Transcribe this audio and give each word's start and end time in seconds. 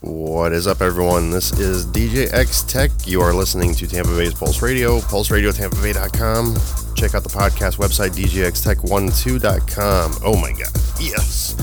What 0.00 0.52
is 0.52 0.68
up, 0.68 0.80
everyone? 0.80 1.30
This 1.30 1.50
is 1.58 1.84
DJ 1.84 2.32
X 2.32 2.62
Tech. 2.62 2.92
You 3.04 3.20
are 3.20 3.34
listening 3.34 3.74
to 3.74 3.88
Tampa 3.88 4.16
Bay's 4.16 4.32
Pulse 4.32 4.62
Radio, 4.62 5.00
pulseradiotampabay.com. 5.00 6.54
Check 6.94 7.16
out 7.16 7.24
the 7.24 7.28
podcast 7.28 7.78
website, 7.78 8.10
djxtech12.com. 8.10 10.12
Oh 10.24 10.36
my 10.40 10.52
god, 10.52 10.70
yes. 11.00 11.56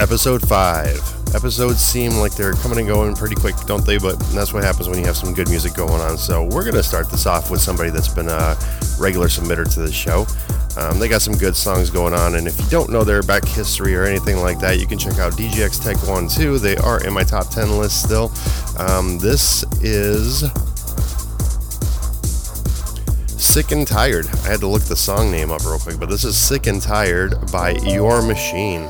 Episode 0.00 0.46
5. 0.46 1.34
Episodes 1.34 1.80
seem 1.80 2.16
like 2.16 2.34
they're 2.34 2.52
coming 2.52 2.78
and 2.78 2.88
going 2.88 3.14
pretty 3.14 3.34
quick, 3.34 3.56
don't 3.66 3.86
they? 3.86 3.96
But 3.96 4.20
that's 4.34 4.52
what 4.52 4.62
happens 4.62 4.90
when 4.90 4.98
you 4.98 5.06
have 5.06 5.16
some 5.16 5.32
good 5.32 5.48
music 5.48 5.72
going 5.72 6.02
on. 6.02 6.18
So 6.18 6.44
we're 6.44 6.62
going 6.62 6.74
to 6.74 6.82
start 6.82 7.10
this 7.10 7.24
off 7.24 7.50
with 7.50 7.62
somebody 7.62 7.88
that's 7.88 8.08
been 8.08 8.28
a 8.28 8.54
regular 8.98 9.28
submitter 9.28 9.66
to 9.72 9.80
the 9.80 9.90
show. 9.90 10.26
Um, 10.76 10.98
they 10.98 11.08
got 11.08 11.22
some 11.22 11.34
good 11.34 11.56
songs 11.56 11.88
going 11.88 12.12
on, 12.12 12.34
and 12.34 12.46
if 12.46 12.58
you 12.60 12.66
don't 12.68 12.90
know 12.90 13.02
their 13.02 13.22
back 13.22 13.44
history 13.46 13.96
or 13.96 14.04
anything 14.04 14.38
like 14.38 14.58
that, 14.60 14.78
you 14.78 14.86
can 14.86 14.98
check 14.98 15.18
out 15.18 15.32
DJX 15.32 15.82
Tech 15.82 15.96
1 16.06 16.28
2. 16.28 16.58
They 16.58 16.76
are 16.76 17.02
in 17.04 17.14
my 17.14 17.22
top 17.22 17.48
10 17.48 17.78
list 17.78 18.02
still. 18.02 18.30
Um, 18.78 19.18
this 19.18 19.64
is 19.80 20.44
Sick 23.40 23.72
and 23.72 23.86
Tired. 23.86 24.26
I 24.44 24.48
had 24.48 24.60
to 24.60 24.66
look 24.66 24.82
the 24.82 24.96
song 24.96 25.30
name 25.30 25.50
up 25.50 25.64
real 25.64 25.78
quick, 25.78 25.98
but 25.98 26.10
this 26.10 26.24
is 26.24 26.36
Sick 26.36 26.66
and 26.66 26.82
Tired 26.82 27.34
by 27.50 27.70
Your 27.70 28.20
Machine. 28.20 28.86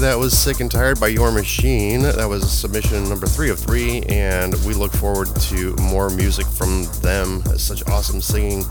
That 0.00 0.18
was 0.18 0.36
Sick 0.36 0.60
and 0.60 0.70
Tired 0.70 1.00
by 1.00 1.08
Your 1.08 1.32
Machine. 1.32 2.02
That 2.02 2.28
was 2.28 2.48
submission 2.50 3.08
number 3.08 3.26
three 3.26 3.50
of 3.50 3.58
three, 3.58 4.02
and 4.02 4.54
we 4.64 4.72
look 4.72 4.92
forward 4.92 5.28
to 5.34 5.74
more 5.76 6.08
music 6.10 6.46
from 6.46 6.84
them. 7.02 7.42
It's 7.46 7.64
such 7.64 7.86
awesome 7.88 8.20
singing. 8.20 8.64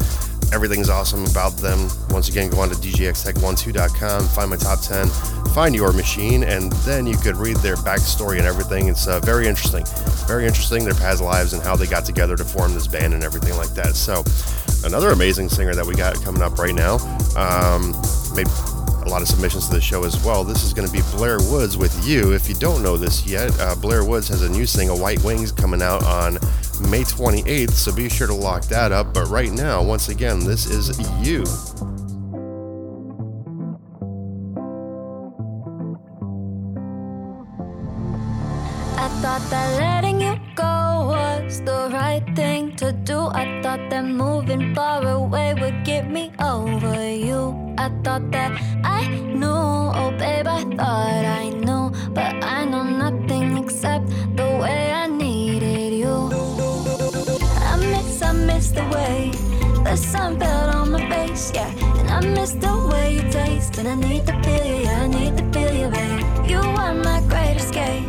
Everything's 0.53 0.89
awesome 0.89 1.25
about 1.25 1.57
them. 1.57 1.89
Once 2.09 2.29
again, 2.29 2.49
go 2.49 2.61
on 2.61 2.69
to 2.69 2.75
djxtech12.com, 2.75 4.27
find 4.27 4.49
my 4.49 4.55
top 4.55 4.79
10, 4.81 5.07
find 5.53 5.75
Your 5.75 5.91
Machine, 5.91 6.43
and 6.43 6.71
then 6.83 7.05
you 7.05 7.17
could 7.17 7.35
read 7.35 7.57
their 7.57 7.75
backstory 7.75 8.37
and 8.37 8.47
everything. 8.47 8.87
It's 8.87 9.07
uh, 9.07 9.19
very 9.19 9.47
interesting. 9.47 9.83
Very 10.27 10.45
interesting, 10.45 10.85
their 10.85 10.93
past 10.93 11.21
lives 11.21 11.51
and 11.51 11.61
how 11.61 11.75
they 11.75 11.87
got 11.87 12.05
together 12.05 12.37
to 12.37 12.45
form 12.45 12.73
this 12.73 12.87
band 12.87 13.13
and 13.13 13.23
everything 13.23 13.57
like 13.57 13.73
that. 13.75 13.95
So, 13.95 14.23
another 14.85 15.09
amazing 15.09 15.49
singer 15.49 15.75
that 15.75 15.85
we 15.85 15.95
got 15.95 16.21
coming 16.23 16.41
up 16.41 16.57
right 16.57 16.75
now. 16.75 16.95
Um, 17.35 17.93
a 19.07 19.09
lot 19.09 19.21
of 19.21 19.27
submissions 19.27 19.67
to 19.69 19.75
the 19.75 19.81
show 19.81 20.03
as 20.03 20.21
well. 20.25 20.43
This 20.43 20.63
is 20.63 20.73
going 20.73 20.85
to 20.87 20.93
be 20.93 21.01
Blair 21.15 21.37
Woods 21.39 21.77
with 21.77 22.05
You. 22.05 22.33
If 22.33 22.49
you 22.49 22.55
don't 22.55 22.83
know 22.83 22.97
this 22.97 23.25
yet, 23.25 23.57
uh, 23.59 23.73
Blair 23.75 24.03
Woods 24.03 24.27
has 24.27 24.41
a 24.41 24.49
new 24.49 24.65
single, 24.65 24.99
White 24.99 25.23
Wings, 25.23 25.51
coming 25.51 25.81
out 25.81 26.03
on 26.03 26.33
May 26.91 27.03
28th, 27.03 27.71
so 27.71 27.95
be 27.95 28.09
sure 28.09 28.27
to 28.27 28.33
lock 28.33 28.65
that 28.65 28.91
up. 28.91 29.13
But 29.13 29.27
right 29.27 29.51
now, 29.51 29.81
once 29.81 30.09
again, 30.09 30.39
this 30.39 30.65
is 30.65 30.89
You. 31.25 31.43
I 38.99 39.07
thought 39.21 39.49
that 39.49 39.79
letting 39.79 40.19
you 40.19 40.35
go 40.55 41.07
was 41.07 41.61
the 41.61 41.89
right 41.93 42.25
thing 42.35 42.75
to 42.75 42.91
do. 42.91 43.27
I 43.27 43.61
thought 43.63 43.89
that 43.89 44.03
moving 44.03 44.75
far 44.75 45.07
away 45.07 45.53
would 45.53 45.85
over 46.39 47.09
you. 47.09 47.73
I 47.77 47.89
thought 48.03 48.31
that 48.31 48.51
I 48.83 49.07
knew, 49.07 49.47
oh 49.47 50.11
babe, 50.17 50.47
I 50.47 50.63
thought 50.63 51.25
I 51.25 51.49
knew, 51.49 51.91
but 52.13 52.43
I 52.43 52.65
know 52.65 52.83
nothing 52.83 53.57
except 53.57 54.07
the 54.35 54.47
way 54.61 54.91
I 54.91 55.07
needed 55.07 55.93
you. 55.93 56.29
I 57.71 57.77
miss, 57.77 58.21
I 58.21 58.31
miss 58.33 58.71
the 58.71 58.85
way 58.95 59.31
the 59.83 59.95
sun 59.95 60.39
fell 60.39 60.69
on 60.69 60.91
my 60.91 61.09
face, 61.09 61.51
yeah, 61.53 61.71
and 61.99 62.09
I 62.09 62.19
miss 62.19 62.51
the 62.51 62.75
way 62.91 63.15
you 63.15 63.31
taste, 63.31 63.77
and 63.77 63.87
I 63.87 63.95
need 63.95 64.25
to 64.27 64.33
feel 64.43 64.65
you, 64.65 64.83
yeah, 64.83 65.03
I 65.03 65.07
need 65.07 65.37
to 65.37 65.43
feel 65.53 65.73
you, 65.73 65.89
babe. 65.89 66.49
You 66.49 66.59
are 66.59 66.93
my 66.93 67.21
great 67.29 67.55
escape. 67.57 68.03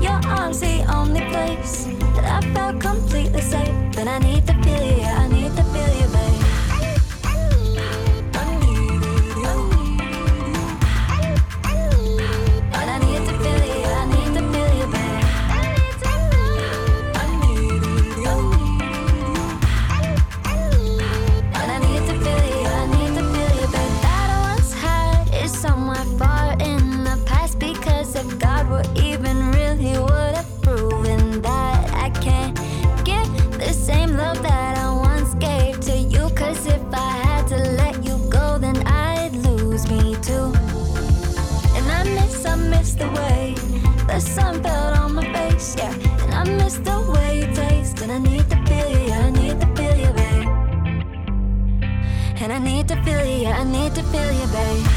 Your 0.00 0.20
arms 0.26 0.60
the 0.60 0.84
only 0.94 1.22
place 1.32 1.86
that 2.14 2.26
I 2.38 2.54
felt 2.54 2.80
completely 2.80 3.40
safe, 3.40 3.98
and 3.98 4.08
I 4.08 4.18
need 4.20 4.46
to 4.46 4.54
feel 4.62 4.84
you, 4.84 4.96
yeah, 4.98 5.18
I 5.18 5.28
need 5.28 5.56
to 5.56 5.64
feel 5.64 5.92
you, 6.00 6.08
babe. 6.12 6.25
I 53.44 53.64
need 53.64 53.94
to 53.96 54.02
feel 54.04 54.32
you, 54.32 54.46
babe. 54.46 54.95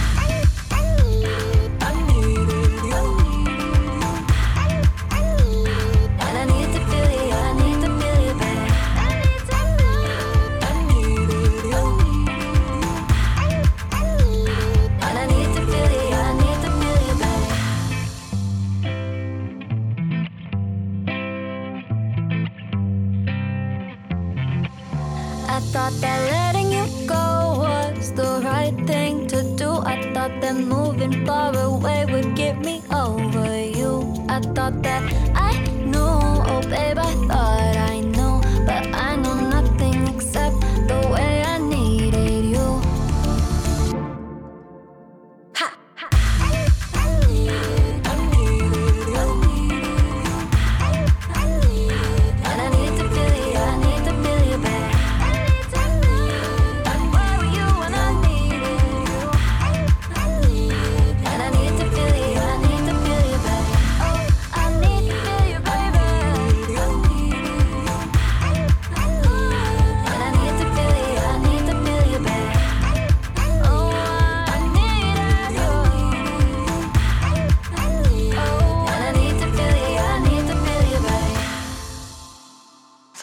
Far 31.30 31.56
away 31.56 32.06
would 32.06 32.36
get 32.36 32.58
me 32.58 32.82
over 32.92 33.46
you. 33.80 33.94
I 34.28 34.40
thought 34.56 34.82
that 34.82 35.29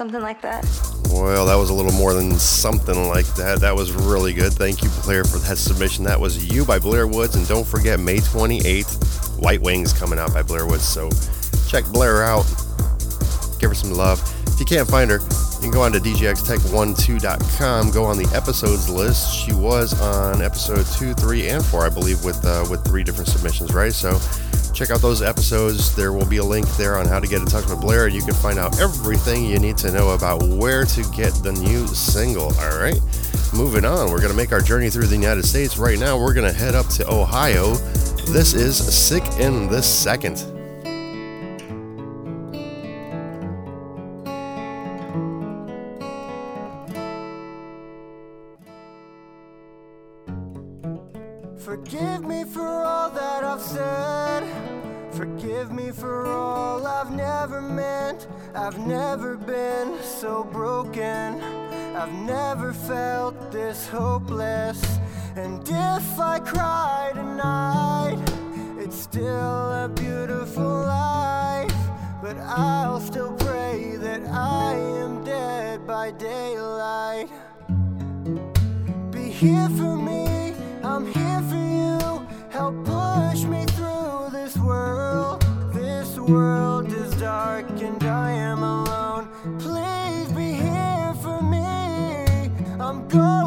Something 0.07 0.23
like 0.23 0.41
that. 0.43 0.65
Well, 1.11 1.47
that 1.47 1.57
was 1.57 1.71
a 1.71 1.75
little 1.75 1.91
more 1.91 2.15
than 2.15 2.31
something 2.35 3.09
like 3.09 3.27
that. 3.35 3.59
That 3.59 3.75
was 3.75 3.91
really 3.91 4.33
good. 4.33 4.53
Thank 4.53 4.85
you, 4.85 4.91
Blair, 5.03 5.25
for 5.25 5.39
that 5.39 5.59
submission. 5.59 6.05
That 6.05 6.21
was 6.21 6.47
You 6.47 6.65
by 6.65 6.79
Blair 6.79 7.09
Woods. 7.09 7.35
And 7.35 7.45
don't 7.49 7.67
forget, 7.67 7.99
May 7.99 8.19
28th, 8.19 9.43
White 9.43 9.61
Wings 9.63 9.93
coming 9.93 10.21
out 10.21 10.33
by 10.33 10.43
Blair 10.43 10.65
Woods. 10.65 10.85
So 10.85 11.11
check 11.69 11.85
Blair 11.87 12.23
out. 12.23 12.45
Give 13.59 13.69
her 13.69 13.75
some 13.75 13.91
love. 13.91 14.23
If 14.47 14.61
you 14.61 14.67
can't 14.67 14.87
find 14.89 15.11
her, 15.11 15.19
you 15.19 15.61
can 15.61 15.71
go 15.73 15.83
on 15.83 15.91
to 15.91 15.99
djxtech12.com, 15.99 17.91
go 17.91 18.05
on 18.05 18.17
the 18.17 18.33
episodes 18.33 18.89
list. 18.89 19.35
She 19.35 19.53
was 19.55 20.01
on 20.01 20.41
episode 20.41 20.87
2, 20.99 21.15
3, 21.15 21.49
and 21.49 21.65
4, 21.65 21.85
I 21.85 21.89
believe, 21.89 22.25
with, 22.25 22.45
uh, 22.45 22.65
with 22.71 22.85
three 22.85 23.03
different 23.03 23.29
submissions, 23.29 23.75
right? 23.75 23.93
So 23.93 24.21
check 24.77 24.91
out 24.91 25.01
those 25.01 25.23
episodes. 25.23 25.97
There 25.97 26.13
will 26.13 26.27
be 26.27 26.37
a 26.37 26.45
link 26.45 26.69
there 26.77 26.99
on 26.99 27.07
how 27.07 27.19
to 27.19 27.27
get 27.27 27.41
in 27.41 27.47
touch 27.47 27.65
with 27.67 27.81
Blair, 27.81 28.07
and 28.07 28.15
you 28.15 28.23
can 28.23 28.35
find 28.35 28.59
out 28.59 28.79
everything 28.79 29.47
you 29.47 29.59
need 29.59 29.79
to 29.79 29.91
know 29.91 30.11
about 30.11 30.43
where 30.43 30.85
to 30.85 31.03
get 31.13 31.33
the 31.43 31.53
new 31.53 31.87
single. 31.87 32.55
All 32.61 32.79
right, 32.79 33.01
moving 33.55 33.87
on. 33.87 34.11
We're 34.11 34.21
going 34.21 34.31
to 34.31 34.37
make 34.37 34.53
our 34.53 34.61
journey 34.61 34.91
through 34.91 35.07
the 35.07 35.17
United 35.17 35.47
States. 35.47 35.79
Right 35.79 35.99
now, 35.99 36.19
we're 36.19 36.35
going 36.35 36.53
to 36.53 36.57
head 36.57 36.75
up 36.75 36.89
to 36.89 37.11
Ohio. 37.11 37.75
This 38.29 38.53
is 38.53 38.77
Sick 38.77 39.25
in 39.39 39.69
the 39.69 39.83
Second. 39.83 40.56
I've 62.07 62.15
never 62.25 62.73
felt 62.73 63.51
this 63.51 63.89
hopeless. 63.89 64.81
And 65.35 65.61
if 65.69 66.21
I 66.21 66.39
cry 66.39 67.11
tonight, 67.13 68.23
it's 68.79 68.97
still 68.97 69.85
a 69.85 69.91
beautiful 69.93 70.83
life. 70.87 71.75
But 72.23 72.37
I'll 72.39 73.01
still 73.01 73.33
pray 73.33 73.97
that 73.97 74.25
I 74.29 74.75
am 74.75 75.25
dead 75.25 75.85
by 75.85 76.13
daylight. 76.13 77.29
Be 79.11 79.25
here 79.29 79.69
for 79.71 79.97
me, 79.97 80.55
I'm 80.85 81.07
here 81.13 81.43
for 81.51 81.57
you. 81.57 82.29
Help 82.51 82.85
push 82.85 83.43
me 83.43 83.65
through 83.75 84.29
this 84.31 84.57
world. 84.59 85.45
This 85.73 86.17
world 86.17 86.93
is 86.93 87.13
dark 87.17 87.69
and 87.83 88.01
I 88.05 88.31
am 88.31 88.63
alone. 88.63 89.29
Please 89.59 89.86
I'm 93.13 93.46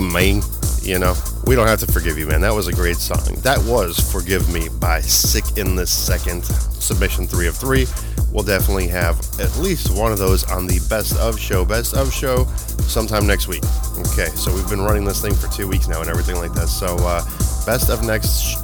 Hey, 0.00 0.06
man, 0.06 0.42
you 0.80 0.98
know, 0.98 1.14
we 1.44 1.54
don't 1.54 1.66
have 1.66 1.80
to 1.80 1.86
forgive 1.86 2.16
you, 2.16 2.26
man. 2.26 2.40
That 2.40 2.54
was 2.54 2.68
a 2.68 2.72
great 2.72 2.96
song. 2.96 3.34
That 3.42 3.58
was 3.64 4.00
Forgive 4.00 4.50
Me 4.50 4.70
by 4.80 5.02
Sick 5.02 5.58
in 5.58 5.76
the 5.76 5.86
Second, 5.86 6.42
submission 6.46 7.26
three 7.26 7.46
of 7.46 7.54
three. 7.54 7.86
We'll 8.32 8.44
definitely 8.44 8.88
have 8.88 9.18
at 9.38 9.54
least 9.58 9.94
one 9.94 10.10
of 10.10 10.16
those 10.16 10.42
on 10.50 10.66
the 10.66 10.80
Best 10.88 11.18
of 11.18 11.38
Show. 11.38 11.66
Best 11.66 11.92
of 11.92 12.10
Show 12.14 12.46
sometime 12.88 13.26
next 13.26 13.46
week. 13.46 13.62
Okay, 13.98 14.28
so 14.36 14.54
we've 14.54 14.70
been 14.70 14.80
running 14.80 15.04
this 15.04 15.20
thing 15.20 15.34
for 15.34 15.48
two 15.48 15.68
weeks 15.68 15.86
now 15.86 16.00
and 16.00 16.08
everything 16.08 16.36
like 16.36 16.54
that. 16.54 16.68
So, 16.68 16.96
uh, 17.00 17.22
Best 17.66 17.90
of 17.90 18.02
next, 18.02 18.40
sh- 18.40 18.56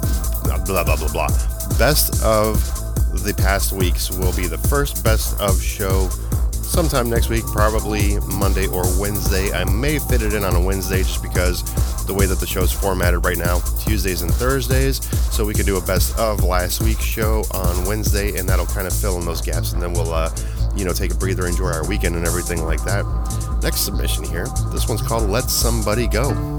blah, 0.65 0.83
blah, 0.83 0.95
blah, 0.95 1.11
blah. 1.11 1.27
Best 1.77 2.23
of 2.23 2.57
the 3.23 3.35
past 3.37 3.73
weeks 3.73 4.09
will 4.09 4.35
be 4.35 4.47
the 4.47 4.57
first 4.57 5.03
Best 5.03 5.39
of 5.39 5.61
Show 5.61 6.09
sometime 6.77 7.09
next 7.09 7.27
week, 7.29 7.43
probably 7.47 8.19
Monday 8.37 8.67
or 8.67 8.83
Wednesday. 8.99 9.51
I 9.51 9.63
may 9.63 9.97
fit 9.97 10.21
it 10.21 10.35
in 10.35 10.43
on 10.43 10.55
a 10.55 10.61
Wednesday 10.61 10.99
just 10.99 11.23
because 11.23 11.63
the 12.05 12.13
way 12.13 12.27
that 12.27 12.39
the 12.39 12.45
show's 12.45 12.71
formatted 12.71 13.25
right 13.25 13.35
now, 13.35 13.61
Tuesdays 13.79 14.21
and 14.21 14.31
Thursdays. 14.31 15.03
So 15.33 15.43
we 15.43 15.55
could 15.55 15.65
do 15.65 15.77
a 15.77 15.81
best 15.81 16.15
of 16.19 16.43
last 16.43 16.83
week's 16.83 17.03
show 17.03 17.43
on 17.49 17.83
Wednesday, 17.85 18.37
and 18.37 18.47
that'll 18.47 18.67
kind 18.67 18.85
of 18.85 18.93
fill 18.93 19.17
in 19.17 19.25
those 19.25 19.41
gaps, 19.41 19.73
and 19.73 19.81
then 19.81 19.91
we'll, 19.91 20.13
uh, 20.13 20.29
you 20.75 20.85
know, 20.85 20.93
take 20.93 21.09
a 21.09 21.15
breather, 21.15 21.47
enjoy 21.47 21.71
our 21.71 21.87
weekend, 21.87 22.15
and 22.15 22.27
everything 22.27 22.63
like 22.63 22.83
that. 22.83 23.03
Next 23.63 23.79
submission 23.79 24.23
here. 24.25 24.45
This 24.71 24.87
one's 24.87 25.01
called 25.01 25.27
"Let 25.31 25.49
Somebody 25.49 26.07
Go." 26.07 26.56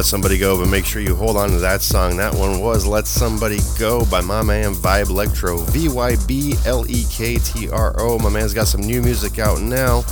Let 0.00 0.06
Somebody 0.06 0.38
Go, 0.38 0.58
but 0.58 0.70
make 0.70 0.86
sure 0.86 1.02
you 1.02 1.14
hold 1.14 1.36
on 1.36 1.50
to 1.50 1.58
that 1.58 1.82
song. 1.82 2.16
That 2.16 2.34
one 2.34 2.60
was 2.60 2.86
Let 2.86 3.06
Somebody 3.06 3.58
Go 3.78 4.06
by 4.06 4.22
my 4.22 4.40
man 4.40 4.72
Vyblektro. 4.72 5.62
V 5.68 5.90
Y 5.90 6.16
B 6.26 6.54
L 6.64 6.90
E 6.90 7.04
K 7.10 7.36
T 7.36 7.68
R 7.68 7.94
O. 7.98 8.18
My 8.18 8.30
man's 8.30 8.54
got 8.54 8.66
some 8.66 8.80
new 8.80 9.02
music 9.02 9.38
out 9.38 9.60
now. 9.60 10.02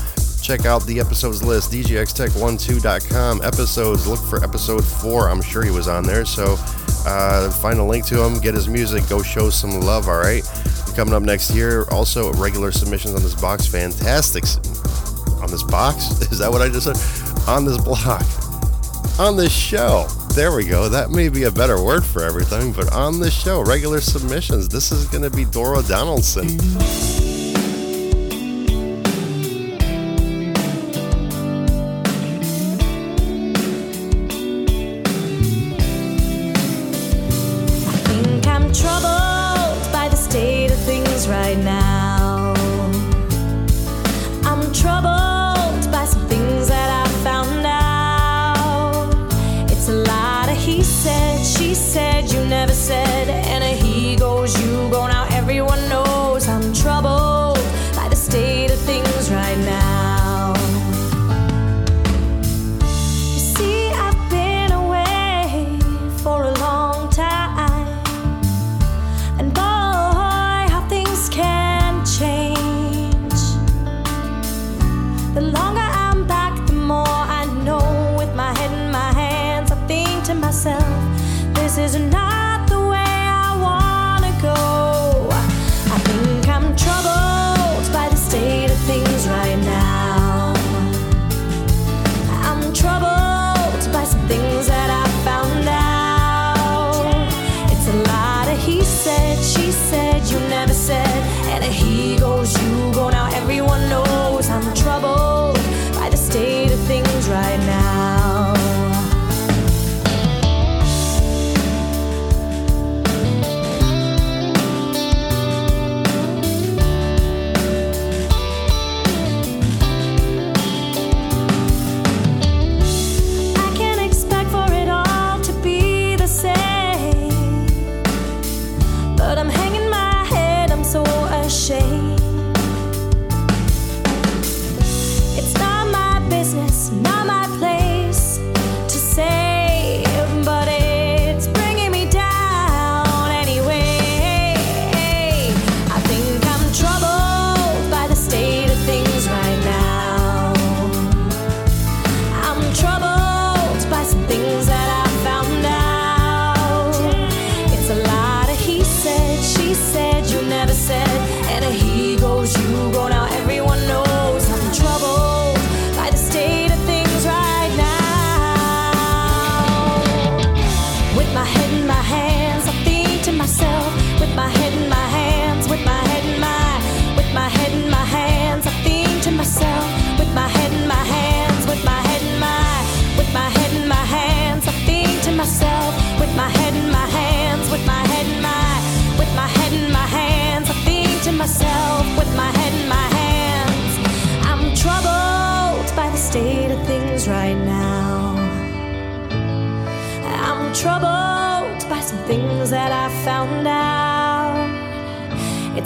Check 0.42 0.66
out 0.66 0.84
the 0.84 1.00
episodes 1.00 1.42
list, 1.42 1.72
djxtech12.com. 1.72 3.40
Episodes, 3.42 4.06
look 4.06 4.20
for 4.20 4.44
episode 4.44 4.84
4. 4.84 5.30
I'm 5.30 5.40
sure 5.40 5.64
he 5.64 5.70
was 5.70 5.88
on 5.88 6.02
there. 6.02 6.26
So 6.26 6.56
uh, 7.06 7.50
find 7.50 7.78
a 7.78 7.84
link 7.84 8.04
to 8.08 8.22
him, 8.22 8.40
get 8.40 8.52
his 8.52 8.68
music, 8.68 9.08
go 9.08 9.22
show 9.22 9.48
some 9.48 9.80
love, 9.80 10.06
all 10.06 10.18
right? 10.18 10.44
Coming 10.96 11.14
up 11.14 11.22
next 11.22 11.54
year, 11.54 11.86
also 11.90 12.30
regular 12.34 12.72
submissions 12.72 13.14
on 13.14 13.22
this 13.22 13.40
box. 13.40 13.66
Fantastic. 13.66 14.44
On 15.42 15.50
this 15.50 15.62
box? 15.62 16.20
Is 16.30 16.40
that 16.40 16.52
what 16.52 16.60
I 16.60 16.68
just 16.68 16.84
said? 16.84 17.48
On 17.48 17.64
this 17.64 17.78
block 17.82 18.26
on 19.18 19.36
the 19.36 19.48
show. 19.48 20.06
There 20.34 20.54
we 20.54 20.64
go. 20.64 20.88
That 20.88 21.10
may 21.10 21.28
be 21.28 21.44
a 21.44 21.50
better 21.50 21.82
word 21.82 22.04
for 22.04 22.22
everything, 22.22 22.72
but 22.72 22.92
on 22.92 23.18
the 23.18 23.30
show, 23.30 23.62
regular 23.62 24.00
submissions. 24.00 24.68
This 24.68 24.92
is 24.92 25.06
going 25.06 25.24
to 25.24 25.30
be 25.30 25.44
Dora 25.44 25.82
Donaldson. 25.82 26.46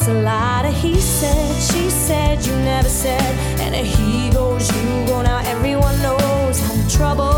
It's 0.02 0.08
a 0.08 0.14
lot 0.14 0.64
of 0.64 0.74
he 0.74 1.00
said, 1.00 1.62
she 1.62 1.88
said, 1.88 2.44
you 2.44 2.56
never 2.56 2.88
said, 2.88 3.22
and 3.60 3.72
a 3.72 3.84
he 3.84 4.30
goes, 4.32 4.68
you 4.74 5.06
go. 5.06 5.22
Now 5.22 5.38
everyone 5.46 5.96
knows 6.02 6.60
I'm 6.68 6.88
troubled 6.88 7.18
by 7.18 7.31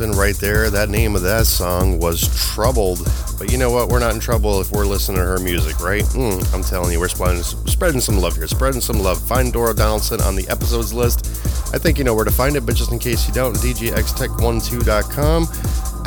Right 0.00 0.34
there. 0.36 0.70
That 0.70 0.88
name 0.88 1.14
of 1.14 1.20
that 1.22 1.46
song 1.46 1.98
was 1.98 2.22
Troubled. 2.34 3.06
But 3.38 3.52
you 3.52 3.58
know 3.58 3.70
what? 3.70 3.90
We're 3.90 3.98
not 3.98 4.14
in 4.14 4.20
trouble 4.20 4.58
if 4.62 4.72
we're 4.72 4.86
listening 4.86 5.18
to 5.18 5.24
her 5.24 5.38
music, 5.38 5.78
right? 5.78 6.04
Mm, 6.04 6.54
I'm 6.54 6.62
telling 6.62 6.90
you, 6.90 6.98
we're 6.98 7.08
spreading, 7.08 7.42
spreading 7.42 8.00
some 8.00 8.16
love 8.18 8.34
here. 8.34 8.46
Spreading 8.46 8.80
some 8.80 9.00
love. 9.00 9.20
Find 9.20 9.52
Dora 9.52 9.74
Donaldson 9.74 10.22
on 10.22 10.36
the 10.36 10.48
episodes 10.48 10.94
list. 10.94 11.26
I 11.74 11.78
think 11.78 11.98
you 11.98 12.04
know 12.04 12.14
where 12.14 12.24
to 12.24 12.30
find 12.30 12.56
it, 12.56 12.64
but 12.64 12.76
just 12.76 12.92
in 12.92 12.98
case 12.98 13.28
you 13.28 13.34
don't, 13.34 13.54
djxtech12.com. 13.56 15.42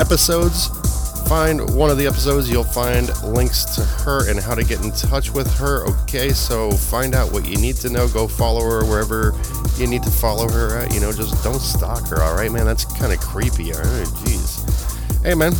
Episodes. 0.00 0.83
Find 1.26 1.74
one 1.74 1.90
of 1.90 1.96
the 1.96 2.06
episodes, 2.06 2.50
you'll 2.50 2.64
find 2.64 3.10
links 3.24 3.64
to 3.76 3.80
her 3.82 4.30
and 4.30 4.38
how 4.38 4.54
to 4.54 4.62
get 4.62 4.84
in 4.84 4.90
touch 4.92 5.30
with 5.30 5.50
her. 5.54 5.86
Okay, 6.02 6.30
so 6.30 6.70
find 6.70 7.14
out 7.14 7.32
what 7.32 7.48
you 7.48 7.56
need 7.56 7.76
to 7.76 7.88
know. 7.88 8.06
Go 8.08 8.28
follow 8.28 8.60
her 8.62 8.84
wherever 8.84 9.32
you 9.76 9.86
need 9.86 10.02
to 10.02 10.10
follow 10.10 10.48
her 10.48 10.78
at. 10.78 10.92
You 10.92 11.00
know, 11.00 11.12
just 11.12 11.42
don't 11.42 11.60
stalk 11.60 12.06
her, 12.08 12.22
all 12.22 12.36
right, 12.36 12.52
man? 12.52 12.66
That's 12.66 12.84
kind 12.84 13.12
of 13.12 13.20
creepy, 13.20 13.72
all 13.72 13.80
right? 13.80 14.06
Jeez. 14.06 15.22
Hey, 15.22 15.34
man, 15.34 15.54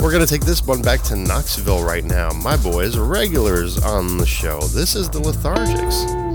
we're 0.00 0.10
going 0.10 0.24
to 0.24 0.32
take 0.32 0.44
this 0.44 0.64
one 0.64 0.80
back 0.80 1.02
to 1.02 1.16
Knoxville 1.16 1.84
right 1.84 2.04
now. 2.04 2.30
My 2.30 2.56
boys, 2.56 2.96
regulars 2.96 3.78
on 3.78 4.16
the 4.16 4.26
show. 4.26 4.60
This 4.60 4.96
is 4.96 5.08
the 5.10 5.20
Lethargics. 5.20 6.27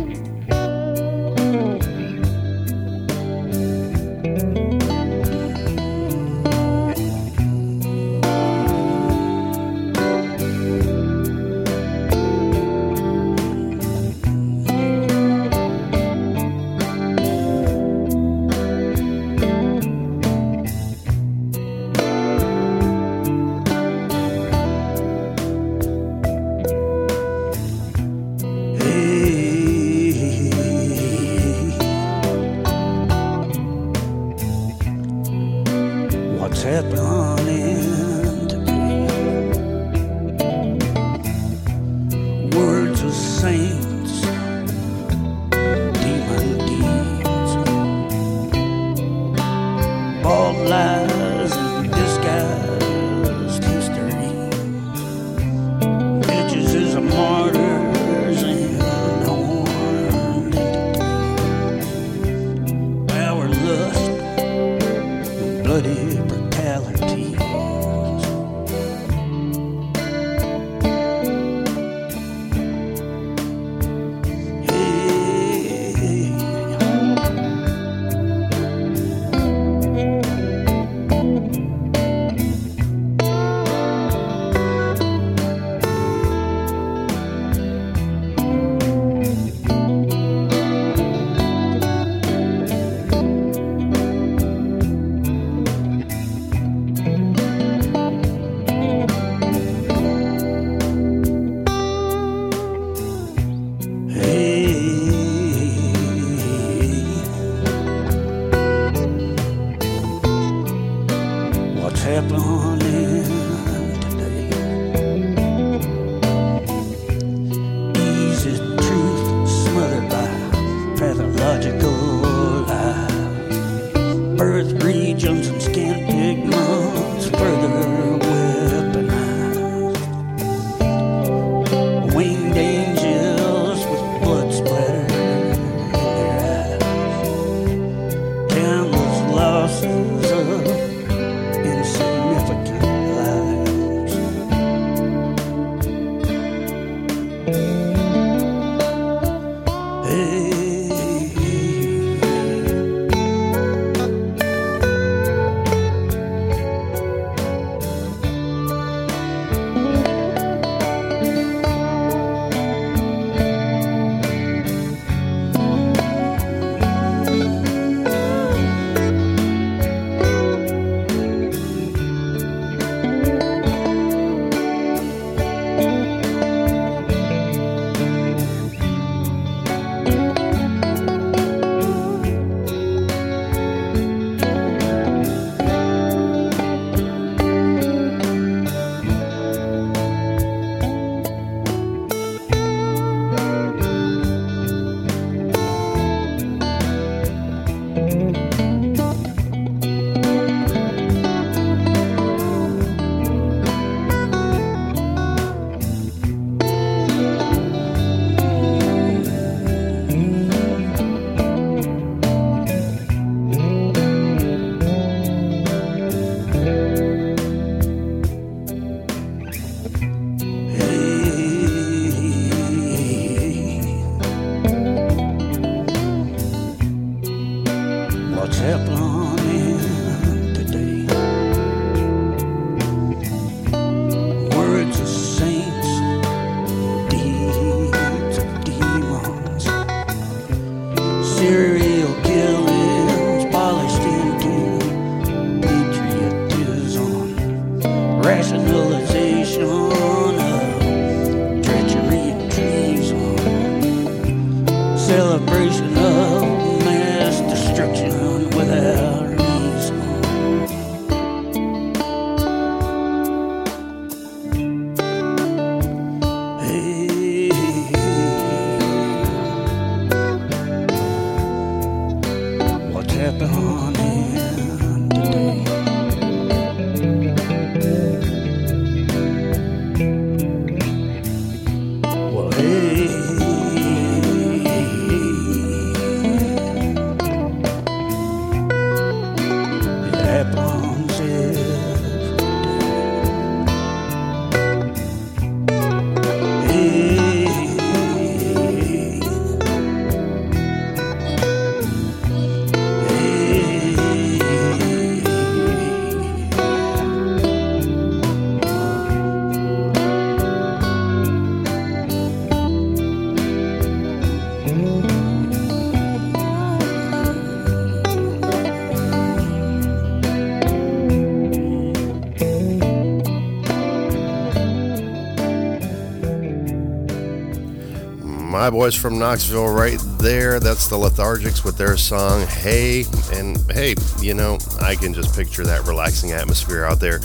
My 328.63 328.69
boys 328.69 328.95
from 328.95 329.19
Knoxville, 329.19 329.73
right 329.73 329.99
there. 330.19 330.58
That's 330.58 330.88
the 330.88 330.95
Lethargics 330.95 331.65
with 331.65 331.78
their 331.78 331.97
song 331.97 332.47
"Hey." 332.47 333.04
And 333.34 333.58
hey, 333.69 333.95
you 334.21 334.34
know, 334.34 334.58
I 334.82 334.95
can 334.95 335.13
just 335.13 335.36
picture 335.36 335.65
that 335.65 335.86
relaxing 335.86 336.32
atmosphere 336.32 336.86
out 336.86 337.02
there, 337.02 337.19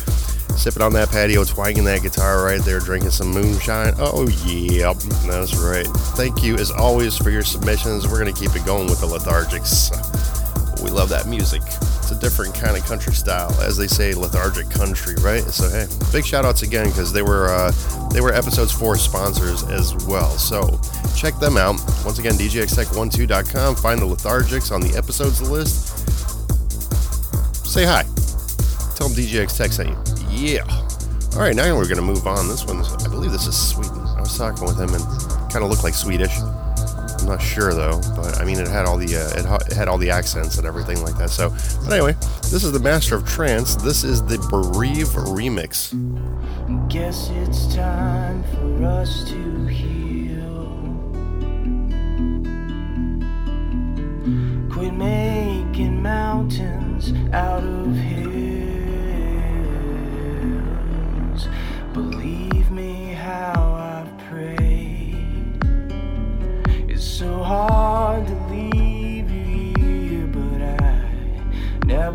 sipping 0.56 0.82
on 0.82 0.92
that 0.94 1.10
patio, 1.10 1.44
twanging 1.44 1.84
that 1.84 2.02
guitar 2.02 2.44
right 2.44 2.60
there, 2.62 2.80
drinking 2.80 3.12
some 3.12 3.28
moonshine. 3.28 3.94
Oh 3.98 4.26
yeah, 4.44 4.92
that's 5.28 5.56
right. 5.58 5.86
Thank 6.16 6.42
you 6.42 6.56
as 6.56 6.72
always 6.72 7.16
for 7.16 7.30
your 7.30 7.44
submissions. 7.44 8.08
We're 8.08 8.18
gonna 8.18 8.32
keep 8.32 8.56
it 8.56 8.66
going 8.66 8.88
with 8.88 9.00
the 9.00 9.06
Lethargics. 9.06 9.94
We 10.82 10.90
love 10.90 11.08
that 11.10 11.28
music. 11.28 11.62
It's 11.64 12.10
a 12.10 12.18
different 12.18 12.54
kind 12.54 12.76
of 12.76 12.84
country 12.84 13.12
style, 13.12 13.52
as 13.60 13.76
they 13.76 13.86
say, 13.86 14.14
lethargic 14.14 14.70
country, 14.70 15.14
right? 15.20 15.42
So 15.42 15.68
hey, 15.68 15.86
big 16.10 16.24
shout 16.24 16.44
outs 16.44 16.62
again 16.62 16.88
because 16.88 17.12
they 17.12 17.22
were 17.22 17.48
uh, 17.48 17.70
they 18.12 18.20
were 18.20 18.32
episodes 18.32 18.72
four 18.72 18.96
sponsors 18.96 19.62
as 19.64 19.94
well. 20.06 20.30
So 20.30 20.80
check 21.18 21.38
them 21.38 21.56
out. 21.56 21.80
Once 22.04 22.18
again, 22.18 22.34
djxtech12.com. 22.34 23.74
Find 23.76 24.00
the 24.00 24.06
Lethargics 24.06 24.70
on 24.70 24.80
the 24.80 24.96
episodes 24.96 25.42
list. 25.42 25.98
Say 27.66 27.84
hi. 27.84 28.02
Tell 28.94 29.08
them 29.08 29.16
DJX 29.16 29.56
Tech 29.56 29.72
sent 29.72 29.90
you. 29.90 29.96
Yeah. 30.30 30.64
All 31.34 31.40
right, 31.40 31.54
now 31.54 31.76
we're 31.76 31.86
gonna 31.88 32.02
move 32.02 32.26
on. 32.26 32.48
This 32.48 32.64
one's, 32.64 32.90
I 33.04 33.08
believe 33.08 33.30
this 33.30 33.46
is 33.46 33.56
Sweden. 33.56 33.98
I 34.16 34.20
was 34.20 34.36
talking 34.36 34.64
with 34.64 34.80
him 34.80 34.94
and 34.94 35.04
kind 35.52 35.62
of 35.62 35.70
looked 35.70 35.84
like 35.84 35.94
Swedish. 35.94 36.36
I'm 36.38 37.26
not 37.26 37.42
sure 37.42 37.74
though, 37.74 38.00
but 38.16 38.40
I 38.40 38.44
mean 38.44 38.58
it 38.58 38.66
had 38.66 38.86
all 38.86 38.96
the 38.96 39.16
uh, 39.16 39.38
it, 39.38 39.70
it 39.70 39.76
had 39.76 39.86
all 39.86 39.98
the 39.98 40.10
accents 40.10 40.58
and 40.58 40.66
everything 40.66 41.02
like 41.02 41.16
that. 41.18 41.30
So, 41.30 41.50
but 41.84 41.92
anyway, 41.92 42.14
this 42.50 42.64
is 42.64 42.72
the 42.72 42.80
Master 42.80 43.16
of 43.16 43.28
Trance. 43.28 43.76
This 43.76 44.02
is 44.02 44.22
the 44.22 44.38
Bereave 44.50 45.08
remix. 45.08 45.92
Guess 46.88 47.30
it's 47.30 47.74
time 47.74 48.42
for 48.54 48.84
us 48.84 49.28
to 49.30 49.66
heal. 49.66 49.97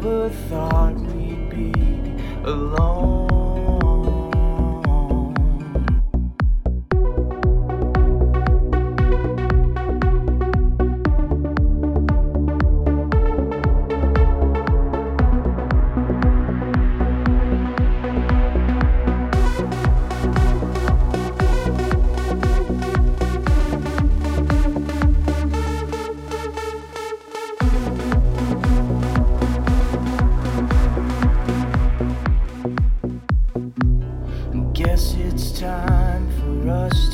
never 0.03 0.29
thought 0.49 0.95
we'd 0.95 1.49
be 1.49 1.71
alone. 2.43 2.82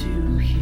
You 0.01 0.37
here, 0.37 0.58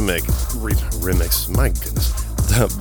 but 0.00 0.10
I 0.10 0.18
never 0.18 0.30
thought 0.30 0.62
we'd 0.62 0.76
be 0.76 0.82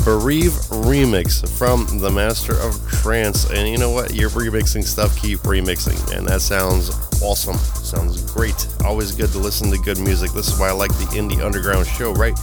Bereave 0.04 0.52
remix 0.70 1.48
from 1.58 2.00
the 2.00 2.12
Master 2.12 2.54
of 2.60 2.80
Trance. 2.92 3.50
And 3.50 3.68
you 3.68 3.78
know 3.78 3.90
what? 3.90 4.14
You're 4.14 4.30
remixing 4.30 4.84
stuff, 4.84 5.20
keep 5.20 5.40
remixing, 5.40 6.12
man. 6.12 6.26
That 6.26 6.42
sounds 6.42 6.90
awesome. 7.22 7.58
Sounds 7.58 8.22
great. 8.34 8.68
Always 8.84 9.14
good 9.14 9.32
to 9.32 9.40
listen 9.40 9.72
to 9.72 9.78
good 9.80 10.00
music. 10.00 10.32
This 10.32 10.48
is 10.48 10.60
why 10.60 10.70
I 10.70 10.74
like 10.74 10.92
the 10.92 11.06
Indie 11.16 11.44
Underground 11.44 11.88
show, 11.88 12.14
right? 12.14 12.38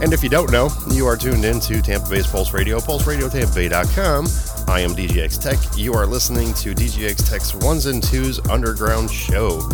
And 0.00 0.12
if 0.12 0.22
you 0.22 0.30
don't 0.30 0.50
know, 0.50 0.70
you 0.90 1.06
are 1.06 1.16
tuned 1.16 1.44
in 1.44 1.60
to 1.60 1.82
Tampa 1.82 2.08
Bay's 2.08 2.26
Pulse 2.26 2.54
Radio, 2.54 2.78
pulseradiotampabay.com. 2.78 4.26
I 4.68 4.80
am 4.80 4.90
DJX 4.90 5.42
Tech. 5.42 5.58
You 5.76 5.92
are 5.94 6.06
listening 6.06 6.54
to 6.54 6.74
DJX 6.74 7.30
Tech's 7.30 7.54
Ones 7.54 7.86
and 7.86 8.02
Twos 8.02 8.38
Underground 8.48 9.10
Show. 9.10 9.68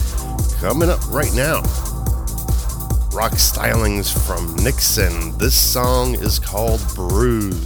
Coming 0.61 0.88
up 0.88 1.06
right 1.12 1.32
now, 1.35 1.62
rock 3.16 3.33
stylings 3.33 4.12
from 4.26 4.55
Nixon. 4.62 5.38
This 5.38 5.55
song 5.55 6.16
is 6.16 6.38
called 6.38 6.83
Bruise. 6.94 7.65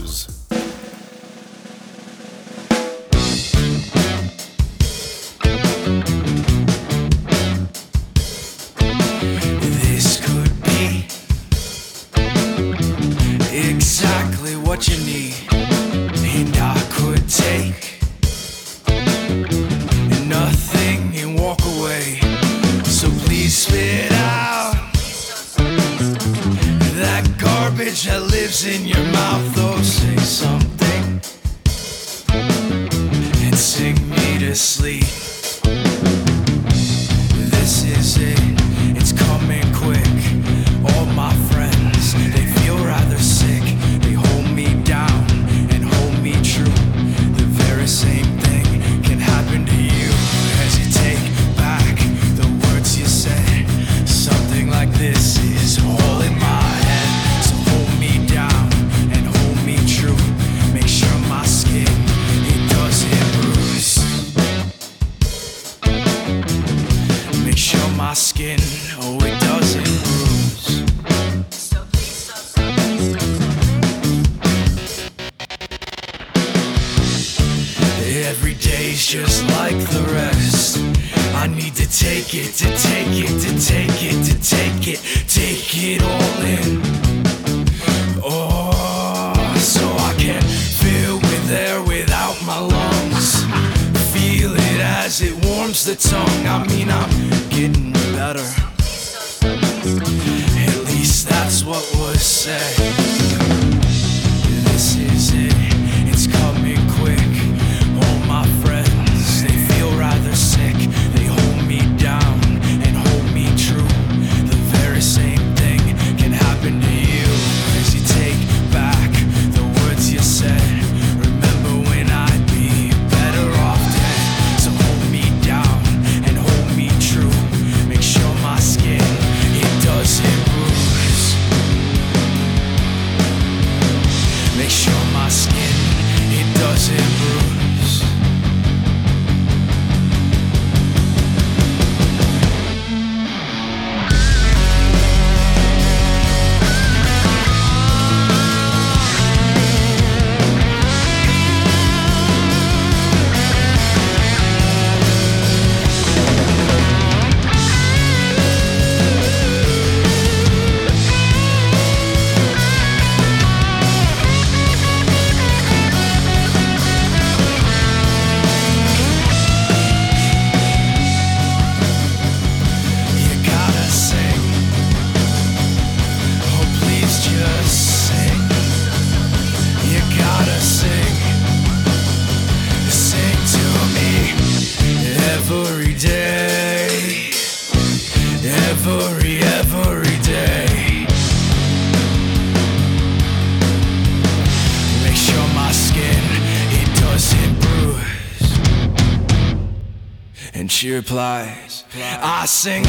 I 201.13 202.45
sing, 202.45 202.83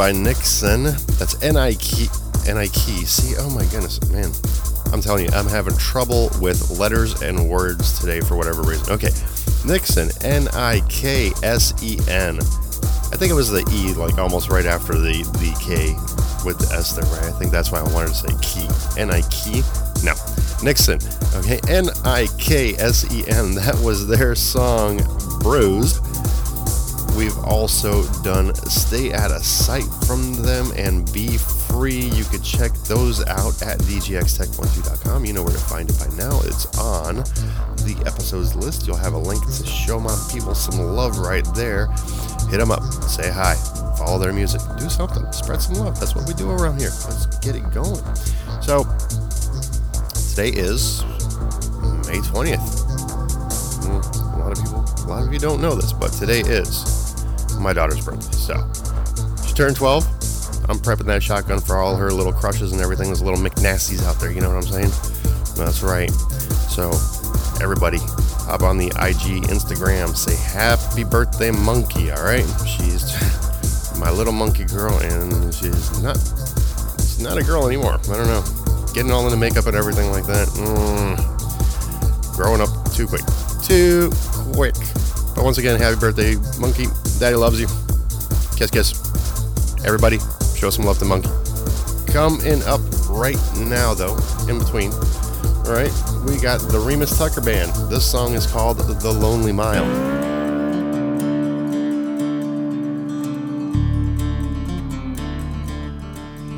by 0.00 0.12
Niksen. 0.12 0.96
That's 1.18 1.36
N-I-K. 1.42 2.08
N-I-K. 2.48 3.04
See, 3.04 3.36
oh 3.38 3.50
my 3.50 3.66
goodness, 3.66 4.00
man. 4.10 4.32
I'm 4.94 5.02
telling 5.02 5.26
you, 5.26 5.30
I'm 5.34 5.46
having 5.46 5.76
trouble 5.76 6.30
with 6.40 6.70
letters 6.78 7.20
and 7.20 7.50
words 7.50 8.00
today 8.00 8.22
for 8.22 8.34
whatever 8.34 8.62
reason. 8.62 8.90
Okay, 8.94 9.10
Niksen, 9.68 10.24
N-I-K-S-E-N. 10.24 10.70
I 12.38 13.16
think 13.16 13.30
it 13.30 13.34
was 13.34 13.50
the 13.50 13.60
E, 13.74 13.92
like 13.92 14.16
almost 14.16 14.48
right 14.48 14.64
after 14.64 14.94
the, 14.94 15.22
the 15.36 15.54
K 15.60 15.92
with 16.46 16.58
the 16.58 16.74
S 16.74 16.92
there, 16.94 17.04
right? 17.04 17.24
I 17.24 17.38
think 17.38 17.52
that's 17.52 17.70
why 17.70 17.80
I 17.80 17.92
wanted 17.92 18.08
to 18.08 18.14
say 18.14 18.28
key. 18.40 18.66
N-I-K? 18.98 19.56
No. 20.02 20.14
Niksen. 20.64 20.96
Okay, 21.40 21.60
N-I-K-S-E-N. 21.68 23.54
That 23.54 23.78
was 23.84 24.06
their 24.06 24.34
song, 24.34 25.02
Bruised. 25.40 26.02
We've 27.20 27.36
also 27.44 28.02
done 28.22 28.54
Stay 28.54 29.12
at 29.12 29.30
a 29.30 29.40
Site 29.40 29.84
from 30.06 30.32
them 30.36 30.72
and 30.74 31.04
Be 31.12 31.36
Free. 31.36 32.00
You 32.00 32.24
could 32.24 32.42
check 32.42 32.72
those 32.88 33.20
out 33.26 33.60
at 33.60 33.78
djxtech12.com. 33.80 35.26
You 35.26 35.34
know 35.34 35.42
where 35.42 35.52
to 35.52 35.58
find 35.58 35.90
it 35.90 35.98
by 35.98 36.06
now. 36.16 36.40
It's 36.44 36.64
on 36.78 37.16
the 37.84 38.02
episodes 38.06 38.56
list. 38.56 38.86
You'll 38.86 38.96
have 38.96 39.12
a 39.12 39.18
link 39.18 39.44
to 39.44 39.66
show 39.66 40.00
my 40.00 40.16
people 40.32 40.54
some 40.54 40.80
love 40.80 41.18
right 41.18 41.46
there. 41.54 41.88
Hit 42.48 42.56
them 42.56 42.70
up, 42.70 42.82
say 43.04 43.30
hi, 43.30 43.54
follow 43.98 44.18
their 44.18 44.32
music, 44.32 44.62
do 44.78 44.88
something, 44.88 45.30
spread 45.30 45.60
some 45.60 45.74
love. 45.74 46.00
That's 46.00 46.14
what 46.14 46.26
we 46.26 46.32
do 46.32 46.50
around 46.50 46.80
here. 46.80 46.88
Let's 47.04 47.26
get 47.40 47.54
it 47.54 47.70
going. 47.70 48.02
So, 48.62 48.84
today 50.30 50.58
is 50.58 51.04
May 52.08 52.24
20th. 52.24 52.64
Mm, 53.84 54.36
A 54.36 54.38
lot 54.38 54.52
of 54.52 54.64
people, 54.64 54.84
a 55.04 55.06
lot 55.06 55.26
of 55.26 55.32
you 55.34 55.38
don't 55.38 55.60
know 55.60 55.74
this, 55.74 55.92
but 55.92 56.12
today 56.14 56.40
is 56.40 57.09
my 57.60 57.72
daughter's 57.72 58.04
birthday. 58.04 58.32
So 58.32 58.54
she 59.46 59.54
turned 59.54 59.76
12. 59.76 60.04
I'm 60.68 60.78
prepping 60.78 61.06
that 61.06 61.22
shotgun 61.22 61.60
for 61.60 61.76
all 61.76 61.96
her 61.96 62.10
little 62.10 62.32
crushes 62.32 62.72
and 62.72 62.80
everything. 62.80 63.08
Those 63.08 63.22
little 63.22 63.40
McNasties 63.40 64.04
out 64.04 64.20
there. 64.20 64.30
You 64.30 64.40
know 64.40 64.48
what 64.48 64.56
I'm 64.56 64.62
saying? 64.62 64.90
That's 65.56 65.82
right. 65.82 66.10
So 66.70 66.90
everybody, 67.62 67.98
hop 68.46 68.62
on 68.62 68.78
the 68.78 68.86
IG, 68.86 69.44
Instagram, 69.50 70.14
say 70.16 70.36
happy 70.52 71.04
birthday, 71.04 71.50
monkey. 71.50 72.10
All 72.10 72.22
right? 72.22 72.46
She's 72.66 73.02
my 73.98 74.10
little 74.10 74.32
monkey 74.32 74.64
girl, 74.64 74.96
and 75.00 75.54
she's 75.54 76.02
not. 76.02 76.16
She's 76.98 77.20
not 77.20 77.36
a 77.36 77.42
girl 77.42 77.66
anymore. 77.66 77.94
I 77.94 78.16
don't 78.16 78.28
know. 78.28 78.44
Getting 78.94 79.10
all 79.10 79.24
into 79.26 79.36
makeup 79.36 79.66
and 79.66 79.76
everything 79.76 80.10
like 80.10 80.26
that. 80.26 80.48
Mm, 80.48 82.36
growing 82.36 82.60
up 82.60 82.70
too 82.92 83.06
quick. 83.06 83.22
Too 83.62 84.10
quick. 84.54 84.76
But 85.34 85.44
once 85.44 85.58
again, 85.58 85.78
happy 85.78 85.98
birthday, 85.98 86.36
Monkey. 86.58 86.86
Daddy 87.18 87.36
loves 87.36 87.60
you. 87.60 87.66
Kiss, 88.56 88.70
kiss. 88.70 89.84
Everybody, 89.84 90.18
show 90.56 90.70
some 90.70 90.84
love 90.84 90.98
to 90.98 91.04
Monkey. 91.04 91.30
Coming 92.12 92.62
up 92.64 92.80
right 93.08 93.38
now, 93.56 93.94
though, 93.94 94.16
in 94.48 94.58
between. 94.58 94.92
All 95.64 95.72
right, 95.72 95.92
we 96.26 96.38
got 96.38 96.60
the 96.60 96.82
Remus 96.84 97.16
Tucker 97.16 97.40
Band. 97.40 97.72
This 97.90 98.08
song 98.10 98.34
is 98.34 98.46
called 98.46 98.78
The 98.78 99.12
Lonely 99.12 99.52
Mile. 99.52 100.20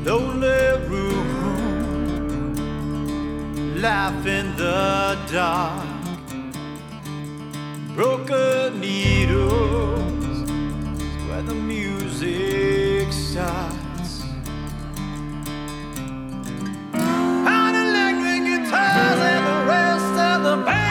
lonely 0.05 0.89
room, 0.89 2.55
life 3.81 4.27
in 4.27 4.57
the 4.57 5.17
dark, 5.31 5.92
broken 7.95 8.81
needles 8.81 10.51
where 11.29 11.43
the 11.43 11.55
music 11.55 13.13
starts. 13.13 14.23
On 16.95 17.75
electric 17.75 18.45
guitars 18.45 19.21
and 19.33 19.47
the 19.47 19.71
rest 19.71 20.15
of 20.19 20.43
the 20.43 20.65
band. 20.65 20.82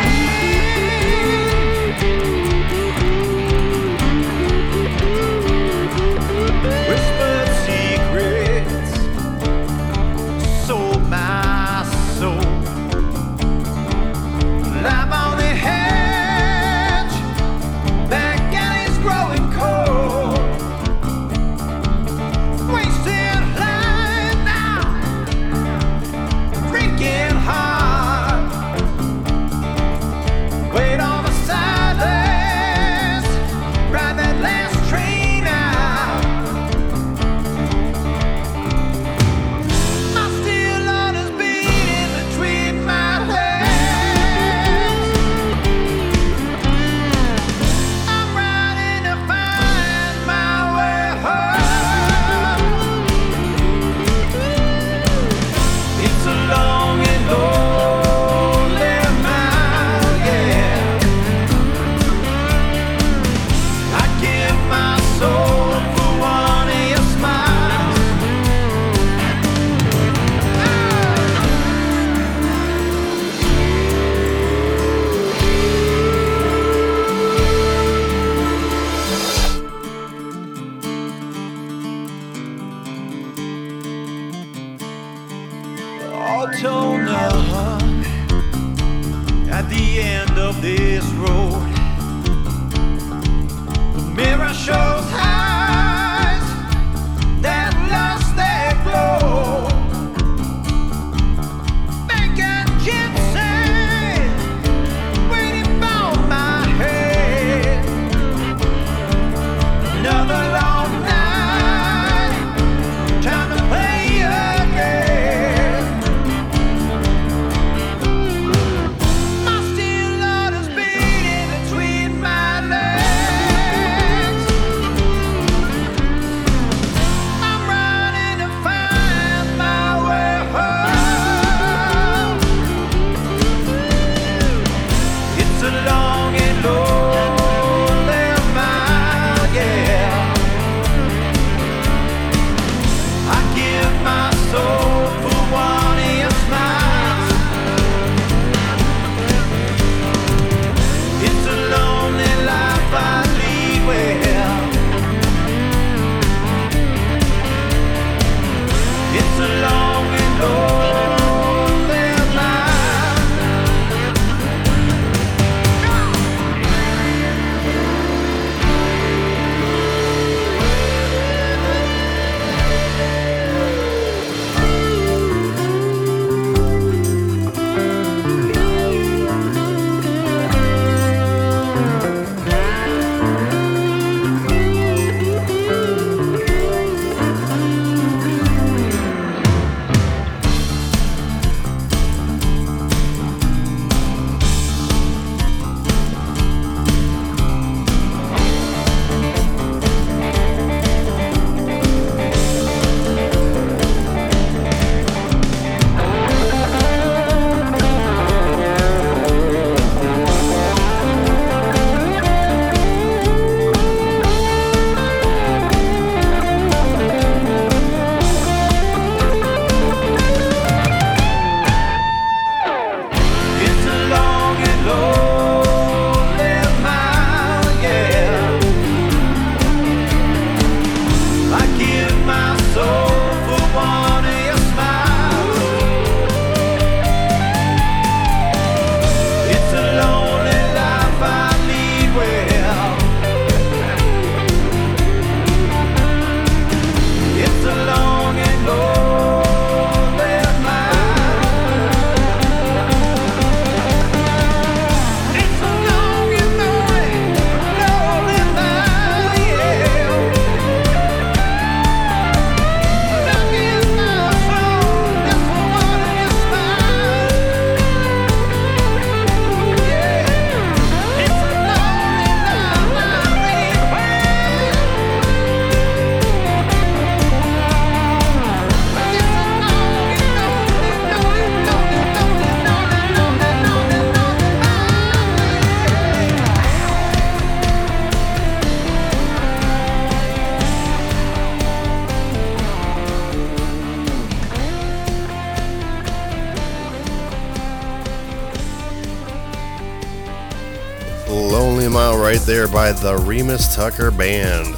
There 302.51 302.67
by 302.67 302.91
the 302.91 303.15
Remus 303.19 303.73
Tucker 303.73 304.11
Band. 304.11 304.75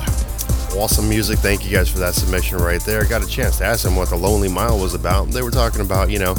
Awesome 0.77 1.09
music. 1.09 1.39
Thank 1.39 1.65
you 1.65 1.71
guys 1.71 1.89
for 1.89 1.97
that 1.97 2.13
submission 2.13 2.59
right 2.59 2.79
there. 2.81 3.03
Got 3.03 3.23
a 3.23 3.27
chance 3.27 3.57
to 3.57 3.65
ask 3.65 3.83
them 3.83 3.95
what 3.95 4.11
the 4.11 4.15
Lonely 4.15 4.47
Mile 4.47 4.77
was 4.77 4.93
about. 4.93 5.29
They 5.29 5.41
were 5.41 5.49
talking 5.49 5.81
about, 5.81 6.11
you 6.11 6.19
know, 6.19 6.35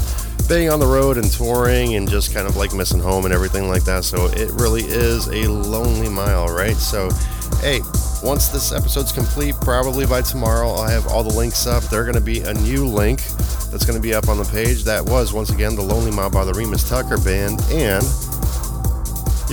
being 0.48 0.70
on 0.70 0.78
the 0.78 0.86
road 0.86 1.18
and 1.18 1.28
touring 1.28 1.96
and 1.96 2.08
just 2.08 2.32
kind 2.32 2.46
of 2.46 2.54
like 2.54 2.72
missing 2.72 3.00
home 3.00 3.24
and 3.24 3.34
everything 3.34 3.68
like 3.68 3.82
that. 3.82 4.04
So 4.04 4.26
it 4.26 4.48
really 4.52 4.82
is 4.82 5.26
a 5.26 5.50
lonely 5.50 6.08
mile, 6.08 6.46
right? 6.46 6.76
So, 6.76 7.10
hey, 7.58 7.80
once 8.22 8.46
this 8.46 8.70
episode's 8.70 9.10
complete, 9.10 9.56
probably 9.60 10.06
by 10.06 10.22
tomorrow, 10.22 10.68
I'll 10.68 10.86
have 10.86 11.08
all 11.08 11.24
the 11.24 11.34
links 11.34 11.66
up. 11.66 11.82
There's 11.82 12.04
going 12.04 12.14
to 12.14 12.20
be 12.20 12.42
a 12.42 12.54
new 12.54 12.86
link 12.86 13.24
that's 13.72 13.84
going 13.84 14.00
to 14.00 14.02
be 14.02 14.14
up 14.14 14.28
on 14.28 14.38
the 14.38 14.44
page. 14.44 14.84
That 14.84 15.04
was, 15.04 15.32
once 15.32 15.50
again, 15.50 15.74
the 15.74 15.82
Lonely 15.82 16.12
Mile 16.12 16.30
by 16.30 16.44
the 16.44 16.54
Remus 16.54 16.88
Tucker 16.88 17.18
Band. 17.18 17.60
And 17.70 18.04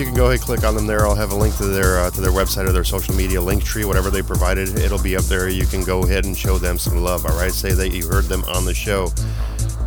you 0.01 0.07
can 0.07 0.15
go 0.15 0.25
ahead 0.25 0.39
and 0.39 0.41
click 0.41 0.63
on 0.63 0.73
them 0.73 0.87
there. 0.87 1.05
I'll 1.05 1.13
have 1.13 1.31
a 1.31 1.35
link 1.35 1.55
to 1.57 1.65
their 1.65 1.99
uh, 1.99 2.09
to 2.09 2.21
their 2.21 2.31
website 2.31 2.67
or 2.67 2.71
their 2.71 2.83
social 2.83 3.13
media 3.13 3.39
link 3.39 3.63
tree, 3.63 3.85
whatever 3.85 4.09
they 4.09 4.23
provided. 4.23 4.79
It'll 4.79 5.01
be 5.01 5.15
up 5.15 5.23
there. 5.25 5.47
You 5.47 5.67
can 5.67 5.83
go 5.83 6.03
ahead 6.03 6.25
and 6.25 6.35
show 6.35 6.57
them 6.57 6.79
some 6.79 6.97
love. 6.97 7.23
All 7.25 7.37
right, 7.37 7.51
say 7.51 7.73
that 7.73 7.89
you 7.89 8.07
heard 8.07 8.25
them 8.25 8.43
on 8.45 8.65
the 8.65 8.73
show. 8.73 9.09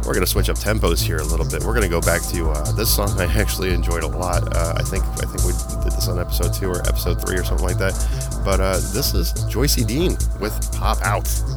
We're 0.07 0.15
gonna 0.15 0.27
switch 0.27 0.49
up 0.49 0.57
tempos 0.57 1.03
here 1.03 1.19
a 1.19 1.25
little 1.25 1.47
bit. 1.47 1.65
We're 1.65 1.75
gonna 1.75 1.89
go 1.89 2.01
back 2.01 2.23
to 2.29 2.49
uh, 2.49 2.73
this 2.73 2.95
song. 2.95 3.21
I 3.21 3.25
actually 3.25 3.75
enjoyed 3.75 4.05
a 4.05 4.07
lot. 4.07 4.55
Uh, 4.55 4.75
I 4.77 4.83
think 4.83 5.03
I 5.05 5.27
think 5.27 5.43
we 5.43 5.53
did 5.83 5.93
this 5.93 6.07
on 6.07 6.21
episode 6.21 6.55
two 6.55 6.69
or 6.71 6.79
episode 6.87 7.21
three 7.27 7.37
or 7.37 7.43
something 7.43 7.67
like 7.67 7.79
that. 7.79 7.95
But 8.45 8.61
uh, 8.61 8.75
this 8.93 9.15
is 9.15 9.33
Joycey 9.51 9.85
Dean 9.85 10.17
with 10.39 10.55
"Pop 10.73 11.03
Out." 11.03 11.25
Pop 11.25 11.49
out 11.49 11.54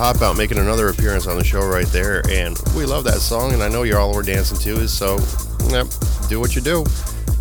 Pop 0.00 0.22
Out 0.22 0.34
making 0.34 0.56
another 0.56 0.88
appearance 0.88 1.26
on 1.26 1.36
the 1.36 1.44
show 1.44 1.60
right 1.60 1.86
there. 1.88 2.22
And 2.30 2.58
we 2.74 2.86
love 2.86 3.04
that 3.04 3.20
song, 3.20 3.52
and 3.52 3.62
I 3.62 3.68
know 3.68 3.82
you're 3.82 3.98
all 3.98 4.14
were 4.14 4.22
dancing 4.22 4.56
to 4.60 4.80
it. 4.80 4.88
So, 4.88 5.18
yep, 5.68 5.88
do 6.30 6.40
what 6.40 6.56
you 6.56 6.62
do. 6.62 6.86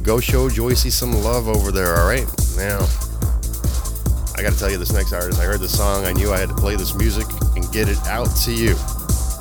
Go 0.03 0.19
show 0.19 0.49
Joycey 0.49 0.91
some 0.91 1.13
love 1.23 1.47
over 1.47 1.71
there, 1.71 1.95
all 1.95 2.05
right? 2.05 2.27
Now, 2.57 2.85
I 4.35 4.43
got 4.43 4.51
to 4.51 4.59
tell 4.59 4.69
you, 4.69 4.77
this 4.77 4.91
next 4.91 5.13
artist, 5.13 5.39
I 5.39 5.45
heard 5.45 5.61
this 5.61 5.77
song, 5.77 6.03
I 6.03 6.11
knew 6.11 6.33
I 6.33 6.37
had 6.37 6.49
to 6.49 6.55
play 6.55 6.75
this 6.75 6.93
music 6.95 7.27
and 7.55 7.63
get 7.71 7.87
it 7.87 7.97
out 8.07 8.27
to 8.43 8.51
you, 8.51 8.75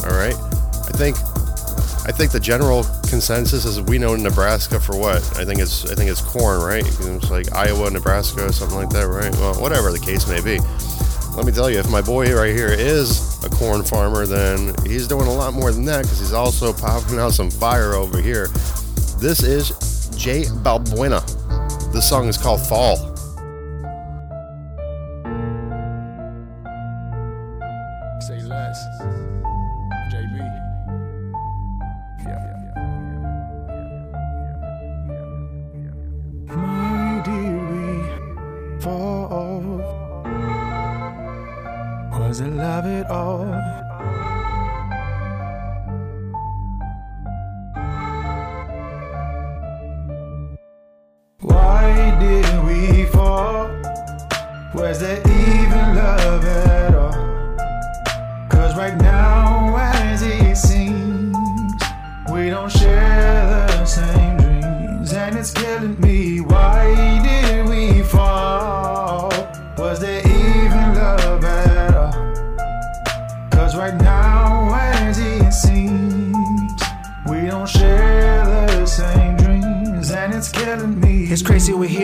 all 0.04 0.14
right? 0.14 0.36
I 0.86 0.92
think. 0.94 1.16
I 2.06 2.12
think 2.12 2.30
the 2.30 2.40
general 2.40 2.84
consensus 3.10 3.66
is 3.66 3.82
we 3.82 3.98
know 3.98 4.14
Nebraska 4.14 4.80
for 4.80 4.96
what? 4.96 5.18
I 5.36 5.44
think 5.44 5.60
it's 5.60 5.84
I 5.90 5.94
think 5.94 6.08
it's 6.08 6.22
corn, 6.22 6.62
right? 6.62 6.86
It's 6.86 7.30
like 7.30 7.52
Iowa, 7.52 7.90
Nebraska, 7.90 8.50
something 8.50 8.78
like 8.78 8.88
that, 8.90 9.08
right? 9.08 9.30
Well, 9.34 9.60
whatever 9.60 9.92
the 9.92 9.98
case 9.98 10.26
may 10.26 10.40
be 10.40 10.58
let 11.38 11.46
me 11.46 11.52
tell 11.52 11.70
you, 11.70 11.78
if 11.78 11.88
my 11.88 12.02
boy 12.02 12.34
right 12.34 12.52
here 12.52 12.72
is 12.72 13.38
a 13.44 13.48
corn 13.48 13.84
farmer, 13.84 14.26
then 14.26 14.74
he's 14.84 15.06
doing 15.06 15.28
a 15.28 15.32
lot 15.32 15.54
more 15.54 15.70
than 15.70 15.84
that 15.84 16.02
because 16.02 16.18
he's 16.18 16.32
also 16.32 16.72
popping 16.72 17.20
out 17.20 17.32
some 17.32 17.48
fire 17.48 17.92
over 17.92 18.20
here. 18.20 18.48
This 19.20 19.44
is 19.44 19.68
Jay 20.16 20.42
Balbuena. 20.42 21.22
This 21.92 22.08
song 22.08 22.26
is 22.26 22.36
called 22.36 22.60
Fall. 22.66 23.07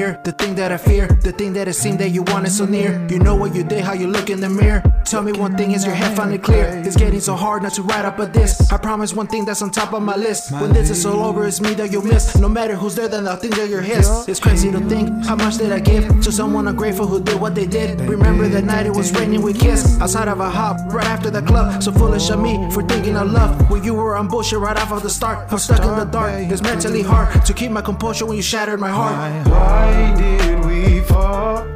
Here, 0.04 0.20
the 0.24 0.32
thing 0.32 0.54
that 0.56 0.70
I 0.72 0.76
fear, 0.76 1.06
the 1.06 1.32
thing 1.32 1.52
that 1.54 1.68
it 1.68 1.74
seemed 1.74 1.98
that 2.00 2.10
you 2.10 2.22
wanted 2.22 2.50
so 2.50 2.66
near. 2.66 3.06
You 3.08 3.18
know 3.18 3.34
what 3.34 3.54
you 3.54 3.64
did, 3.64 3.84
how 3.84 3.94
you 3.94 4.06
look 4.06 4.28
in 4.30 4.40
the 4.40 4.48
mirror. 4.48 4.82
Tell 5.14 5.22
me 5.22 5.30
one 5.30 5.56
thing, 5.56 5.70
is 5.70 5.86
your 5.86 5.94
head 5.94 6.16
finally 6.16 6.38
clear? 6.38 6.82
It's 6.84 6.96
getting 6.96 7.20
so 7.20 7.36
hard 7.36 7.62
not 7.62 7.72
to 7.74 7.82
write 7.82 8.04
up 8.04 8.18
a 8.18 8.26
this. 8.26 8.72
I 8.72 8.76
promise 8.76 9.12
one 9.12 9.28
thing 9.28 9.44
that's 9.44 9.62
on 9.62 9.70
top 9.70 9.92
of 9.92 10.02
my 10.02 10.16
list. 10.16 10.50
When 10.50 10.72
this 10.72 10.90
is 10.90 11.06
all 11.06 11.22
over, 11.22 11.46
it's 11.46 11.60
me 11.60 11.72
that 11.74 11.92
you'll 11.92 12.02
miss. 12.02 12.36
No 12.36 12.48
matter 12.48 12.74
who's 12.74 12.96
there, 12.96 13.06
then 13.06 13.28
I'll 13.28 13.36
think 13.36 13.54
that 13.54 13.68
you're 13.68 13.80
his. 13.80 14.08
It's 14.26 14.40
crazy 14.40 14.72
to 14.72 14.80
think 14.80 15.24
how 15.24 15.36
much 15.36 15.58
did 15.58 15.70
I 15.70 15.78
give 15.78 16.08
to 16.22 16.32
someone 16.32 16.66
ungrateful 16.66 17.06
who 17.06 17.22
did 17.22 17.40
what 17.40 17.54
they 17.54 17.64
did. 17.64 18.00
Remember 18.00 18.48
that 18.48 18.64
night 18.64 18.86
it 18.86 18.96
was 18.96 19.12
raining, 19.12 19.40
we 19.40 19.52
kissed 19.52 20.00
outside 20.00 20.26
of 20.26 20.40
a 20.40 20.50
hop 20.50 20.92
right 20.92 21.06
after 21.06 21.30
the 21.30 21.42
club. 21.42 21.80
So 21.80 21.92
foolish 21.92 22.28
of 22.30 22.40
me 22.40 22.68
for 22.72 22.82
thinking 22.82 23.16
of 23.16 23.30
love 23.30 23.70
when 23.70 23.84
you 23.84 23.94
were 23.94 24.16
on 24.16 24.26
bullshit 24.26 24.58
right 24.58 24.76
off 24.76 24.90
of 24.90 25.04
the 25.04 25.10
start. 25.10 25.46
I'm 25.52 25.58
stuck 25.58 25.84
in 25.84 25.96
the 25.96 26.06
dark. 26.06 26.32
It's 26.50 26.60
mentally 26.60 27.02
hard 27.02 27.46
to 27.46 27.52
keep 27.54 27.70
my 27.70 27.82
composure 27.82 28.26
when 28.26 28.36
you 28.36 28.42
shattered 28.42 28.80
my 28.80 28.90
heart. 28.90 29.46
Why 29.46 30.12
did 30.18 30.64
we 30.64 31.02
fall? 31.02 31.73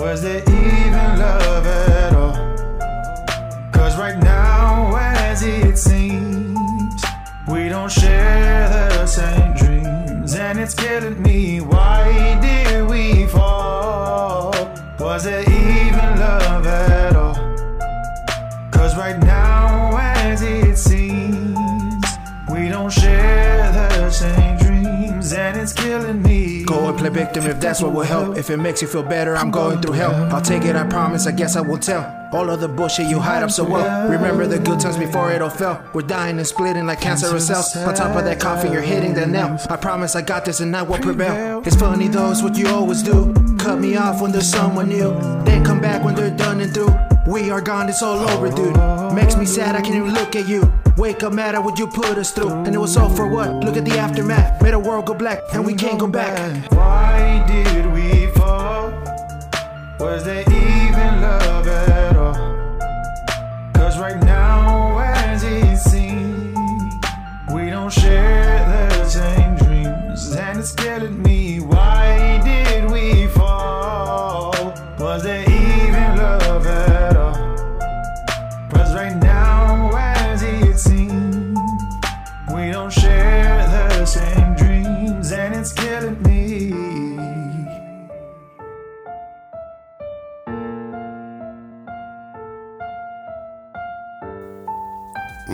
Was 0.00 0.22
there 0.22 0.40
even 0.40 1.18
love 1.18 1.66
at 1.66 2.14
all? 2.14 2.32
Cause 3.70 3.98
right 3.98 4.16
now, 4.16 4.96
as 4.96 5.42
it 5.42 5.76
seems, 5.76 7.02
we 7.46 7.68
don't 7.68 7.92
share 7.92 8.88
the 8.88 9.06
same 9.06 9.52
dreams, 9.52 10.34
and 10.36 10.58
it's 10.58 10.74
killing 10.74 11.20
me. 11.20 11.60
Why 11.60 12.40
did 12.40 12.88
we 12.88 13.26
fall? 13.26 14.54
Was 14.98 15.24
there 15.24 15.42
even 15.42 16.18
love 16.18 16.66
at 16.66 17.14
all? 17.14 17.34
Cause 18.70 18.96
right 18.96 19.18
now, 19.18 19.98
as 19.98 20.40
it 20.40 20.78
seems, 20.78 22.06
we 22.50 22.70
don't 22.70 22.90
share 22.90 23.70
the 23.70 24.10
same 24.10 24.56
dreams, 24.56 25.34
and 25.34 25.58
it's 25.58 25.74
killing 25.74 26.22
me. 26.22 26.29
Go 26.70 26.88
and 26.88 26.96
play 26.96 27.08
victim 27.08 27.46
if 27.46 27.58
that's 27.58 27.82
what 27.82 27.92
will 27.92 28.02
help. 28.02 28.38
If 28.38 28.48
it 28.48 28.58
makes 28.58 28.80
you 28.80 28.86
feel 28.86 29.02
better, 29.02 29.36
I'm 29.36 29.50
going 29.50 29.82
through 29.82 29.94
hell. 29.94 30.14
I'll 30.32 30.40
take 30.40 30.62
it, 30.62 30.76
I 30.76 30.86
promise, 30.86 31.26
I 31.26 31.32
guess 31.32 31.56
I 31.56 31.60
will 31.62 31.78
tell. 31.78 32.04
All 32.32 32.48
of 32.48 32.60
the 32.60 32.68
bullshit 32.68 33.08
you 33.08 33.18
hide 33.18 33.42
up 33.42 33.50
so 33.50 33.64
well. 33.64 34.08
Remember 34.08 34.46
the 34.46 34.60
good 34.60 34.78
times 34.78 34.96
before 34.96 35.32
it 35.32 35.42
all 35.42 35.50
fell. 35.50 35.82
We're 35.92 36.02
dying 36.02 36.38
and 36.38 36.46
splitting 36.46 36.86
like 36.86 37.00
cancerous 37.00 37.48
cells. 37.48 37.76
On 37.76 37.92
top 37.92 38.16
of 38.16 38.24
that 38.24 38.38
coffin, 38.38 38.72
you're 38.72 38.82
hitting 38.82 39.14
the 39.14 39.26
nail. 39.26 39.58
I 39.68 39.76
promise 39.76 40.14
I 40.14 40.22
got 40.22 40.44
this 40.44 40.60
and 40.60 40.76
I 40.76 40.82
will 40.82 41.00
prevail. 41.00 41.60
It's 41.66 41.74
funny 41.74 42.06
though, 42.06 42.30
it's 42.30 42.40
what 42.40 42.56
you 42.56 42.68
always 42.68 43.02
do. 43.02 43.34
Cut 43.58 43.80
me 43.80 43.96
off 43.96 44.22
when 44.22 44.30
there's 44.30 44.48
someone 44.48 44.90
new. 44.90 45.10
Then 45.44 45.64
come 45.64 45.80
back 45.80 46.04
when 46.04 46.14
they're 46.14 46.30
done 46.30 46.60
and 46.60 46.72
through. 46.72 46.94
We 47.26 47.50
are 47.50 47.60
gone, 47.60 47.88
it's 47.88 48.00
all 48.00 48.20
over, 48.28 48.48
dude. 48.48 48.76
Makes 49.12 49.36
me 49.36 49.44
sad, 49.44 49.74
I 49.74 49.80
can't 49.80 49.96
even 49.96 50.14
look 50.14 50.36
at 50.36 50.46
you. 50.46 50.72
Wake 50.96 51.22
up 51.22 51.32
mad 51.32 51.54
at 51.54 51.62
what 51.64 51.78
you 51.78 51.86
put 51.86 52.18
us 52.18 52.30
through. 52.32 52.50
And 52.64 52.74
it 52.74 52.78
was 52.78 52.96
all 52.96 53.08
for 53.08 53.26
what? 53.26 53.64
Look 53.64 53.76
at 53.76 53.84
the 53.84 53.98
aftermath. 53.98 54.62
Made 54.62 54.74
a 54.74 54.78
world 54.78 55.06
go 55.06 55.14
black, 55.14 55.40
and 55.52 55.64
we 55.64 55.74
can't 55.74 55.98
go 55.98 56.06
back. 56.06 56.70
Why 56.72 57.44
did 57.46 57.92
we 57.92 58.26
fall? 58.32 58.90
Was 59.98 60.24
there 60.24 60.42
even 60.42 61.22
love 61.22 61.49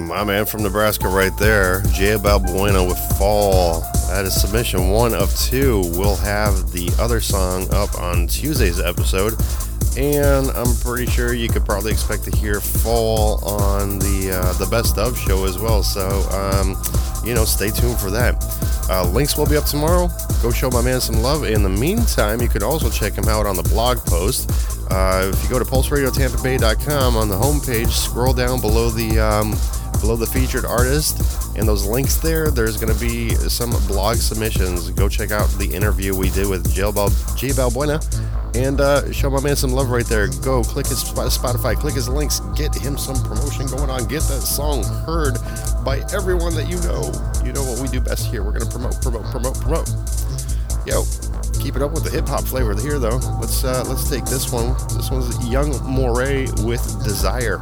My 0.07 0.23
man 0.23 0.47
from 0.47 0.63
Nebraska, 0.63 1.09
right 1.09 1.37
there, 1.37 1.83
Jay 1.93 2.15
Balbuena 2.15 2.87
with 2.87 2.99
Fall. 3.19 3.81
That 4.09 4.25
is 4.25 4.41
submission 4.41 4.91
one 4.91 5.13
of 5.13 5.35
two. 5.37 5.81
We'll 5.97 6.15
have 6.15 6.71
the 6.71 6.93
other 7.01 7.21
song 7.21 7.67
up 7.75 7.99
on 7.99 8.29
Tuesday's 8.29 8.79
episode, 8.79 9.35
and 9.99 10.49
I'm 10.51 10.77
pretty 10.77 11.11
sure 11.11 11.35
you 11.35 11.49
could 11.49 11.65
probably 11.65 11.91
expect 11.91 12.23
to 12.25 12.31
hear 12.37 12.61
Fall 12.61 13.45
on 13.45 13.99
the 13.99 14.31
uh, 14.41 14.53
the 14.59 14.67
Best 14.67 14.97
of 14.97 15.19
show 15.19 15.45
as 15.45 15.59
well. 15.59 15.83
So, 15.83 16.09
um, 16.31 16.81
you 17.27 17.35
know, 17.35 17.45
stay 17.45 17.71
tuned 17.71 17.99
for 17.99 18.13
that. 18.13 18.37
Uh, 18.89 19.11
links 19.11 19.37
will 19.37 19.47
be 19.47 19.57
up 19.57 19.65
tomorrow. 19.65 20.09
Go 20.41 20.53
show 20.53 20.71
my 20.71 20.83
man 20.83 21.01
some 21.01 21.17
love. 21.17 21.45
In 21.45 21.65
the 21.65 21.69
meantime, 21.69 22.41
you 22.41 22.49
could 22.49 22.63
also 22.63 22.91
check 22.91 23.15
him 23.15 23.25
out 23.25 23.45
on 23.45 23.57
the 23.57 23.65
blog 23.65 23.99
post. 24.07 24.49
Uh, 24.89 25.33
if 25.35 25.43
you 25.43 25.51
go 25.51 25.59
to 25.59 25.65
pulseradiotampabay.com 25.65 27.17
on 27.17 27.29
the 27.29 27.35
homepage, 27.35 27.91
scroll 27.91 28.33
down 28.33 28.61
below 28.61 28.89
the 28.89 29.19
um, 29.19 29.57
below 30.01 30.17
the 30.17 30.27
featured 30.27 30.65
artist 30.65 31.57
and 31.57 31.67
those 31.67 31.87
links 31.87 32.17
there 32.17 32.51
there's 32.51 32.77
going 32.77 32.93
to 32.93 33.01
be 33.01 33.35
some 33.35 33.71
blog 33.87 34.17
submissions. 34.17 34.91
Go 34.91 35.09
check 35.09 35.31
out 35.31 35.49
the 35.59 35.67
interview 35.67 36.15
we 36.15 36.31
did 36.31 36.49
with 36.49 36.73
Jay, 36.75 36.91
Bal- 36.91 37.11
Jay 37.37 37.49
Balbuena 37.49 38.01
and 38.55 38.81
uh, 38.81 39.11
show 39.13 39.29
my 39.29 39.41
man 39.41 39.57
some 39.57 39.71
love 39.71 39.91
right 39.91 40.07
there. 40.07 40.29
Go 40.29 40.63
click 40.63 40.87
his 40.87 41.03
spotify 41.05 41.77
click 41.77 41.95
his 41.95 42.09
links 42.09 42.41
get 42.55 42.75
him 42.75 42.97
some 42.99 43.17
promotion 43.23 43.67
going 43.67 43.91
on 43.91 44.07
get 44.07 44.23
that 44.23 44.41
song 44.43 44.83
heard 45.05 45.35
by 45.85 46.05
everyone 46.13 46.55
that 46.55 46.69
you 46.69 46.77
know. 46.81 47.13
You 47.45 47.53
know 47.53 47.63
what 47.63 47.81
we 47.81 47.89
do 47.89 48.01
best 48.01 48.27
here. 48.27 48.43
We're 48.43 48.53
going 48.53 48.65
to 48.65 48.71
promote 48.71 49.01
promote 49.03 49.25
promote 49.27 49.61
promote. 49.61 49.91
Yo 50.87 51.05
keep 51.67 51.75
it 51.75 51.83
up 51.83 51.91
with 51.91 52.05
the 52.05 52.11
hip-hop 52.11 52.45
flavor 52.45 52.75
here 52.81 52.99
though. 53.01 53.19
Let's 53.41 53.65
uh, 53.65 53.85
let's 53.89 54.09
take 54.09 54.25
this 54.25 54.53
one. 54.53 54.75
This 54.97 55.11
one's 55.11 55.49
young 55.49 55.71
moray 55.85 56.47
with 56.63 56.83
desire 57.03 57.59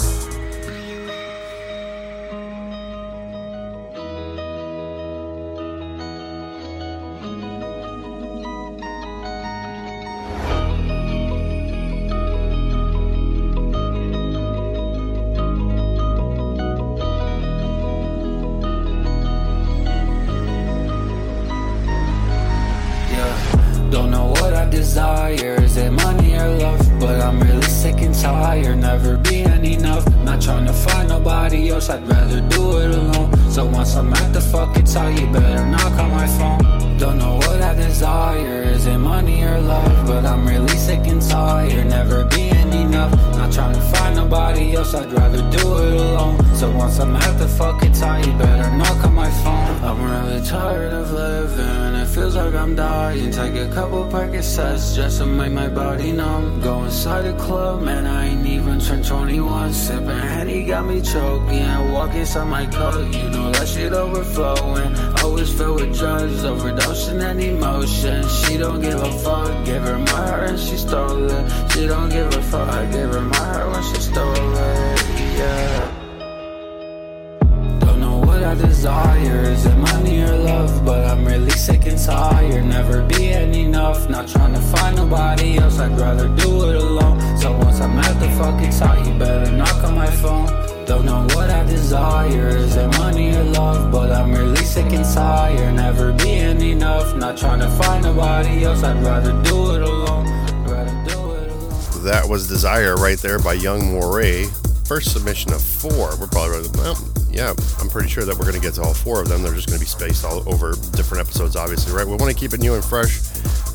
right 103.15 103.23
there 103.23 103.39
by 103.39 103.53
Young 103.53 103.93
Moray. 103.93 104.45
First 104.87 105.13
submission 105.13 105.53
of 105.53 105.63
four. 105.63 106.17
We're 106.19 106.27
probably, 106.27 106.69
well, 106.75 106.99
yeah, 107.31 107.55
I'm 107.79 107.89
pretty 107.89 108.09
sure 108.09 108.25
that 108.25 108.37
we're 108.37 108.45
going 108.45 108.57
to 108.57 108.61
get 108.61 108.75
to 108.75 108.83
all 108.83 108.93
four 108.93 109.23
of 109.23 109.29
them. 109.29 109.41
They're 109.41 109.55
just 109.55 109.69
going 109.69 109.79
to 109.79 109.85
be 109.85 109.89
spaced 109.89 110.25
all 110.25 110.43
over 110.53 110.73
different 110.97 111.21
episodes, 111.21 111.55
obviously, 111.55 111.95
right? 111.95 112.05
We 112.05 112.17
want 112.17 112.33
to 112.33 112.37
keep 112.37 112.55
it 112.55 112.61
new 112.61 112.75
and 112.75 112.85
fresh. 112.85 113.21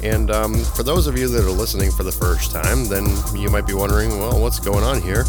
And 0.03 0.29
um, 0.29 0.61
for 0.75 0.83
those 0.83 1.07
of 1.07 1.17
you 1.17 1.29
that 1.29 1.45
are 1.45 1.51
listening 1.51 1.89
for 1.89 2.03
the 2.03 2.11
first 2.11 2.51
time, 2.51 2.89
then 2.89 3.05
you 3.33 3.49
might 3.49 3.65
be 3.65 3.73
wondering, 3.73 4.09
well, 4.19 4.41
what's 4.41 4.59
going 4.59 4.83
on 4.83 5.01
here? 5.01 5.23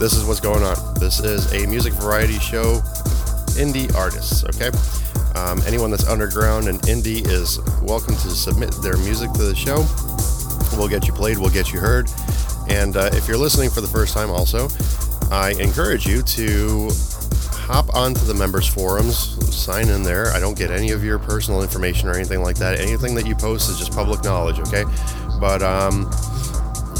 This 0.00 0.14
is 0.14 0.24
what's 0.24 0.40
going 0.40 0.62
on. 0.62 0.76
This 0.94 1.20
is 1.20 1.52
a 1.52 1.66
music 1.66 1.92
variety 1.92 2.38
show, 2.38 2.80
indie 3.60 3.94
artists, 3.94 4.44
okay? 4.44 4.70
Um, 5.38 5.60
anyone 5.66 5.90
that's 5.90 6.08
underground 6.08 6.68
and 6.68 6.80
indie 6.82 7.26
is 7.28 7.60
welcome 7.82 8.14
to 8.14 8.30
submit 8.30 8.72
their 8.82 8.96
music 8.96 9.30
to 9.32 9.42
the 9.42 9.54
show. 9.54 9.84
We'll 10.78 10.88
get 10.88 11.06
you 11.06 11.12
played, 11.12 11.36
we'll 11.36 11.50
get 11.50 11.70
you 11.70 11.80
heard. 11.80 12.08
And 12.72 12.96
uh, 12.96 13.10
if 13.12 13.28
you're 13.28 13.36
listening 13.36 13.68
for 13.68 13.82
the 13.82 13.86
first 13.86 14.14
time, 14.14 14.30
also, 14.30 14.68
I 15.30 15.54
encourage 15.60 16.06
you 16.06 16.22
to 16.22 16.90
hop 17.50 17.94
onto 17.94 18.24
the 18.24 18.34
members 18.34 18.66
forums, 18.66 19.16
sign 19.54 19.88
in 19.88 20.02
there. 20.02 20.32
I 20.32 20.40
don't 20.40 20.56
get 20.56 20.70
any 20.70 20.90
of 20.90 21.04
your 21.04 21.18
personal 21.18 21.62
information 21.62 22.08
or 22.08 22.14
anything 22.14 22.40
like 22.40 22.56
that. 22.56 22.80
Anything 22.80 23.14
that 23.16 23.26
you 23.26 23.34
post 23.34 23.68
is 23.68 23.78
just 23.78 23.92
public 23.92 24.24
knowledge, 24.24 24.58
okay? 24.58 24.84
But 25.38 25.62
um, 25.62 26.10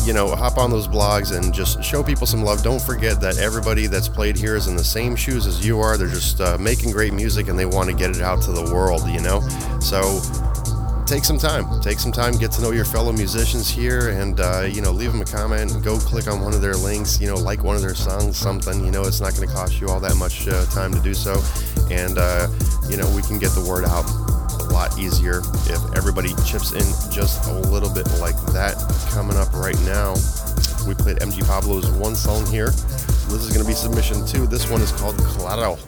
you 0.05 0.13
know, 0.13 0.35
hop 0.35 0.59
on 0.59 0.71
those 0.71 0.87
blogs 0.87 1.35
and 1.35 1.55
just 1.55 1.83
show 1.83 2.03
people 2.03 2.27
some 2.27 2.43
love. 2.43 2.63
Don't 2.63 2.83
forget 2.83 3.19
that 3.23 3.39
everybody 3.39 3.87
that's 3.87 4.09
played 4.09 4.37
here 4.37 4.57
is 4.57 4.67
in 4.67 4.77
the 4.77 4.85
same 4.85 5.17
shoes 5.17 5.47
as 5.47 5.65
you 5.65 5.81
are. 5.81 5.97
They're 5.97 6.09
just 6.09 6.41
uh, 6.41 6.59
making 6.59 6.91
great 6.93 7.15
music 7.15 7.49
and 7.49 7.59
they 7.59 7.67
want 7.67 7.89
to 7.89 7.97
get 7.97 8.11
it 8.11 8.21
out 8.21 8.43
to 8.43 8.53
the 8.53 8.75
world, 8.75 9.09
you 9.09 9.21
know? 9.21 9.41
So 9.81 10.21
take 11.07 11.25
some 11.25 11.39
time. 11.39 11.81
Take 11.81 11.99
some 11.99 12.13
time, 12.13 12.35
get 12.37 12.53
to 12.53 12.63
know 12.63 12.71
your 12.71 12.85
fellow 12.85 13.13
musicians 13.13 13.69
here, 13.69 14.11
and, 14.11 14.41
uh, 14.41 14.69
you 14.71 14.81
know, 14.81 14.91
leave 14.91 15.13
them 15.13 15.21
a 15.21 15.25
comment. 15.25 15.83
Go 15.83 15.99
click 15.99 16.27
on 16.27 16.41
one 16.41 16.55
of 16.55 16.61
their 16.61 16.75
links, 16.75 17.21
you 17.21 17.27
know, 17.27 17.37
like 17.37 17.63
one 17.63 17.77
of 17.77 17.83
their 17.83 17.95
songs, 17.95 18.37
something. 18.37 18.85
You 18.85 18.91
know, 18.91 19.03
it's 19.03 19.21
not 19.21 19.35
going 19.35 19.49
to 19.49 19.55
cost 19.55 19.81
you 19.81 19.89
all 19.89 20.01
that 20.01 20.17
much 20.17 20.49
uh, 20.49 20.65
time 20.67 20.93
to 20.93 21.01
do 21.01 21.15
so. 21.15 21.43
And, 21.91 22.19
uh, 22.19 22.49
you 22.89 22.97
know, 22.97 23.09
we 23.15 23.23
can 23.23 23.39
get 23.39 23.51
the 23.51 23.65
word 23.69 23.85
out 23.85 24.09
a 24.61 24.73
lot 24.73 24.99
easier 24.99 25.43
if 25.67 25.97
everybody 25.97 26.31
chips 26.47 26.73
in 26.73 27.13
just 27.13 27.49
a 27.51 27.55
little 27.71 27.93
bit 27.93 28.09
like 28.19 28.37
that. 28.53 28.77
Coming 29.11 29.37
up 29.37 29.53
right 29.53 29.79
now, 29.83 30.15
we 30.87 30.95
played 30.95 31.19
MG 31.19 31.45
Pablo's 31.47 31.91
one 31.91 32.15
song 32.15 32.47
here. 32.47 32.71
This 32.71 33.45
is 33.45 33.53
going 33.53 33.65
to 33.65 33.69
be 33.69 33.75
submission 33.75 34.27
two. 34.27 34.47
This 34.47 34.71
one 34.71 34.81
is 34.81 34.93
called 34.93 35.17
Claro. 35.19 35.79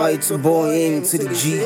I 0.00 0.16
to 0.16 0.38
boy 0.38 0.70
aim 0.70 1.02
the 1.02 1.28
G. 1.34 1.60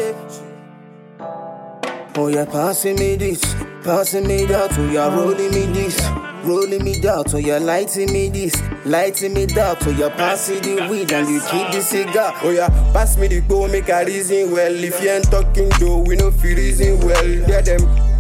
Oh 2.17 2.27
yeah, 2.27 2.45
passing 2.45 2.97
me 2.97 3.15
this, 3.15 3.41
passing 3.85 4.27
me 4.27 4.45
that. 4.47 4.77
Oh 4.77 4.91
yeah, 4.91 5.15
rolling 5.15 5.53
me 5.53 5.67
this, 5.67 5.97
rolling 6.43 6.83
me 6.83 6.99
that. 6.99 7.33
Oh 7.33 7.39
yeah, 7.39 7.59
lighting 7.59 8.13
me 8.13 8.31
this, 8.31 8.61
lighting 8.85 9.35
me 9.35 9.47
that. 9.47 9.87
Oh 9.87 9.91
yeah, 9.91 10.09
passing 10.17 10.61
the 10.63 10.89
weed 10.91 11.13
and 11.13 11.29
you 11.29 11.41
keep 11.43 11.71
the 11.71 11.81
cigar. 11.81 12.35
Oh 12.43 12.51
yeah, 12.51 12.69
pass 12.93 13.17
me 13.17 13.29
the 13.29 13.41
go, 13.41 13.69
make 13.69 13.89
a 13.89 14.05
reason 14.05 14.51
well. 14.51 14.75
If 14.75 15.01
you 15.01 15.11
ain't 15.11 15.31
talking 15.31 15.71
though, 15.79 15.99
we 16.01 16.17
know 16.17 16.33
feel 16.33 16.57
reason 16.57 16.99
well. 17.07 17.25
Yeah 17.25 17.61
them. 17.61 18.15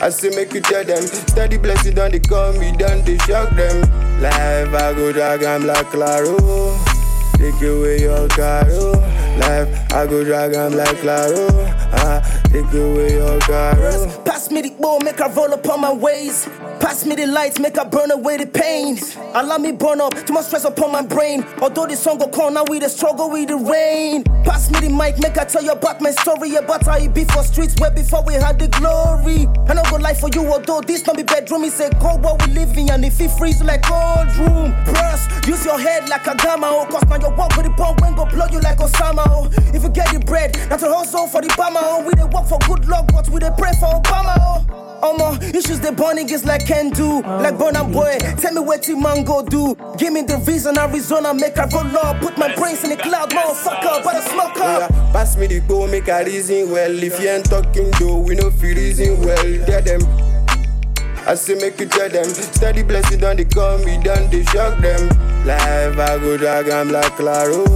I 0.00 0.08
say 0.08 0.30
make 0.30 0.54
you 0.54 0.60
tell 0.60 0.84
them 0.84 1.02
Steady 1.02 1.58
blessing 1.58 1.96
done 1.96 2.12
they 2.12 2.20
come, 2.20 2.56
we 2.58 2.70
done 2.70 3.04
they 3.04 3.18
shock 3.18 3.50
them 3.56 3.80
Life 4.22 4.72
I 4.72 4.92
go 4.94 5.12
drag 5.12 5.42
and 5.42 5.64
black 5.64 5.86
claro 5.86 6.36
Take 7.36 7.60
away 7.62 8.02
your 8.02 8.28
caro 8.28 8.97
Life. 9.38 9.92
I 9.92 10.06
go 10.06 10.24
drag 10.24 10.52
and 10.54 10.72
black 10.74 10.96
claro 10.96 11.46
ah, 11.92 12.20
Take 12.50 12.72
away 12.72 13.12
your 13.14 13.38
caro. 13.40 14.10
Pass 14.24 14.50
me 14.50 14.62
the 14.62 14.70
ball, 14.70 15.00
make 15.00 15.18
her 15.18 15.28
roll 15.30 15.52
upon 15.52 15.80
my 15.80 15.92
ways. 15.92 16.48
Pass 16.88 17.04
me 17.04 17.14
the 17.16 17.26
lights, 17.26 17.58
make 17.58 17.76
her 17.76 17.84
burn 17.84 18.10
away 18.10 18.38
the 18.38 18.46
pain. 18.46 18.96
Allow 19.34 19.58
me 19.58 19.72
burn 19.72 20.00
up, 20.00 20.14
too 20.24 20.32
much 20.32 20.46
stress 20.46 20.64
upon 20.64 20.90
my 20.90 21.02
brain. 21.02 21.44
Although 21.60 21.84
the 21.86 21.94
song 21.94 22.16
go 22.16 22.28
come, 22.28 22.54
now 22.54 22.64
we 22.66 22.78
the 22.78 22.88
struggle 22.88 23.28
with 23.30 23.48
the 23.48 23.58
rain. 23.58 24.24
Pass 24.42 24.70
me 24.70 24.80
the 24.80 24.88
mic, 24.88 25.18
make 25.18 25.36
her 25.36 25.44
tell 25.44 25.62
you 25.62 25.72
about 25.72 26.00
my 26.00 26.12
story 26.12 26.54
about 26.54 26.86
how 26.86 26.96
it 26.96 27.12
be 27.12 27.24
for 27.24 27.42
streets 27.44 27.74
where 27.78 27.90
before 27.90 28.24
we 28.24 28.32
had 28.32 28.58
the 28.58 28.68
glory. 28.68 29.44
I 29.68 29.74
no 29.74 29.82
go 29.90 29.96
lie 30.00 30.14
for 30.14 30.30
you, 30.32 30.48
although 30.50 30.80
this 30.80 31.06
not 31.06 31.18
be 31.18 31.24
bedroom, 31.24 31.64
it's 31.64 31.78
a 31.78 31.90
cold 32.00 32.24
world 32.24 32.40
we 32.46 32.54
live 32.54 32.74
in, 32.78 32.88
and 32.90 33.04
if 33.04 33.20
it 33.20 33.32
freeze 33.32 33.62
like 33.62 33.82
cold 33.82 34.32
room. 34.40 34.72
Press, 34.88 35.28
use 35.46 35.66
your 35.66 35.78
head 35.78 36.08
like 36.08 36.26
a 36.26 36.34
gamma, 36.36 36.68
oh, 36.72 36.86
cause 36.90 37.04
now 37.04 37.20
your 37.20 37.34
walk 37.36 37.54
with 37.54 37.66
the 37.66 37.72
pump 37.76 38.00
when 38.00 38.14
go 38.16 38.24
blow 38.24 38.46
you 38.50 38.60
like 38.60 38.78
Osama, 38.78 39.24
oh. 39.28 39.50
If 39.76 39.82
you 39.82 39.90
get 39.90 40.08
the 40.10 40.20
bread, 40.20 40.56
not 40.70 40.80
to 40.80 40.88
hustle 40.88 41.26
for 41.28 41.42
the 41.42 41.48
Bama, 41.48 41.80
oh. 41.84 42.02
We 42.06 42.14
dey 42.14 42.24
work 42.24 42.46
for 42.48 42.58
good 42.60 42.88
luck, 42.88 43.12
but 43.12 43.28
we 43.28 43.40
dey 43.40 43.50
pray 43.58 43.72
for 43.78 43.92
Obama, 43.92 44.32
oh. 44.40 44.87
Oh 45.00 45.14
Omo, 45.16 45.54
issues 45.54 45.80
they 45.80 45.90
burn 45.90 46.16
niggas 46.16 46.44
like 46.44 46.66
can 46.66 46.90
do. 46.90 47.20
Like 47.22 47.54
Burna 47.54 47.90
Boy, 47.92 48.18
tell 48.36 48.52
me 48.52 48.60
what 48.60 48.88
you 48.88 48.96
man 49.00 49.24
go 49.24 49.44
do. 49.44 49.76
Give 49.96 50.12
me 50.12 50.22
the 50.22 50.38
reason 50.38 50.78
Arizona 50.78 51.34
make 51.34 51.56
her 51.56 51.68
roll 51.72 51.96
up. 51.98 52.20
Put 52.20 52.36
my 52.38 52.54
brains 52.54 52.84
in 52.84 52.90
the 52.90 52.96
cloud, 52.96 53.30
motherfucker, 53.30 54.02
but 54.02 54.16
I 54.16 54.20
smoke 54.20 54.58
up. 54.60 54.90
yeah, 54.90 55.12
pass 55.12 55.36
me 55.36 55.46
the 55.46 55.60
go, 55.60 55.86
make 55.86 56.08
a 56.08 56.24
reason 56.24 56.70
well. 56.70 56.90
If 57.02 57.20
you 57.20 57.28
ain't 57.28 57.46
talking 57.46 57.90
though, 57.98 58.18
we 58.18 58.34
know 58.34 58.50
feel 58.50 58.74
reason 58.74 59.20
well. 59.20 59.46
Yeah 59.46 59.80
them. 59.80 60.00
I 61.26 61.34
say 61.34 61.56
make 61.56 61.78
you 61.78 61.86
tell 61.86 62.08
them 62.08 62.24
Steady 62.24 62.82
blessing 62.82 63.20
done 63.20 63.36
they 63.36 63.44
come, 63.44 63.84
we 63.84 63.98
done 63.98 64.30
they 64.30 64.44
shock 64.44 64.80
them 64.80 65.08
Life 65.44 65.98
I 65.98 66.16
go 66.18 66.38
drag 66.38 66.68
and 66.68 66.88
black 66.88 67.16
claro 67.16 67.66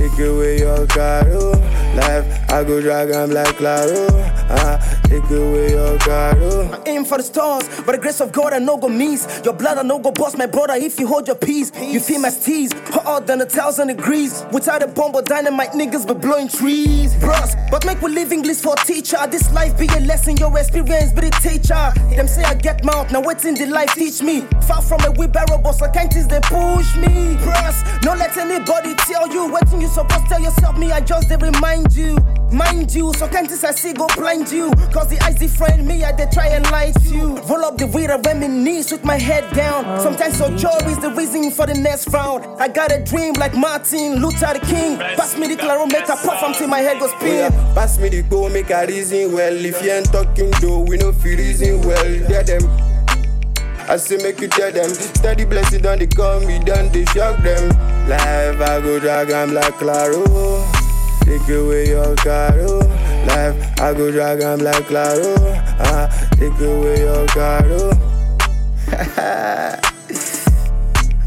Take 0.00 0.18
away 0.20 0.60
your 0.60 0.86
caro 0.86 1.50
Life 1.94 2.50
I 2.50 2.64
go 2.64 2.80
drag 2.80 3.10
and 3.10 3.32
black 3.32 3.54
claro 3.56 4.06
ah, 4.48 5.00
Take 5.04 5.28
away 5.28 5.72
your 5.72 5.98
caro 5.98 6.70
I 6.72 6.82
aim 6.86 7.04
for 7.04 7.18
the 7.18 7.24
stars, 7.24 7.68
by 7.82 7.92
the 7.92 7.98
grace 7.98 8.20
of 8.20 8.30
God 8.30 8.52
I 8.52 8.58
no 8.58 8.76
go 8.76 8.88
miss. 8.88 9.42
Your 9.44 9.54
blood 9.54 9.78
I 9.78 9.82
no 9.82 9.98
go 9.98 10.12
boss, 10.12 10.36
my 10.36 10.46
brother 10.46 10.74
if 10.74 11.00
you 11.00 11.06
hold 11.06 11.26
your 11.26 11.36
peace. 11.36 11.72
You 11.80 11.98
feel 11.98 12.20
my 12.20 12.28
steez, 12.28 12.72
hotter 12.88 13.26
than 13.26 13.40
a 13.40 13.46
thousand 13.46 13.88
degrees. 13.88 14.44
Without 14.52 14.82
a 14.82 14.86
bomb 14.86 15.14
or 15.14 15.22
dynamite, 15.22 15.70
niggas 15.70 16.06
be 16.06 16.14
blowing 16.14 16.48
trees. 16.48 17.14
Bros, 17.16 17.56
but 17.70 17.84
make 17.84 18.00
we 18.00 18.12
live 18.12 18.32
English 18.32 18.58
for 18.58 18.76
teacher. 18.76 19.18
This 19.28 19.52
life 19.52 19.76
be 19.78 19.86
a 19.88 20.00
lesson, 20.00 20.36
your 20.36 20.56
experience 20.56 21.12
be 21.12 21.22
the 21.22 21.30
teacher. 21.42 21.92
Them 22.14 22.28
say 22.28 22.44
I 22.44 22.54
get 22.54 22.84
mouth, 22.84 23.10
now 23.10 23.20
what's 23.20 23.44
in 23.44 23.54
the 23.54 23.66
life 23.66 23.92
teach 23.94 24.22
me. 24.22 24.42
Far 24.68 24.80
from 24.80 25.00
a 25.04 25.10
wheelbarrow, 25.10 25.58
but 25.58 25.72
scientists 25.72 26.26
they 26.26 26.40
push 26.40 26.96
me. 26.96 27.36
Bros, 27.42 27.76
no 28.04 28.14
let 28.14 28.36
anybody 28.36 28.94
tell 29.10 29.26
you 29.32 29.50
what 29.50 29.68
you 29.72 29.78
supposed 29.90 30.26
tell 30.26 30.40
yourself. 30.40 30.78
Me, 30.78 30.92
I 30.92 31.00
just 31.00 31.28
they 31.28 31.36
remind 31.36 31.94
you. 31.94 32.16
Mind 32.52 32.92
you, 32.92 33.12
so 33.14 33.28
can't 33.28 33.50
I 33.50 33.70
see 33.72 33.92
go 33.92 34.08
blind 34.16 34.50
you? 34.50 34.72
Cause 34.92 35.08
the 35.08 35.18
eyes 35.22 35.56
friend 35.56 35.86
me, 35.86 36.02
I 36.02 36.12
they 36.12 36.26
try 36.26 36.48
and 36.48 36.64
to 36.64 37.14
you. 37.14 37.38
Roll 37.42 37.64
up 37.64 37.78
the 37.78 37.86
weed, 37.86 38.10
I 38.10 38.16
reminisce 38.16 38.90
with 38.90 39.04
my 39.04 39.16
head 39.16 39.48
down. 39.54 40.00
Sometimes 40.00 40.36
so 40.36 40.54
joy 40.56 40.76
is 40.86 40.98
the 40.98 41.10
reason 41.10 41.50
for 41.52 41.66
the 41.66 41.74
next 41.74 42.08
round. 42.08 42.44
I 42.60 42.66
got 42.66 42.90
a 42.90 43.02
dream 43.04 43.34
like 43.34 43.54
Martin 43.54 44.16
Luther 44.16 44.58
King. 44.60 44.98
Pass 44.98 45.36
me 45.36 45.46
the 45.46 45.56
claro, 45.56 45.86
make 45.86 46.08
a 46.08 46.16
puff 46.16 46.42
until 46.42 46.66
my 46.66 46.80
head 46.80 46.98
goes 46.98 47.12
Oh 47.20 47.26
yeah, 47.26 47.50
pass 47.74 47.98
me 47.98 48.08
the 48.08 48.22
go, 48.22 48.48
make 48.48 48.70
a 48.70 48.86
reason 48.86 49.32
well. 49.32 49.54
If 49.54 49.82
you 49.84 49.92
ain't 49.92 50.06
talking 50.06 50.50
though, 50.60 50.80
we 50.80 50.96
know 50.96 51.12
feel 51.12 51.38
reason 51.38 51.82
well. 51.82 52.10
Yeah 52.30 52.42
them. 52.42 52.89
I 53.90 53.96
say 53.96 54.18
make 54.18 54.40
you 54.40 54.46
tell 54.46 54.70
them 54.70 54.88
Steady 54.88 55.44
blessing 55.44 55.82
done 55.82 55.98
they 55.98 56.06
come, 56.06 56.46
we 56.46 56.60
done 56.60 56.92
they 56.92 57.04
shock 57.06 57.42
them. 57.42 57.70
Life 58.08 58.60
I 58.60 58.80
go 58.80 59.00
drag 59.00 59.30
and 59.30 59.52
like 59.52 59.74
claro. 59.78 60.22
Take 61.24 61.48
away 61.48 61.88
your 61.88 62.14
caro 62.14 62.78
Life 63.26 63.80
I 63.80 63.92
go 63.92 64.12
drag 64.12 64.42
and 64.42 64.62
like 64.62 64.86
claro. 64.86 65.34
Ah, 65.80 66.06
Take 66.38 66.60
away 66.60 67.00
your 67.00 67.26
caro 67.26 67.90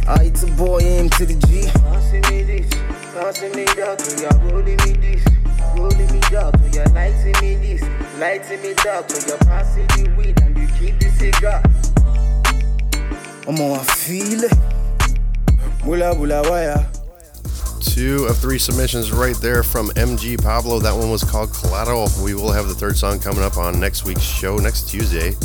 I 0.07 0.21
it's 0.23 0.43
a 0.43 0.47
boy 0.53 0.79
aim 0.79 1.09
to 1.09 1.25
the 1.25 1.35
G. 1.45 1.67
Passing 1.81 2.21
me 2.29 2.43
this, 2.43 2.69
passing 3.13 3.51
me 3.57 3.65
that, 3.75 3.99
oh 3.99 4.21
yeah, 4.21 4.51
rolling 4.51 4.77
me 4.77 4.93
this, 5.03 5.25
rolling 5.75 6.11
me 6.11 6.19
that, 6.31 6.55
oh 6.57 6.69
yeah, 6.73 6.87
lighting 6.93 7.35
me 7.41 7.55
this, 7.55 7.81
lighting 8.19 8.61
me 8.61 8.73
that, 8.83 9.11
oh 9.11 9.19
yeah, 9.27 9.37
passing 9.47 9.87
the 9.87 10.09
weed 10.17 10.41
and 10.41 10.57
you 10.57 10.67
keep 10.79 10.99
the 10.99 11.09
cigar. 11.11 11.61
I'm 13.45 13.59
on 13.59 13.83
feel 13.83 14.43
it. 14.45 14.53
Bula 15.83 16.15
bula 16.15 16.89
Two 17.81 18.25
of 18.25 18.37
three 18.37 18.57
submissions 18.57 19.11
right 19.11 19.35
there 19.35 19.63
from 19.63 19.89
MG 19.89 20.41
Pablo. 20.41 20.79
That 20.79 20.95
one 20.95 21.11
was 21.11 21.25
called 21.25 21.53
Collateral. 21.53 22.07
We 22.23 22.33
will 22.35 22.53
have 22.53 22.69
the 22.69 22.73
third 22.73 22.95
song 22.95 23.19
coming 23.19 23.43
up 23.43 23.57
on 23.57 23.81
next 23.81 24.05
week's 24.05 24.21
show, 24.21 24.57
next 24.57 24.89
Tuesday. 24.89 25.35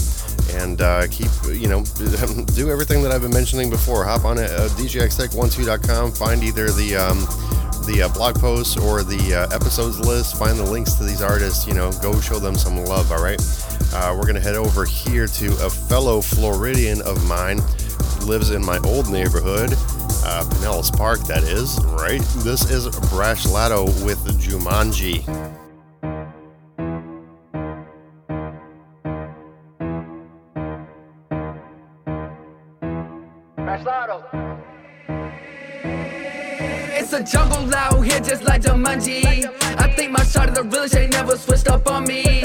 And 0.57 0.81
uh, 0.81 1.09
keep, 1.09 1.29
you 1.49 1.67
know, 1.69 1.83
do 2.55 2.71
everything 2.71 3.03
that 3.03 3.11
I've 3.11 3.23
been 3.23 3.35
mentioning 3.35 3.69
before. 3.69 4.05
Hop 4.05 4.25
on 4.25 4.39
at 4.39 4.51
uh, 4.51 4.69
djxtech12.com, 4.69 6.13
find 6.13 6.45
either 6.45 6.71
the 6.71 6.95
um, 6.95 7.19
the 7.85 8.03
uh, 8.03 8.09
blog 8.11 8.37
posts 8.37 8.77
or 8.77 9.03
the 9.03 9.35
uh, 9.35 9.55
episodes 9.55 9.99
list, 9.99 10.39
find 10.39 10.57
the 10.57 10.65
links 10.65 10.95
to 10.95 11.05
these 11.05 11.23
artists, 11.23 11.67
you 11.67 11.75
know, 11.75 11.91
go 12.01 12.21
show 12.21 12.39
them 12.39 12.55
some 12.55 12.77
love, 12.85 13.11
all 13.11 13.23
right? 13.23 13.41
Uh, 13.93 14.15
we're 14.17 14.31
to 14.35 14.41
head 14.41 14.55
over 14.57 14.85
here 14.85 15.27
to 15.27 15.47
a 15.65 15.71
fellow 15.71 16.21
Floridian 16.21 17.01
of 17.03 17.27
mine 17.27 17.61
lives 18.25 18.51
in 18.51 18.65
my 18.65 18.79
old 18.79 19.11
neighborhood, 19.11 19.73
uh, 19.73 20.45
Pinellas 20.51 20.95
Park, 20.97 21.21
that 21.21 21.43
is, 21.43 21.79
right? 22.01 22.21
This 22.45 22.71
is 22.71 22.87
Brash 23.11 23.45
Lato 23.47 23.85
with 24.05 24.19
Jumanji. 24.41 25.25
It's 37.01 37.13
a 37.13 37.23
jungle 37.23 37.75
out 37.75 38.03
here 38.03 38.21
just 38.21 38.43
like 38.43 38.63
Jumanji. 38.63 39.25
I 39.81 39.93
think 39.95 40.13
my 40.13 40.25
shot 40.25 40.49
is 40.51 40.55
the 40.57 40.65
realest, 40.65 40.97
ain't 40.97 41.13
never 41.13 41.37
switched 41.37 41.69
up 41.69 41.87
on 41.91 42.05
me. 42.05 42.43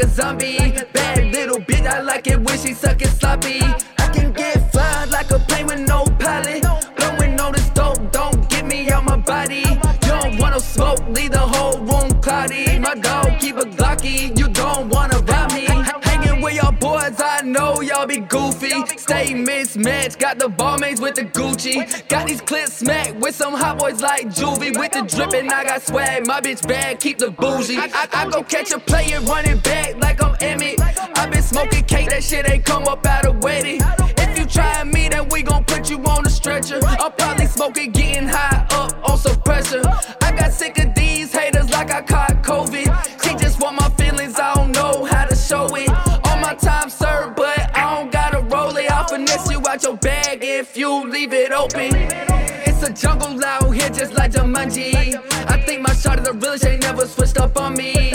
Like 0.00 0.08
a 0.08 0.14
zombie. 0.14 0.56
Bad 0.92 1.32
little 1.32 1.58
bitch, 1.58 1.86
I 1.86 2.00
like 2.00 2.26
it 2.26 2.40
when 2.40 2.58
she 2.58 2.72
sucking 2.72 3.08
sloppy. 3.08 3.60
I 3.98 4.08
can 4.12 4.32
get 4.32 4.72
fly 4.72 5.04
like 5.06 5.30
a 5.30 5.38
plane 5.38 5.66
with 5.66 5.80
no 5.80 6.04
pilot. 6.18 6.62
Blowing 6.96 7.40
on 7.40 7.52
this 7.52 7.68
dope, 7.70 8.10
don't 8.12 8.48
get 8.48 8.66
me 8.66 8.90
out 8.90 9.04
my 9.04 9.16
body. 9.16 9.64
You 10.04 10.10
don't 10.20 10.38
want 10.38 10.54
no 10.54 10.58
smoke, 10.58 11.00
leave 11.08 11.32
the 11.32 11.38
whole 11.38 11.78
room 11.78 12.20
cloudy. 12.20 12.78
My 12.78 12.94
dog 12.94 13.40
keep 13.40 13.56
a 13.56 13.64
Glocky, 13.64 14.36
you 14.38 14.48
don't 14.48 14.88
wanna 14.88 15.09
know 17.50 17.80
y'all 17.80 18.06
be 18.06 18.18
goofy. 18.18 18.72
Stay 18.96 19.34
mismatched, 19.34 20.18
got 20.18 20.38
the 20.38 20.48
ball 20.48 20.78
mates 20.78 21.00
with 21.00 21.14
the 21.14 21.24
Gucci. 21.24 22.08
Got 22.08 22.28
these 22.28 22.40
clips 22.40 22.74
smacked 22.74 23.16
with 23.16 23.34
some 23.34 23.54
hot 23.54 23.78
boys 23.78 24.00
like 24.00 24.26
Juvie. 24.28 24.78
With 24.78 24.92
the 24.92 25.02
drippin', 25.02 25.50
I 25.50 25.64
got 25.64 25.82
swag, 25.82 26.26
my 26.26 26.40
bitch 26.40 26.66
bad, 26.66 27.00
keep 27.00 27.18
the 27.18 27.30
bougie. 27.30 27.76
I, 27.76 28.08
I, 28.12 28.30
go 28.30 28.42
catch 28.42 28.70
a 28.72 28.78
player 28.78 29.20
running 29.22 29.58
back 29.58 29.96
like 29.96 30.22
I'm 30.22 30.36
Emmett. 30.40 30.80
i 31.18 31.26
been 31.26 31.42
smoking 31.42 31.84
cake, 31.84 32.10
that 32.10 32.22
shit 32.22 32.48
ain't 32.48 32.64
come 32.64 32.84
up 32.84 33.04
out 33.06 33.26
of 33.26 33.42
wedding. 33.42 33.80
If 34.18 34.38
you 34.38 34.46
try 34.46 34.84
me, 34.84 35.08
then 35.08 35.28
we 35.28 35.42
gon' 35.42 35.64
put 35.64 35.90
you 35.90 35.98
on 36.04 36.26
a 36.26 36.30
stretcher. 36.30 36.80
I'm 36.84 37.12
probably 37.12 37.46
smoking, 37.46 37.90
getting 37.90 38.28
high 38.28 38.66
up 38.70 39.08
on 39.08 39.18
some 39.18 39.40
pressure. 39.42 39.82
I 40.22 40.32
got 40.36 40.52
sick 40.52 40.78
of 40.78 40.94
these 40.94 41.32
haters 41.32 41.70
like 41.70 41.90
I 41.90 42.02
caught 42.02 42.42
COVID. 42.42 43.22
She 43.24 43.34
just 43.36 43.60
want 43.60 43.76
my 43.76 43.88
feelings, 43.90 44.38
I 44.38 44.54
don't 44.54 44.72
know 44.72 45.04
how 45.04 45.26
to 45.26 45.34
show 45.34 45.66
it. 45.74 45.89
Out 49.70 49.82
your 49.84 49.96
bag 49.98 50.40
if 50.42 50.76
you 50.76 51.08
leave 51.08 51.32
it 51.32 51.52
open. 51.52 51.92
It's 52.66 52.82
a 52.82 52.92
jungle 52.92 53.44
out 53.44 53.70
here 53.70 53.88
just 53.88 54.12
like 54.14 54.32
Jumanji. 54.32 55.14
I 55.48 55.62
think 55.62 55.82
my 55.82 55.94
shot 55.94 56.18
is 56.18 56.24
the 56.24 56.32
realest, 56.32 56.66
ain't 56.66 56.82
never 56.82 57.06
switched 57.06 57.38
up 57.38 57.56
on 57.56 57.74
me. 57.74 58.10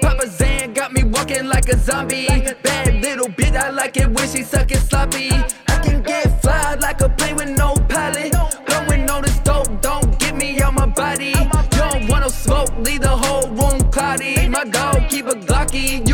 Papa 0.00 0.28
Zan 0.28 0.72
got 0.74 0.92
me 0.92 1.02
walking 1.02 1.46
like 1.46 1.68
a 1.68 1.76
zombie. 1.76 2.28
Bad 2.62 3.02
little 3.02 3.26
bitch, 3.26 3.56
I 3.56 3.70
like 3.70 3.96
it 3.96 4.10
when 4.12 4.28
she 4.28 4.44
sucking 4.44 4.78
sloppy. 4.78 5.30
I 5.32 5.78
can 5.82 6.02
get 6.04 6.40
fly 6.40 6.76
like 6.76 7.00
a 7.00 7.08
plane 7.08 7.34
with 7.34 7.50
no 7.50 7.74
pilot. 7.88 8.32
Blowing 8.66 9.10
on 9.10 9.22
this 9.22 9.38
dope, 9.40 9.80
don't 9.80 10.16
get 10.20 10.36
me 10.36 10.60
out 10.60 10.74
my 10.74 10.86
body. 10.86 11.34
You 11.34 11.78
don't 11.82 12.06
want 12.06 12.22
no 12.22 12.28
smoke, 12.28 12.70
leave 12.78 13.00
the 13.00 13.16
whole 13.22 13.48
room 13.48 13.80
cloudy. 13.90 14.48
My 14.48 14.62
dog 14.64 15.08
keep 15.08 15.26
a 15.26 15.34
Glocky, 15.34 16.06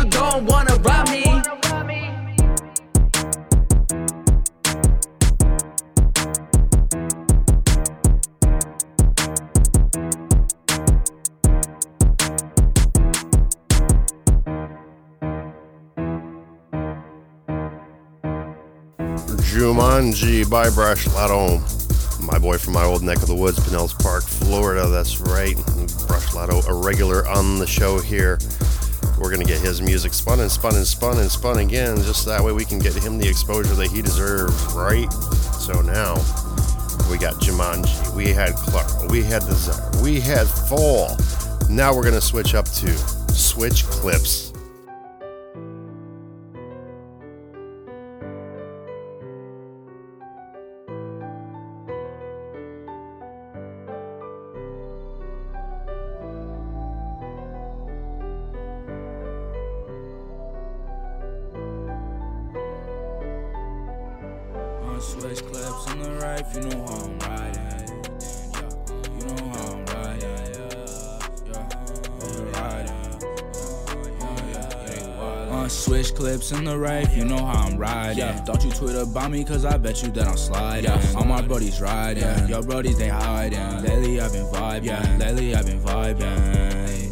Jumanji 19.49 20.47
by 20.47 20.69
Brush 20.69 21.07
Lotto. 21.07 21.59
My 22.21 22.37
boy 22.37 22.59
from 22.59 22.73
my 22.73 22.83
old 22.83 23.01
neck 23.01 23.17
of 23.17 23.27
the 23.27 23.35
woods, 23.35 23.57
Pinellas 23.59 23.97
Park, 23.97 24.23
Florida. 24.23 24.87
That's 24.87 25.19
right. 25.19 25.55
Brush 26.07 26.35
Lotto, 26.35 26.61
a 26.67 26.73
regular 26.73 27.27
on 27.27 27.57
the 27.57 27.65
show 27.65 27.97
here. 27.97 28.37
We're 29.17 29.31
going 29.31 29.41
to 29.41 29.51
get 29.51 29.59
his 29.59 29.81
music 29.81 30.13
spun 30.13 30.39
and 30.39 30.51
spun 30.51 30.75
and 30.75 30.85
spun 30.85 31.17
and 31.17 31.31
spun 31.31 31.57
again, 31.57 31.97
just 31.97 32.27
that 32.27 32.43
way 32.43 32.51
we 32.51 32.63
can 32.63 32.77
get 32.77 32.93
him 32.93 33.17
the 33.17 33.27
exposure 33.27 33.73
that 33.73 33.87
he 33.87 34.03
deserves, 34.03 34.71
right? 34.75 35.11
So 35.57 35.81
now 35.81 36.13
we 37.09 37.17
got 37.17 37.41
Jumanji, 37.41 38.15
we 38.15 38.27
had 38.27 38.53
Clark, 38.53 39.09
we 39.09 39.23
had 39.23 39.41
Desire, 39.47 40.03
we 40.03 40.19
had 40.19 40.45
Fall. 40.45 41.17
Now 41.67 41.95
we're 41.95 42.03
going 42.03 42.13
to 42.13 42.21
switch 42.21 42.53
up 42.53 42.65
to 42.65 42.95
Switch 43.33 43.83
Clips. 43.85 44.53
Switch 76.49 76.57
clips 76.57 76.59
in 76.59 76.65
the 76.65 76.77
right, 76.77 77.15
you 77.15 77.25
know 77.25 77.45
how 77.45 77.67
I'm 77.67 77.77
riding. 77.77 78.17
Yeah. 78.17 78.43
Don't 78.45 78.63
you 78.63 78.71
tweet 78.71 78.95
about 78.95 79.31
me, 79.31 79.43
cause 79.43 79.65
I 79.65 79.77
bet 79.77 80.01
you 80.03 80.09
that 80.11 80.27
I'm 80.27 80.37
sliding. 80.37 80.91
All 81.15 81.25
my 81.25 81.41
buddies 81.41 81.81
riding, 81.81 82.47
your 82.47 82.63
buddies 82.63 82.97
they 82.97 83.09
hiding. 83.09 83.83
Lately 83.83 84.19
I've 84.19 84.31
been 84.33 84.45
vibing, 84.45 85.19
lately 85.19 85.55
I've 85.55 85.65
been 85.65 85.81
vibing. 85.81 87.09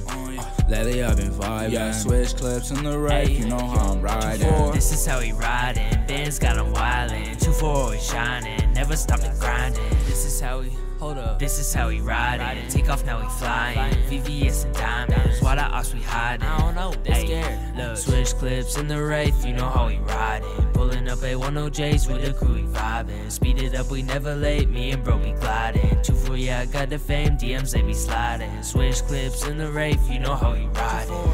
Lately 0.69 1.01
I've 1.03 1.17
been 1.17 1.31
vibing. 1.31 1.93
Switch 1.93 2.35
clips 2.35 2.71
in 2.71 2.83
the 2.83 2.97
right, 2.97 3.29
you 3.29 3.47
know 3.47 3.57
how 3.57 3.93
I'm 3.93 4.01
riding. 4.01 4.71
This 4.71 4.91
is 4.91 5.05
how 5.05 5.19
we 5.19 5.31
riding. 5.31 6.05
Ben's 6.07 6.39
got 6.39 6.57
him 6.57 6.73
wildin'. 6.73 7.39
2 7.39 7.51
4 7.53 7.69
always 7.69 8.03
shining. 8.03 8.73
Never 8.73 8.95
stop 8.95 9.19
the 9.21 9.35
grinding. 9.39 9.89
This 10.05 10.25
is 10.25 10.41
how 10.41 10.61
he. 10.61 10.71
Hold 10.99 11.19
up. 11.19 11.37
This 11.37 11.59
is 11.59 11.71
how 11.71 11.89
we 11.89 11.95
he 11.95 12.01
riding. 12.01 12.67
Take 12.69 12.89
off 12.89 13.05
now 13.05 13.19
he 13.21 13.29
flying. 13.37 13.93
VVS 14.09 14.65
and 14.65 14.73
diamonds. 14.73 15.41
Why 15.41 15.55
the 15.55 15.61
ops 15.61 15.93
we 15.93 16.01
hiding? 16.01 16.47
I 16.47 16.59
don't 16.59 16.75
know. 16.75 16.93
They 17.03 17.25
scared. 17.25 17.77
Look. 17.77 17.97
Switch 17.97 18.33
clips 18.33 18.77
in 18.77 18.87
the 18.87 19.03
Wraith. 19.03 19.45
You 19.45 19.53
know 19.53 19.69
how 19.69 19.89
he 19.89 19.97
riding. 19.99 20.49
Pulling 20.73 21.07
up 21.07 21.19
A10Js 21.19 22.11
with 22.11 22.25
the 22.25 22.33
crew 22.33 22.55
we 22.55 22.61
vibing. 22.63 23.31
Speed 23.31 23.61
it 23.61 23.75
up, 23.75 23.91
we 23.91 24.01
never 24.01 24.33
late. 24.33 24.69
Me 24.69 24.91
and 24.91 25.03
bro 25.03 25.19
be 25.19 25.33
gliding. 25.33 26.01
2 26.01 26.13
4 26.13 26.37
yeah, 26.37 26.61
I 26.61 26.65
got 26.65 26.89
the 26.89 26.97
fame. 26.97 27.37
DMs 27.37 27.73
they 27.73 27.83
be 27.83 27.93
sliding. 27.93 28.63
Switch 28.63 29.03
clips 29.03 29.45
in 29.45 29.57
the 29.59 29.71
Wraith. 29.71 30.09
You 30.09 30.19
know 30.19 30.35
how 30.35 30.53
he 30.53 30.65
riding. 30.65 31.31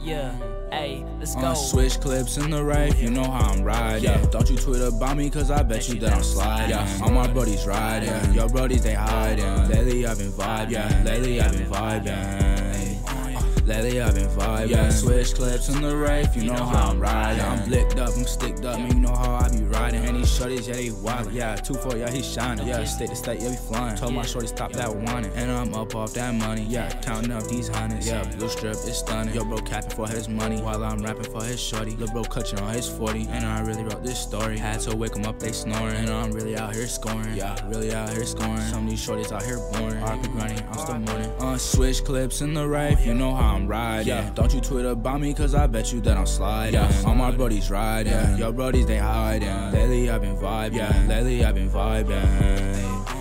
Yeah. 0.00 0.38
Hey, 0.72 1.04
let's 1.18 1.36
On 1.36 1.54
switch 1.54 2.00
clips 2.00 2.38
in 2.38 2.48
the 2.48 2.64
right, 2.64 2.96
you 2.96 3.10
know 3.10 3.30
how 3.30 3.50
I'm 3.50 3.62
riding. 3.62 4.30
Don't 4.30 4.48
you 4.48 4.56
tweet 4.56 4.80
about 4.80 5.18
me, 5.18 5.28
cause 5.28 5.50
I 5.50 5.62
bet 5.62 5.86
you 5.86 6.00
that 6.00 6.14
I'm 6.14 6.22
sliding. 6.22 7.02
All 7.02 7.10
my 7.10 7.30
buddies 7.30 7.66
riding, 7.66 8.32
your 8.32 8.48
buddies 8.48 8.82
they 8.82 8.94
hiding. 8.94 9.68
Lately 9.68 10.06
I've 10.06 10.16
been 10.16 10.32
vibing, 10.32 11.04
lately 11.04 11.42
I've 11.42 11.52
been 11.52 11.66
vibing. 11.66 12.51
Lately 13.64 14.00
I've 14.00 14.14
been 14.14 14.26
vibing. 14.28 14.92
Switch 14.92 15.34
clips 15.34 15.68
in 15.68 15.80
the 15.82 15.96
right, 15.96 16.26
you 16.34 16.44
know 16.44 16.54
how 16.54 16.90
I'm 16.90 16.98
riding. 16.98 17.44
I'm 17.44 17.68
blicked 17.68 17.98
up, 17.98 18.10
I'm 18.16 18.26
sticked 18.26 18.64
up, 18.64 18.78
man, 18.78 18.92
you 18.92 19.00
know 19.00 19.14
how 19.14 19.34
I 19.36 19.48
be 19.50 19.62
riding. 19.62 20.04
And 20.04 20.16
these 20.16 20.26
shorties, 20.36 20.66
yeah, 20.66 20.74
they 20.74 20.88
wildin'. 20.88 21.32
Yeah, 21.32 21.54
2 21.54 21.74
4, 21.74 21.96
yeah, 21.96 22.10
he 22.10 22.22
shining. 22.22 22.66
Yeah, 22.66 22.82
state 22.84 23.10
to 23.10 23.16
state, 23.16 23.40
yeah, 23.40 23.50
we 23.50 23.56
flying. 23.56 23.96
Told 23.96 24.14
my 24.14 24.26
shorty 24.26 24.48
stop 24.48 24.72
that 24.72 24.92
whining. 24.94 25.30
And 25.36 25.50
I'm 25.50 25.74
up 25.74 25.94
off 25.94 26.12
that 26.14 26.34
money, 26.34 26.62
yeah, 26.62 26.90
counting 27.02 27.30
up 27.30 27.44
these 27.46 27.68
hundreds. 27.68 28.06
Yeah, 28.06 28.24
blue 28.36 28.48
strip 28.48 28.74
is 28.74 28.98
stunning. 28.98 29.32
Yo, 29.34 29.44
bro, 29.44 29.58
capping 29.58 29.90
for 29.90 30.08
his 30.08 30.28
money 30.28 30.60
while 30.60 30.82
I'm 30.82 30.98
rapping 30.98 31.30
for 31.30 31.44
his 31.44 31.60
shorty. 31.60 31.92
Lil' 31.92 32.08
bro, 32.08 32.24
clutching 32.24 32.58
on 32.58 32.74
his 32.74 32.88
40. 32.88 33.28
And 33.30 33.46
I 33.46 33.60
really 33.60 33.84
wrote 33.84 34.02
this 34.02 34.18
story. 34.18 34.58
Had 34.58 34.80
to 34.80 34.96
wake 34.96 35.16
'em 35.16 35.24
up, 35.24 35.38
they 35.38 35.52
snoring. 35.52 35.94
And 35.96 36.10
I'm 36.10 36.32
really 36.32 36.56
out 36.56 36.74
here 36.74 36.88
scoring. 36.88 37.34
Yeah, 37.34 37.56
really 37.68 37.94
out 37.94 38.10
here 38.10 38.24
scoring. 38.24 38.60
Some 38.62 38.84
of 38.84 38.90
these 38.90 39.06
shorties 39.06 39.30
out 39.30 39.44
here 39.44 39.58
boring. 39.72 40.02
RP 40.02 40.32
grinding, 40.32 40.66
I'm 40.66 40.78
still 40.78 40.98
morning. 40.98 41.30
On 41.38 41.54
uh, 41.54 41.58
switch 41.58 42.04
clips 42.04 42.40
in 42.40 42.54
the 42.54 42.66
right, 42.66 42.98
you 43.06 43.14
know 43.14 43.34
how 43.34 43.51
I'm 43.52 43.66
riding. 43.66 44.34
Don't 44.34 44.52
you 44.52 44.60
tweet 44.60 44.86
about 44.86 45.20
me, 45.20 45.34
cause 45.34 45.54
I 45.54 45.66
bet 45.66 45.92
you 45.92 46.00
that 46.00 46.16
I'm 46.16 46.26
sliding. 46.26 46.80
All 47.04 47.14
my 47.14 47.30
buddies 47.30 47.70
riding, 47.70 48.36
your 48.38 48.52
buddies 48.52 48.86
they 48.86 48.98
hiding. 48.98 49.72
Lately 49.72 50.10
I've 50.10 50.22
been 50.22 50.36
vibing, 50.36 50.76
yeah. 50.76 51.06
lately 51.08 51.44
I've 51.44 51.54
been 51.54 51.70
vibing. 51.70 53.12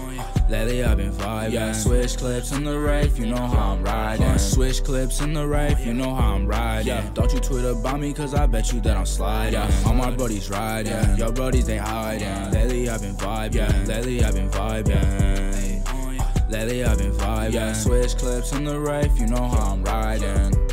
Lately 0.50 0.84
I've 0.84 0.98
been 0.98 1.14
vibing. 1.14 1.54
Yeah. 1.54 1.72
Switch 1.72 2.18
clips 2.18 2.52
in 2.52 2.66
the 2.66 2.78
right, 2.78 3.10
you 3.18 3.26
know 3.26 3.38
how 3.38 3.72
I'm 3.72 3.84
riding. 3.84 4.26
Uh. 4.26 4.38
Switch 4.38 4.84
clips 4.84 5.22
in 5.22 5.34
the 5.34 5.48
right, 5.48 5.80
you 5.80 5.94
know 5.94 6.14
how 6.14 6.36
I'm 6.36 6.46
riding. 6.46 6.88
Yeah. 6.88 7.10
Don't 7.14 7.32
you 7.34 7.40
tweet 7.40 7.64
about 7.64 8.00
me, 8.00 8.14
cause 8.14 8.34
I 8.34 8.48
bet 8.48 8.74
you 8.74 8.82
that 8.82 8.98
I'm 8.98 9.06
sliding. 9.06 9.62
All 9.86 9.94
my 9.94 10.12
buddies 10.12 10.50
riding, 10.50 11.18
your 11.18 11.32
buddies 11.32 11.68
they 11.68 11.78
hiding. 11.78 12.52
Lately 12.52 12.90
I've 12.90 13.02
been 13.02 13.16
vibing, 13.16 13.88
lately 13.88 14.24
I've 14.24 14.34
been 14.36 14.50
vibing. 14.50 15.71
Lately 16.52 16.84
I've 16.84 16.98
been 16.98 17.14
vibing. 17.14 17.74
Switch 17.76 18.18
clips 18.18 18.52
on 18.52 18.66
the 18.66 18.78
right, 18.78 19.10
you 19.18 19.26
know 19.26 19.48
how 19.48 19.72
I'm 19.72 19.84
riding. 19.84 20.71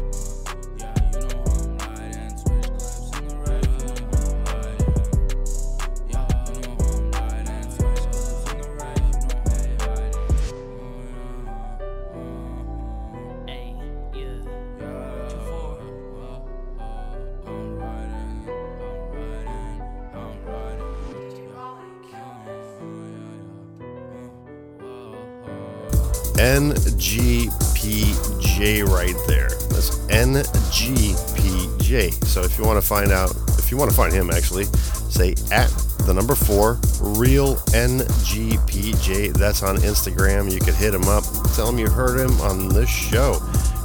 Right 28.98 29.14
there. 29.28 29.48
That's 29.70 29.96
NGPJ. 30.10 32.12
So 32.24 32.42
if 32.42 32.58
you 32.58 32.64
want 32.64 32.82
to 32.82 32.86
find 32.86 33.12
out, 33.12 33.30
if 33.58 33.70
you 33.70 33.76
want 33.76 33.92
to 33.92 33.96
find 33.96 34.12
him 34.12 34.28
actually, 34.30 34.64
say 34.64 35.36
at 35.52 35.68
the 36.04 36.12
number 36.12 36.34
four, 36.34 36.80
real 37.00 37.54
NGPJ. 37.70 39.34
That's 39.34 39.62
on 39.62 39.76
Instagram. 39.76 40.52
You 40.52 40.58
could 40.58 40.74
hit 40.74 40.92
him 40.92 41.04
up, 41.04 41.22
tell 41.54 41.68
him 41.68 41.78
you 41.78 41.88
heard 41.88 42.18
him 42.18 42.40
on 42.40 42.70
this 42.70 42.90
show. 42.90 43.38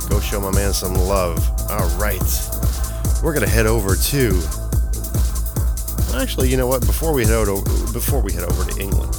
Go 0.10 0.20
show 0.20 0.42
my 0.42 0.52
man 0.52 0.74
some 0.74 0.96
love. 0.96 1.38
All 1.70 1.88
right. 2.00 2.20
We're 3.22 3.34
going 3.34 3.46
to 3.46 3.52
head 3.52 3.68
over 3.68 3.96
to. 3.96 4.42
Actually, 6.16 6.50
you 6.50 6.58
know 6.58 6.68
what? 6.68 6.82
Before 6.88 7.14
we 7.14 7.24
head 7.24 7.48
over, 7.48 7.62
before 7.94 8.22
we 8.22 8.34
head 8.34 8.50
over 8.50 8.72
to 8.72 8.82
England, 8.82 9.16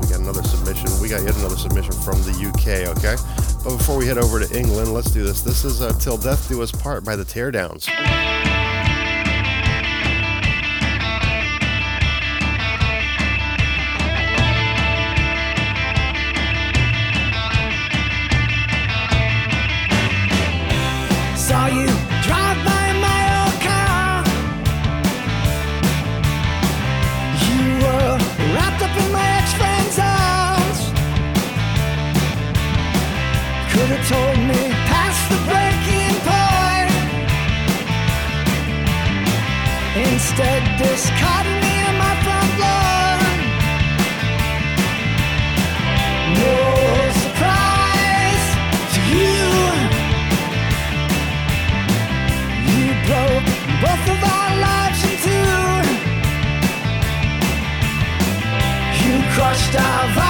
we 0.00 0.08
got 0.08 0.20
another 0.20 0.42
submission. 0.42 0.88
We 1.00 1.08
got 1.08 1.22
yet 1.22 1.34
another 1.38 1.56
submission 1.56 1.92
from 1.92 2.20
the 2.28 2.32
UK. 2.32 2.88
Okay, 2.96 3.16
but 3.62 3.76
before 3.76 3.96
we 3.96 4.06
head 4.06 4.18
over 4.18 4.40
to 4.40 4.58
England, 4.58 4.92
let's 4.92 5.10
do 5.10 5.22
this. 5.22 5.42
This 5.42 5.64
is 5.64 5.82
uh, 5.82 5.92
"Till 5.98 6.16
Death 6.16 6.48
Do 6.48 6.62
Us 6.62 6.72
Part" 6.72 7.04
by 7.04 7.16
the 7.16 7.24
Teardowns. 7.24 7.84
Saw 21.36 21.66
you 21.66 22.09
Could 33.90 34.06
told 34.06 34.38
me 34.38 34.70
past 34.86 35.20
the 35.30 35.38
breaking 35.50 36.14
point. 36.22 36.94
Instead, 40.06 40.62
me 41.64 41.74
my 41.98 42.14
front 42.22 42.52
lawn. 42.62 43.34
No 46.38 46.56
surprise 47.24 48.46
to 48.94 49.00
you. 49.10 49.42
You 52.70 52.86
broke 53.10 53.48
both 53.82 54.04
of 54.14 54.20
our 54.36 54.50
lives 54.68 55.00
in 55.08 55.14
two. 55.26 55.58
You 59.02 59.14
crushed 59.34 59.74
our 59.74 60.29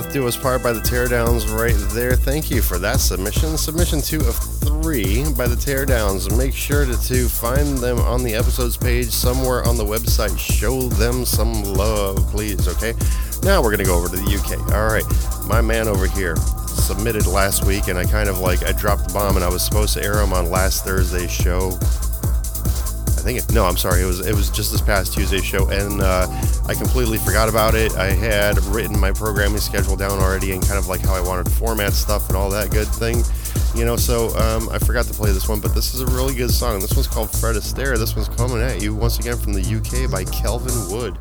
Death 0.00 0.14
Do 0.14 0.26
Us 0.26 0.36
Part 0.36 0.62
by 0.62 0.72
the 0.72 0.80
Teardowns 0.80 1.54
right 1.54 1.74
there. 1.92 2.16
Thank 2.16 2.50
you 2.50 2.62
for 2.62 2.78
that 2.78 3.00
submission. 3.00 3.58
Submission 3.58 4.00
two 4.00 4.20
of 4.20 4.34
three 4.34 5.30
by 5.34 5.46
the 5.46 5.56
Teardowns. 5.56 6.34
Make 6.38 6.54
sure 6.54 6.86
to, 6.86 6.96
to 7.08 7.28
find 7.28 7.76
them 7.76 7.98
on 7.98 8.22
the 8.22 8.34
episodes 8.34 8.78
page 8.78 9.10
somewhere 9.10 9.62
on 9.68 9.76
the 9.76 9.84
website. 9.84 10.38
Show 10.38 10.80
them 10.88 11.26
some 11.26 11.64
love, 11.64 12.16
please, 12.30 12.66
okay? 12.66 12.94
Now 13.42 13.60
we're 13.60 13.76
going 13.76 13.78
to 13.78 13.84
go 13.84 13.98
over 13.98 14.08
to 14.08 14.16
the 14.16 14.22
UK. 14.22 14.72
All 14.72 14.86
right, 14.86 15.04
my 15.46 15.60
man 15.60 15.86
over 15.86 16.06
here 16.06 16.34
submitted 16.36 17.26
last 17.26 17.66
week, 17.66 17.88
and 17.88 17.98
I 17.98 18.04
kind 18.04 18.30
of 18.30 18.38
like, 18.38 18.64
I 18.64 18.72
dropped 18.72 19.08
the 19.08 19.12
bomb, 19.12 19.36
and 19.36 19.44
I 19.44 19.50
was 19.50 19.62
supposed 19.62 19.92
to 19.94 20.02
air 20.02 20.22
him 20.22 20.32
on 20.32 20.48
last 20.48 20.82
Thursday's 20.82 21.30
show. 21.30 21.78
I 23.20 23.22
think 23.22 23.38
it, 23.38 23.52
no, 23.52 23.66
I'm 23.66 23.76
sorry. 23.76 24.00
It 24.00 24.06
was 24.06 24.26
it 24.26 24.34
was 24.34 24.48
just 24.48 24.72
this 24.72 24.80
past 24.80 25.12
Tuesday 25.12 25.42
show, 25.42 25.68
and 25.68 26.00
uh, 26.00 26.26
I 26.66 26.72
completely 26.74 27.18
forgot 27.18 27.50
about 27.50 27.74
it. 27.74 27.94
I 27.94 28.12
had 28.12 28.56
written 28.64 28.98
my 28.98 29.12
programming 29.12 29.58
schedule 29.58 29.94
down 29.94 30.18
already, 30.18 30.52
and 30.52 30.62
kind 30.62 30.78
of 30.78 30.88
like 30.88 31.02
how 31.02 31.14
I 31.14 31.20
wanted 31.20 31.44
to 31.44 31.50
format 31.50 31.92
stuff 31.92 32.28
and 32.28 32.36
all 32.36 32.48
that 32.48 32.70
good 32.70 32.88
thing, 32.88 33.22
you 33.74 33.84
know. 33.84 33.96
So 33.96 34.34
um, 34.38 34.70
I 34.70 34.78
forgot 34.78 35.04
to 35.04 35.12
play 35.12 35.32
this 35.32 35.50
one, 35.50 35.60
but 35.60 35.74
this 35.74 35.92
is 35.92 36.00
a 36.00 36.06
really 36.06 36.34
good 36.34 36.50
song. 36.50 36.80
This 36.80 36.94
one's 36.94 37.08
called 37.08 37.30
Fred 37.30 37.56
Astaire. 37.56 37.98
This 37.98 38.16
one's 38.16 38.30
coming 38.30 38.62
at 38.62 38.80
you 38.80 38.94
once 38.94 39.18
again 39.18 39.36
from 39.36 39.52
the 39.52 39.60
UK 39.60 40.10
by 40.10 40.24
Kelvin 40.24 40.90
Wood. 40.90 41.18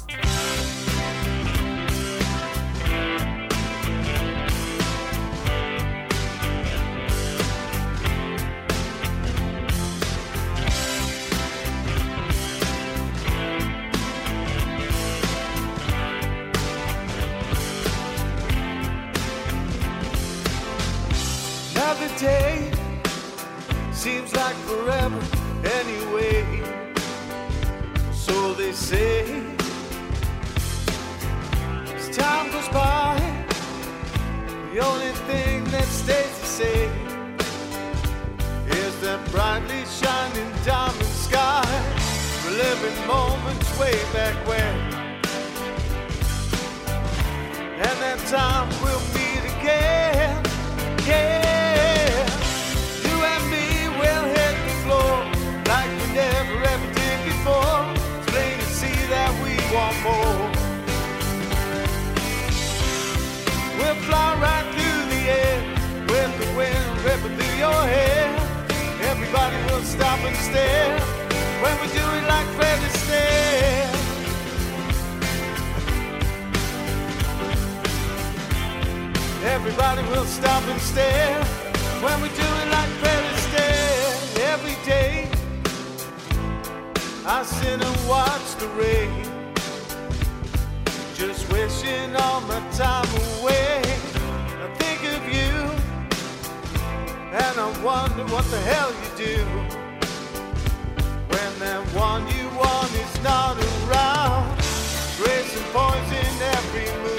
Everybody 79.60 80.02
will 80.04 80.24
stop 80.24 80.64
and 80.70 80.80
stare 80.80 81.44
when 82.02 82.22
we 82.22 82.30
do 82.30 82.48
it 82.62 82.70
like 82.72 82.90
Fred 83.02 83.24
Astaire. 83.34 84.40
Every 84.54 84.78
day 84.86 85.30
I 87.26 87.44
sit 87.44 87.82
and 87.84 88.08
watch 88.08 88.56
the 88.56 88.70
rain, 88.80 89.12
just 91.14 91.52
wishing 91.52 92.16
all 92.16 92.40
my 92.48 92.62
time 92.72 93.10
away. 93.42 93.82
I 94.64 94.68
think 94.80 95.04
of 95.14 95.28
you, 95.28 95.54
and 97.34 97.60
I 97.60 97.84
wonder 97.84 98.24
what 98.34 98.46
the 98.46 98.62
hell 98.62 98.92
you 99.02 99.12
do 99.28 99.44
when 101.32 101.60
that 101.60 101.84
one 101.94 102.26
you 102.30 102.48
want 102.58 102.92
is 102.94 103.24
not 103.24 103.58
around. 103.58 104.56
Grace 105.18 105.54
and 105.54 105.66
poison 105.74 106.42
every 106.56 106.88
move. 107.04 107.19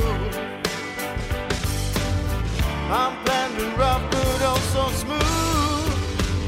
I'm 2.93 3.15
planning 3.25 3.77
rough, 3.77 4.03
but 4.11 4.43
also 4.43 4.91
smooth. 4.91 5.95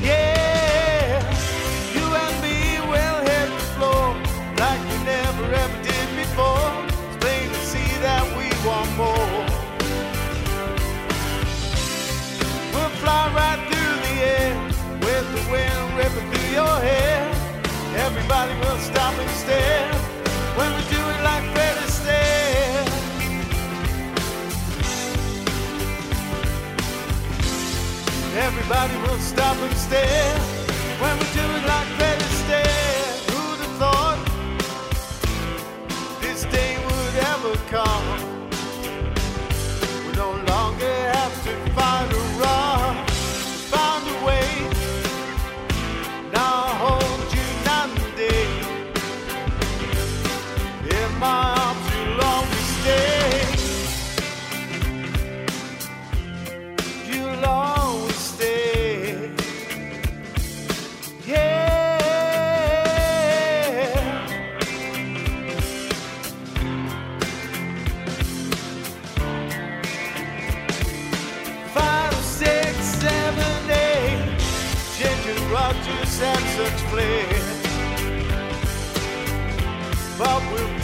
Yeah, 0.03 1.23
you 1.95 2.03
and 2.03 2.35
me 2.43 2.81
will 2.91 3.19
hit 3.31 3.47
the 3.47 3.67
floor 3.77 4.17
like 4.59 4.81
we 4.91 4.99
never 5.05 5.47
ever 5.55 5.83
did 5.85 6.09
before. 6.19 6.67
It's 7.07 7.17
plain 7.23 7.49
to 7.49 7.61
see 7.73 7.91
that 8.03 8.27
we 8.37 8.51
want 8.67 8.91
more. 8.97 9.39
We'll 12.75 12.95
fly 12.99 13.31
right 13.39 13.61
through 13.71 13.95
the 14.07 14.15
air 14.35 14.53
with 14.99 15.27
the 15.37 15.43
wind 15.49 15.97
ripping 15.97 16.29
through 16.33 16.51
your 16.51 16.77
hair. 16.91 17.23
Everybody 17.95 18.55
will 18.59 18.79
stop 18.79 19.15
and 19.15 19.31
stare 19.31 19.95
when 20.59 20.75
we 20.75 20.83
Everybody 28.35 28.97
will 29.03 29.19
stop 29.19 29.57
and 29.59 29.77
stare 29.77 30.39
when 31.01 31.19
we 31.19 31.25
do 31.35 31.41
it 31.41 31.67
like 31.67 31.87
Astaire. 31.99 33.31
Who'd 33.31 33.61
have 33.61 33.77
thought 33.83 34.19
this 36.23 36.45
day 36.45 36.79
would 36.83 37.17
ever 37.33 37.55
come? 37.69 38.07
We 40.07 40.13
no 40.17 40.31
longer 40.49 40.95
have 41.13 41.45
to 41.45 41.53
fight 41.75 42.12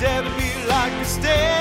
Be 0.00 0.04
like 0.68 0.92
a 0.92 1.04
stare. 1.04 1.57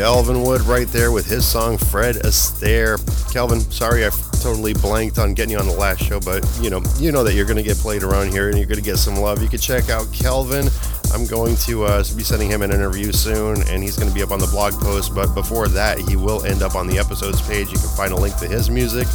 Calvin 0.00 0.40
Wood 0.40 0.62
right 0.62 0.88
there 0.88 1.12
with 1.12 1.26
his 1.26 1.44
song 1.44 1.76
Fred 1.76 2.16
Astaire. 2.16 2.96
Calvin, 3.30 3.60
sorry 3.60 4.06
I 4.06 4.08
totally 4.40 4.72
blanked 4.72 5.18
on 5.18 5.34
getting 5.34 5.52
you 5.52 5.58
on 5.58 5.66
the 5.66 5.74
last 5.74 6.02
show, 6.02 6.18
but 6.18 6.42
you 6.58 6.70
know, 6.70 6.80
you 6.98 7.12
know 7.12 7.22
that 7.22 7.34
you're 7.34 7.44
going 7.44 7.58
to 7.58 7.62
get 7.62 7.76
played 7.76 8.02
around 8.02 8.32
here 8.32 8.48
and 8.48 8.56
you're 8.56 8.66
going 8.66 8.78
to 8.78 8.84
get 8.84 8.96
some 8.96 9.16
love. 9.16 9.42
You 9.42 9.48
can 9.50 9.58
check 9.58 9.90
out 9.90 10.10
Calvin. 10.10 10.70
I'm 11.12 11.26
going 11.26 11.54
to 11.68 11.84
uh, 11.84 11.98
be 12.16 12.22
sending 12.22 12.48
him 12.48 12.62
an 12.62 12.72
interview 12.72 13.12
soon, 13.12 13.62
and 13.68 13.82
he's 13.82 13.98
going 13.98 14.08
to 14.08 14.14
be 14.14 14.22
up 14.22 14.30
on 14.30 14.38
the 14.38 14.46
blog 14.46 14.72
post. 14.72 15.14
But 15.14 15.34
before 15.34 15.68
that, 15.68 15.98
he 15.98 16.16
will 16.16 16.46
end 16.46 16.62
up 16.62 16.76
on 16.76 16.86
the 16.86 16.98
episodes 16.98 17.42
page. 17.42 17.70
You 17.70 17.76
can 17.76 17.90
find 17.90 18.14
a 18.14 18.16
link 18.16 18.34
to 18.36 18.48
his 18.48 18.70
music, 18.70 19.06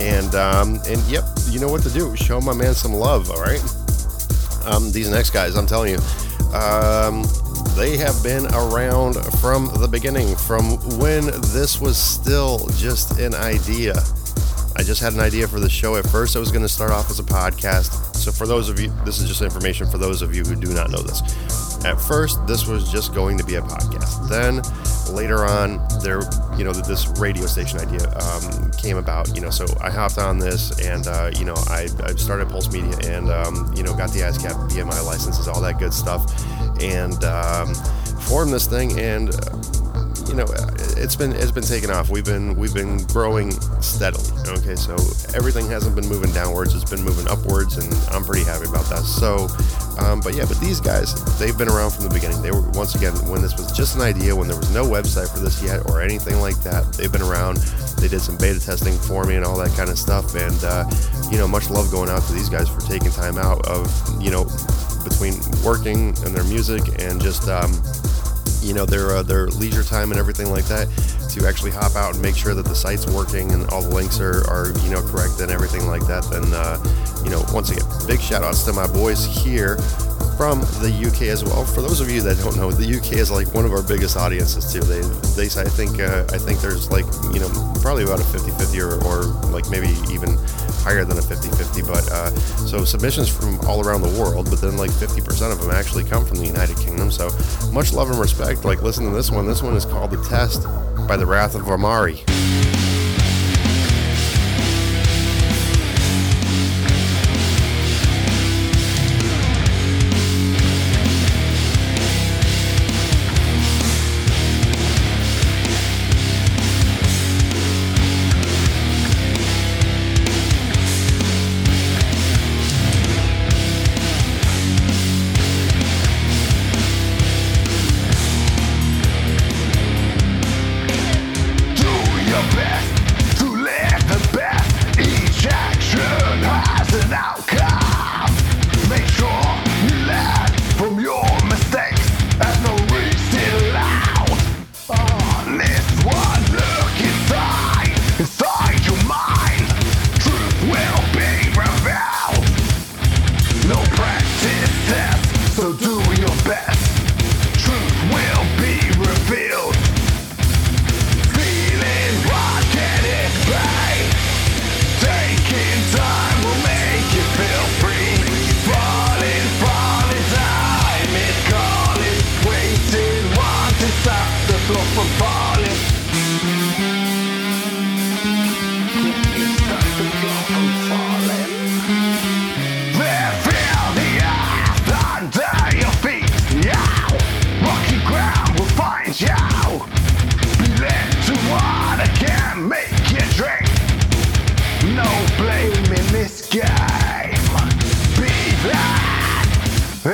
and 0.00 0.34
um, 0.34 0.80
and 0.88 1.00
yep, 1.02 1.22
you 1.50 1.60
know 1.60 1.68
what 1.68 1.84
to 1.84 1.90
do. 1.90 2.16
Show 2.16 2.40
my 2.40 2.52
man 2.52 2.74
some 2.74 2.92
love. 2.92 3.30
All 3.30 3.40
right. 3.40 3.62
Um, 4.64 4.90
these 4.90 5.08
next 5.08 5.30
guys, 5.30 5.54
I'm 5.54 5.68
telling 5.68 5.92
you, 5.92 6.00
um, 6.52 7.24
they 7.76 7.98
have 7.98 8.22
been 8.22 8.46
around 8.54 9.16
from 9.38 9.66
the 9.80 9.86
beginning, 9.86 10.34
from 10.34 10.78
when 10.98 11.26
this 11.52 11.78
was 11.78 11.98
still 11.98 12.66
just 12.78 13.18
an 13.18 13.34
idea. 13.34 13.92
I 14.76 14.82
just 14.82 15.02
had 15.02 15.12
an 15.12 15.20
idea 15.20 15.46
for 15.46 15.60
the 15.60 15.68
show. 15.68 15.96
At 15.96 16.06
first, 16.06 16.36
I 16.36 16.38
was 16.38 16.50
going 16.50 16.62
to 16.62 16.70
start 16.70 16.90
off 16.90 17.10
as 17.10 17.18
a 17.18 17.22
podcast. 17.22 18.16
So, 18.16 18.32
for 18.32 18.46
those 18.46 18.70
of 18.70 18.80
you, 18.80 18.90
this 19.04 19.20
is 19.20 19.28
just 19.28 19.42
information 19.42 19.86
for 19.86 19.98
those 19.98 20.22
of 20.22 20.34
you 20.34 20.42
who 20.42 20.56
do 20.56 20.72
not 20.72 20.90
know 20.90 21.02
this. 21.02 21.22
At 21.84 22.00
first, 22.00 22.46
this 22.46 22.66
was 22.66 22.90
just 22.90 23.14
going 23.14 23.36
to 23.38 23.44
be 23.44 23.56
a 23.56 23.62
podcast. 23.62 24.28
Then, 24.28 24.62
later 25.14 25.44
on, 25.44 25.86
there, 26.02 26.20
you 26.58 26.64
know, 26.64 26.72
this 26.72 27.06
radio 27.18 27.46
station 27.46 27.78
idea 27.78 28.08
um, 28.18 28.70
came 28.72 28.96
about. 28.96 29.34
You 29.34 29.42
know, 29.42 29.50
so 29.50 29.66
I 29.82 29.90
hopped 29.90 30.18
on 30.18 30.38
this, 30.38 30.78
and 30.80 31.06
uh, 31.06 31.30
you 31.38 31.44
know, 31.44 31.54
I, 31.68 31.88
I 32.02 32.14
started 32.14 32.48
Pulse 32.48 32.72
Media, 32.72 32.96
and 33.04 33.30
um, 33.30 33.72
you 33.76 33.82
know, 33.82 33.94
got 33.94 34.12
the 34.12 34.20
ASCAP 34.20 34.70
BMI 34.70 35.04
licenses, 35.04 35.46
all 35.46 35.60
that 35.60 35.78
good 35.78 35.92
stuff, 35.92 36.24
and 36.80 37.22
um, 37.24 37.74
formed 38.28 38.52
this 38.52 38.66
thing, 38.66 38.98
and. 38.98 39.34
You 40.26 40.34
know, 40.34 40.46
it's 40.96 41.14
been 41.14 41.32
it's 41.34 41.52
been 41.52 41.62
taken 41.62 41.88
off. 41.88 42.10
We've 42.10 42.24
been 42.24 42.56
we've 42.56 42.74
been 42.74 42.98
growing 43.06 43.52
steadily. 43.80 44.24
Okay, 44.58 44.74
so 44.74 44.94
everything 45.34 45.68
hasn't 45.68 45.94
been 45.94 46.08
moving 46.08 46.32
downwards; 46.32 46.74
it's 46.74 46.90
been 46.90 47.04
moving 47.04 47.28
upwards, 47.28 47.76
and 47.76 47.94
I'm 48.10 48.24
pretty 48.24 48.44
happy 48.44 48.68
about 48.68 48.86
that. 48.90 49.04
So, 49.04 49.46
um, 49.98 50.20
but 50.20 50.34
yeah, 50.34 50.44
but 50.46 50.58
these 50.60 50.80
guys, 50.80 51.14
they've 51.38 51.56
been 51.56 51.68
around 51.68 51.92
from 51.92 52.04
the 52.04 52.14
beginning. 52.14 52.42
They 52.42 52.50
were 52.50 52.68
once 52.70 52.94
again 52.94 53.12
when 53.28 53.42
this 53.42 53.56
was 53.56 53.72
just 53.72 53.96
an 53.96 54.02
idea, 54.02 54.34
when 54.34 54.48
there 54.48 54.56
was 54.56 54.70
no 54.72 54.84
website 54.84 55.32
for 55.32 55.40
this 55.40 55.62
yet 55.62 55.88
or 55.88 56.00
anything 56.00 56.40
like 56.40 56.56
that. 56.62 56.92
They've 56.92 57.10
been 57.10 57.22
around. 57.22 57.58
They 57.98 58.08
did 58.08 58.20
some 58.20 58.36
beta 58.36 58.60
testing 58.60 58.96
for 58.98 59.24
me 59.24 59.36
and 59.36 59.44
all 59.44 59.56
that 59.58 59.74
kind 59.76 59.90
of 59.90 59.98
stuff. 59.98 60.34
And 60.34 60.62
uh, 60.64 60.84
you 61.30 61.38
know, 61.38 61.48
much 61.48 61.70
love 61.70 61.90
going 61.90 62.10
out 62.10 62.22
to 62.24 62.32
these 62.32 62.48
guys 62.48 62.68
for 62.68 62.80
taking 62.80 63.10
time 63.10 63.38
out 63.38 63.66
of 63.66 63.88
you 64.20 64.30
know 64.30 64.44
between 65.04 65.34
working 65.64 66.08
and 66.24 66.34
their 66.34 66.44
music 66.44 66.82
and 67.00 67.20
just. 67.20 67.48
Um, 67.48 67.72
you 68.62 68.74
know 68.74 68.86
their 68.86 69.10
uh, 69.16 69.22
their 69.22 69.46
leisure 69.48 69.82
time 69.82 70.10
and 70.10 70.18
everything 70.18 70.50
like 70.50 70.64
that 70.64 70.88
to 71.36 71.46
actually 71.46 71.70
hop 71.70 71.94
out 71.96 72.14
and 72.14 72.22
make 72.22 72.36
sure 72.36 72.54
that 72.54 72.64
the 72.64 72.74
site's 72.74 73.06
working 73.06 73.52
and 73.52 73.68
all 73.70 73.82
the 73.82 73.94
links 73.94 74.20
are, 74.20 74.48
are 74.50 74.72
you 74.80 74.90
know 74.90 75.02
correct 75.02 75.40
and 75.40 75.50
everything 75.50 75.86
like 75.86 76.06
that 76.06 76.24
then 76.30 76.44
uh, 76.52 76.76
you 77.24 77.30
know 77.30 77.44
once 77.52 77.70
again 77.70 77.84
big 78.06 78.20
shout 78.20 78.42
outs 78.42 78.64
to 78.64 78.72
my 78.72 78.86
boys 78.86 79.24
here 79.24 79.76
from 80.36 80.60
the 80.84 80.92
UK 80.92 81.32
as 81.32 81.42
well. 81.42 81.64
For 81.64 81.80
those 81.80 82.00
of 82.00 82.10
you 82.10 82.20
that 82.20 82.36
don't 82.38 82.56
know, 82.56 82.70
the 82.70 82.84
UK 82.84 83.12
is 83.12 83.30
like 83.30 83.52
one 83.54 83.64
of 83.64 83.72
our 83.72 83.82
biggest 83.82 84.16
audiences 84.18 84.70
too. 84.70 84.80
They, 84.80 85.00
they, 85.32 85.48
I 85.58 85.64
think, 85.64 85.98
uh, 85.98 86.28
I 86.28 86.36
think 86.36 86.60
there's 86.60 86.90
like, 86.90 87.06
you 87.32 87.40
know, 87.40 87.48
probably 87.80 88.04
about 88.04 88.20
a 88.20 88.24
50-50 88.24 88.76
or, 88.84 89.00
or 89.04 89.24
like 89.50 89.70
maybe 89.70 89.88
even 90.12 90.36
higher 90.86 91.04
than 91.04 91.18
a 91.18 91.20
50-50. 91.20 91.86
But 91.86 92.08
uh, 92.12 92.30
so 92.70 92.84
submissions 92.84 93.28
from 93.28 93.58
all 93.66 93.84
around 93.84 94.02
the 94.02 94.20
world, 94.20 94.48
but 94.48 94.60
then 94.60 94.76
like 94.76 94.90
50% 94.90 95.50
of 95.50 95.60
them 95.60 95.72
actually 95.72 96.04
come 96.04 96.24
from 96.24 96.38
the 96.38 96.46
United 96.46 96.76
Kingdom. 96.76 97.10
So 97.10 97.28
much 97.72 97.92
love 97.92 98.08
and 98.08 98.20
respect. 98.20 98.64
Like, 98.64 98.82
listen 98.82 99.04
to 99.04 99.10
this 99.10 99.30
one. 99.30 99.46
This 99.46 99.62
one 99.62 99.74
is 99.74 99.84
called 99.84 100.12
"The 100.12 100.22
Test" 100.28 100.62
by 101.08 101.16
the 101.16 101.26
Wrath 101.26 101.56
of 101.56 101.68
Amari. 101.68 102.22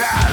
As 0.00 0.31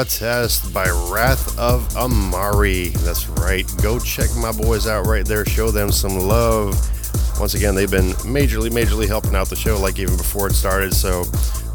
The 0.00 0.06
Test 0.06 0.72
by 0.72 0.88
Wrath 1.12 1.58
of 1.58 1.94
Amari. 1.94 2.88
That's 2.88 3.28
right. 3.28 3.70
Go 3.82 3.98
check 3.98 4.30
my 4.34 4.50
boys 4.50 4.86
out 4.86 5.04
right 5.04 5.26
there. 5.26 5.44
Show 5.44 5.70
them 5.70 5.92
some 5.92 6.16
love. 6.16 6.74
Once 7.38 7.52
again, 7.52 7.74
they've 7.74 7.90
been 7.90 8.12
majorly, 8.24 8.70
majorly 8.70 9.06
helping 9.06 9.34
out 9.34 9.50
the 9.50 9.56
show 9.56 9.78
like 9.78 9.98
even 9.98 10.16
before 10.16 10.46
it 10.46 10.54
started. 10.54 10.94
So 10.94 11.24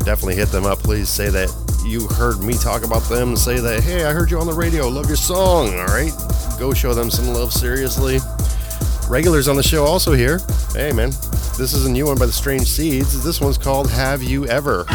definitely 0.05 0.37
hit 0.37 0.47
them 0.47 0.65
up. 0.65 0.79
Please 0.79 1.07
say 1.07 1.29
that 1.29 1.53
you 1.85 2.07
heard 2.07 2.39
me 2.39 2.55
talk 2.55 2.83
about 2.83 3.03
them. 3.09 3.35
Say 3.35 3.59
that, 3.59 3.83
hey, 3.83 4.05
I 4.05 4.11
heard 4.11 4.31
you 4.31 4.39
on 4.39 4.47
the 4.47 4.53
radio. 4.53 4.87
Love 4.87 5.05
your 5.05 5.17
song. 5.17 5.75
All 5.75 5.85
right. 5.85 6.11
Go 6.57 6.73
show 6.73 6.95
them 6.95 7.11
some 7.11 7.27
love, 7.27 7.53
seriously. 7.53 8.17
Regulars 9.07 9.47
on 9.47 9.55
the 9.55 9.61
show 9.61 9.85
also 9.85 10.13
here. 10.13 10.39
Hey, 10.73 10.91
man. 10.91 11.11
This 11.59 11.73
is 11.73 11.85
a 11.85 11.91
new 11.91 12.07
one 12.07 12.17
by 12.17 12.25
the 12.25 12.31
Strange 12.31 12.65
Seeds. 12.65 13.23
This 13.23 13.39
one's 13.39 13.59
called 13.59 13.91
Have 13.91 14.23
You 14.23 14.47
Ever? 14.47 14.87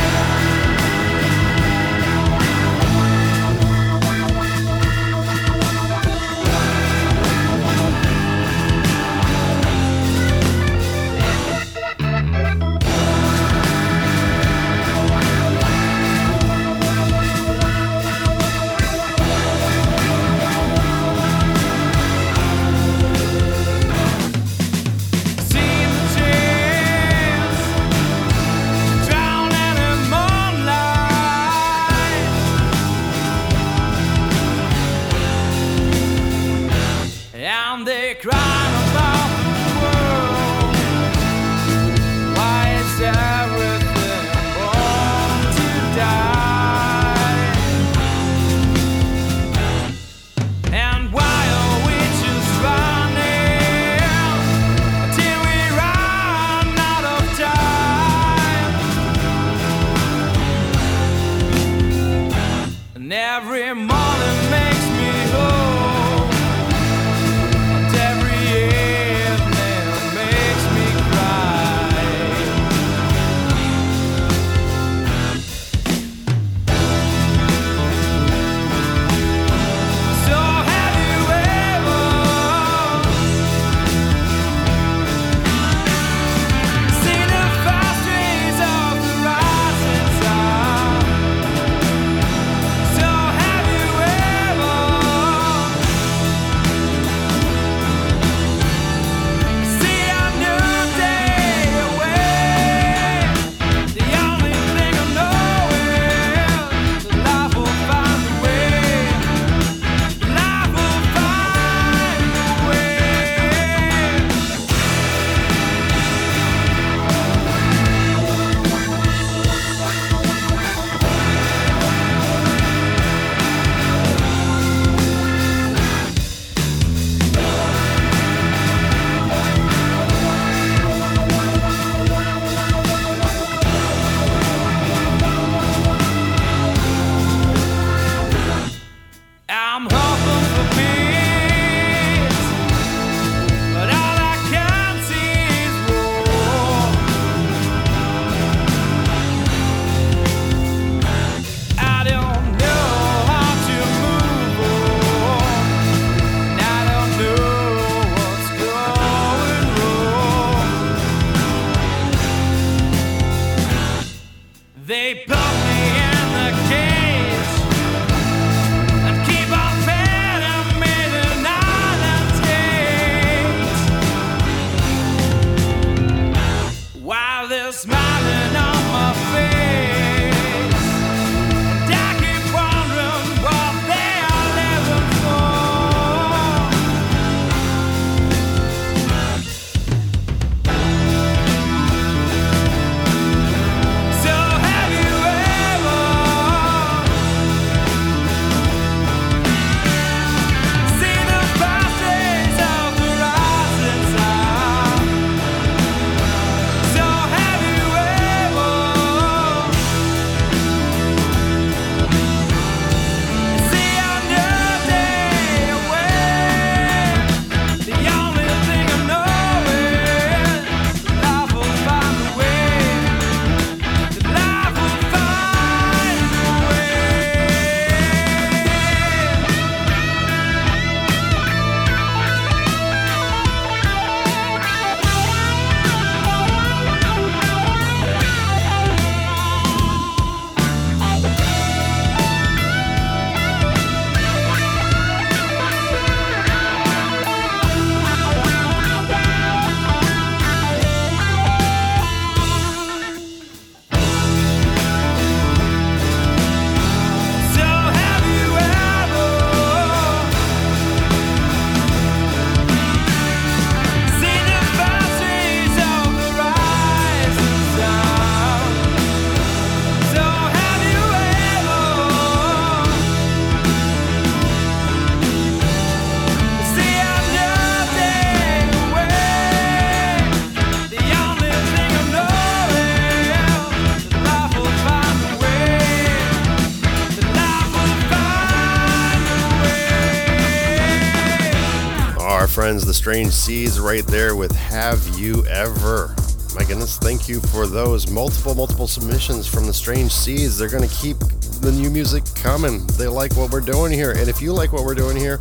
Strange 293.10 293.32
Seas, 293.32 293.80
right 293.80 294.06
there 294.06 294.36
with 294.36 294.52
Have 294.52 295.04
You 295.18 295.44
Ever? 295.46 296.14
My 296.54 296.62
goodness, 296.62 296.96
thank 296.96 297.28
you 297.28 297.40
for 297.40 297.66
those 297.66 298.08
multiple, 298.08 298.54
multiple 298.54 298.86
submissions 298.86 299.48
from 299.48 299.66
the 299.66 299.74
Strange 299.74 300.12
Seas. 300.12 300.56
They're 300.56 300.68
going 300.68 300.88
to 300.88 300.94
keep 300.94 301.18
the 301.60 301.72
new 301.72 301.90
music 301.90 302.22
coming. 302.36 302.86
They 302.98 303.08
like 303.08 303.36
what 303.36 303.50
we're 303.50 303.62
doing 303.62 303.90
here. 303.90 304.12
And 304.12 304.28
if 304.28 304.40
you 304.40 304.52
like 304.52 304.72
what 304.72 304.84
we're 304.84 304.94
doing 304.94 305.16
here, 305.16 305.38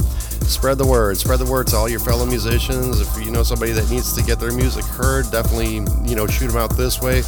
spread 0.47 0.79
the 0.79 0.87
word. 0.87 1.17
Spread 1.17 1.37
the 1.37 1.45
word 1.45 1.67
to 1.67 1.75
all 1.75 1.87
your 1.87 1.99
fellow 1.99 2.25
musicians. 2.25 3.01
If 3.01 3.23
you 3.23 3.29
know 3.29 3.43
somebody 3.43 3.71
that 3.73 3.87
needs 3.91 4.13
to 4.13 4.23
get 4.23 4.39
their 4.39 4.51
music 4.51 4.83
heard, 4.85 5.29
definitely, 5.29 5.75
you 6.09 6.15
know, 6.15 6.25
shoot 6.25 6.47
them 6.47 6.57
out 6.57 6.75
this 6.75 6.99
way. 7.01 7.21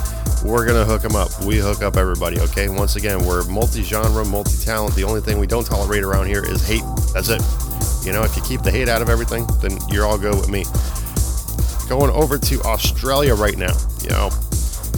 We're 0.43 0.65
going 0.65 0.84
to 0.84 0.91
hook 0.91 1.03
them 1.03 1.15
up. 1.15 1.30
We 1.45 1.59
hook 1.59 1.84
up 1.84 1.97
everybody, 1.97 2.39
okay? 2.39 2.68
Once 2.68 2.95
again, 2.95 3.23
we're 3.27 3.43
multi 3.43 3.84
genre, 3.84 4.26
multi 4.26 4.57
talent. 4.57 4.95
The 4.95 5.03
only 5.03 5.22
thing 5.22 5.38
we 5.38 5.45
don't 5.45 5.68
tolerate 5.68 6.01
around 6.01 6.26
here 6.26 6.43
is 6.43 6.68
hate. 6.68 6.81
That's 7.13 7.30
it. 7.30 7.43
You 8.03 8.11
know, 8.13 8.23
if 8.23 8.35
you 8.35 8.41
keep 8.41 8.61
the 8.61 8.71
hate 8.71 8.89
out 8.89 9.01
of 9.01 9.09
everything, 9.09 9.45
then 9.61 9.77
you're 9.89 10.05
all 10.05 10.17
good 10.17 10.35
with 10.35 10.49
me. 10.49 10.65
Going 11.87 12.11
over 12.11 12.37
to 12.37 12.61
Australia 12.63 13.35
right 13.35 13.57
now. 13.57 13.75
You 14.01 14.09
know, 14.09 14.29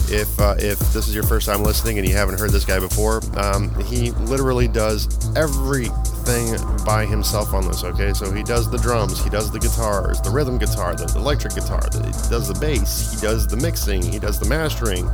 if 0.08 0.38
uh, 0.40 0.54
if 0.58 0.78
this 0.92 1.08
is 1.08 1.14
your 1.14 1.24
first 1.24 1.46
time 1.46 1.62
listening 1.62 1.98
and 1.98 2.08
you 2.08 2.14
haven't 2.14 2.38
heard 2.38 2.50
this 2.50 2.64
guy 2.64 2.78
before, 2.78 3.20
um, 3.36 3.74
he 3.84 4.12
literally 4.12 4.68
does 4.68 5.08
everything 5.36 6.56
by 6.84 7.04
himself 7.04 7.52
on 7.52 7.66
this. 7.66 7.84
Okay, 7.84 8.12
so 8.12 8.32
he 8.32 8.42
does 8.42 8.70
the 8.70 8.78
drums, 8.78 9.22
he 9.22 9.30
does 9.30 9.50
the 9.50 9.58
guitars, 9.58 10.20
the 10.20 10.30
rhythm 10.30 10.58
guitar, 10.58 10.94
the 10.94 11.12
electric 11.16 11.54
guitar, 11.54 11.82
the, 11.90 12.04
he 12.06 12.30
does 12.30 12.48
the 12.48 12.58
bass, 12.58 13.14
he 13.14 13.20
does 13.20 13.46
the 13.46 13.56
mixing, 13.56 14.02
he 14.02 14.18
does 14.18 14.38
the 14.38 14.48
mastering. 14.48 15.10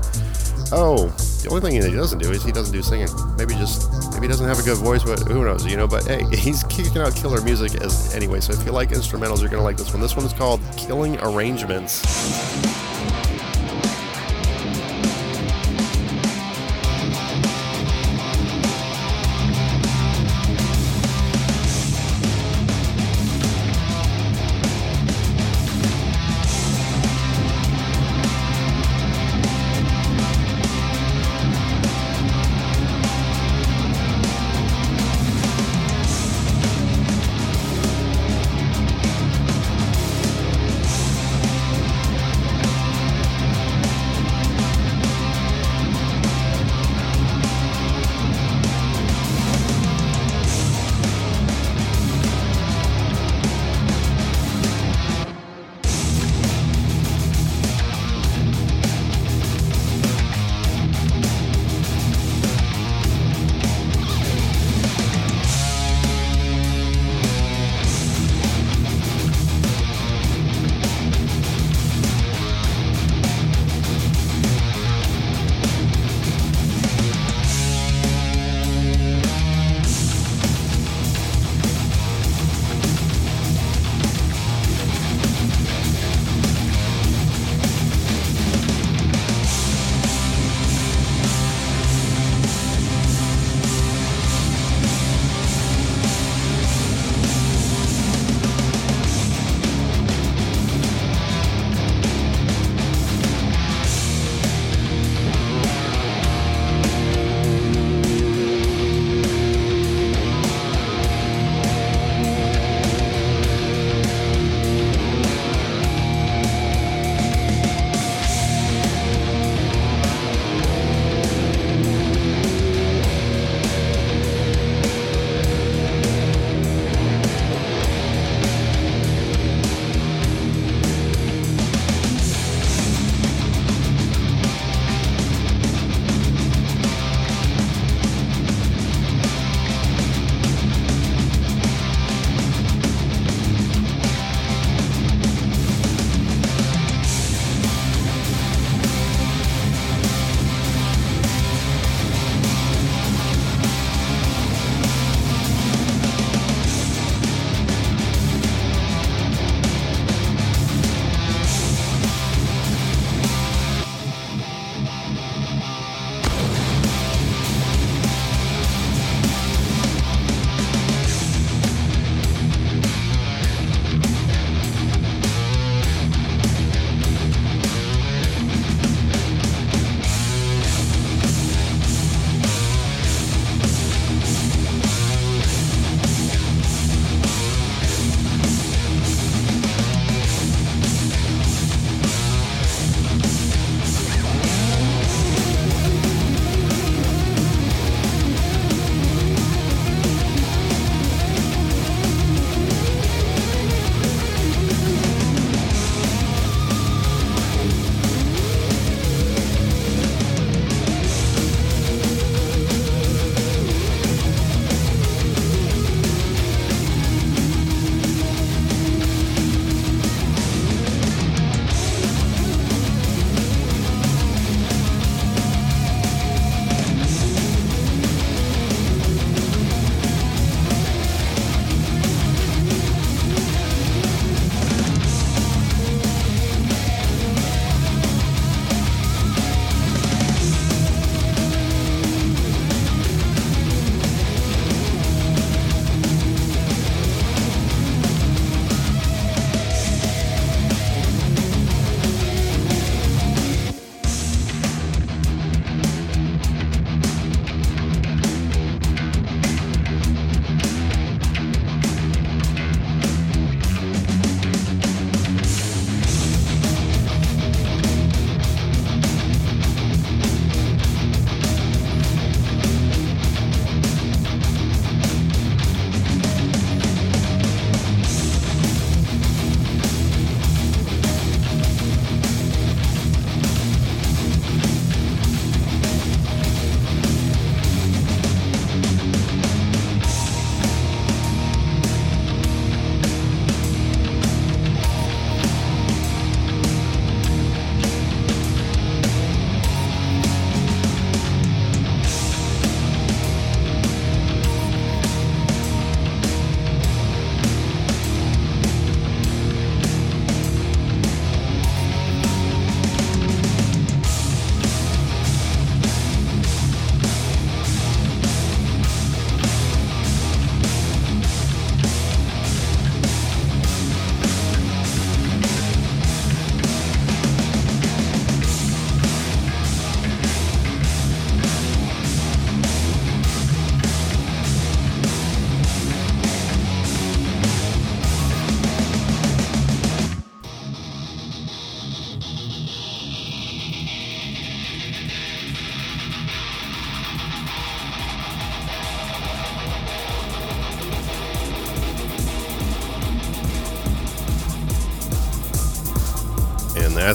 Oh, 0.72 1.08
the 1.42 1.50
only 1.50 1.60
thing 1.60 1.80
that 1.80 1.90
he 1.90 1.96
doesn't 1.96 2.18
do 2.18 2.30
is 2.30 2.44
he 2.44 2.52
doesn't 2.52 2.72
do 2.72 2.82
singing. 2.82 3.08
Maybe 3.36 3.54
just 3.54 4.12
maybe 4.12 4.26
he 4.26 4.28
doesn't 4.28 4.46
have 4.46 4.58
a 4.58 4.62
good 4.62 4.78
voice, 4.78 5.02
but 5.02 5.20
who 5.20 5.44
knows, 5.44 5.66
you 5.66 5.76
know? 5.76 5.86
But 5.86 6.06
hey, 6.06 6.24
he's 6.36 6.64
kicking 6.64 6.98
out 6.98 7.14
killer 7.14 7.40
music 7.40 7.80
as 7.82 8.14
anyway. 8.14 8.40
So 8.40 8.52
if 8.52 8.64
you 8.64 8.72
like 8.72 8.90
instrumentals, 8.90 9.40
you're 9.40 9.50
gonna 9.50 9.62
like 9.62 9.76
this 9.76 9.92
one. 9.92 10.00
This 10.00 10.16
one 10.16 10.26
is 10.26 10.32
called 10.32 10.60
Killing 10.76 11.18
Arrangements. 11.20 12.89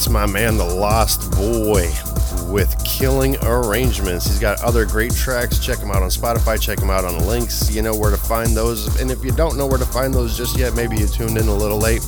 That's 0.06 0.14
my 0.14 0.27
man, 0.27 0.57
The 0.57 0.64
Lost 0.64 1.32
Boy, 1.32 1.91
with 2.48 2.76
Killing 2.86 3.38
Arrangements. 3.41 4.27
He's 4.27 4.38
got 4.38 4.61
other 4.61 4.86
great 4.86 5.11
tracks. 5.11 5.57
Check 5.57 5.80
him 5.80 5.90
out 5.90 6.03
on 6.03 6.10
Spotify. 6.10 6.61
Check 6.61 6.80
him 6.80 6.91
out 6.91 7.06
on 7.06 7.18
the 7.18 7.26
links. 7.26 7.73
You 7.73 7.82
know 7.82 7.95
where 7.95 8.11
to 8.11 8.18
find 8.18 8.56
those. 8.56 9.02
And 9.02 9.10
if 9.10 9.26
you 9.26 9.32
don't 9.32 9.57
know 9.57 9.65
where 9.65 9.80
to 9.80 9.86
find 9.86 10.14
those 10.14 10.38
just 10.38 10.60
yet, 10.60 10.76
maybe 10.76 10.95
you 10.95 11.07
tuned 11.07 11.40
in 11.40 11.48
a 11.48 11.53
little 11.56 11.80
late. 11.80 12.02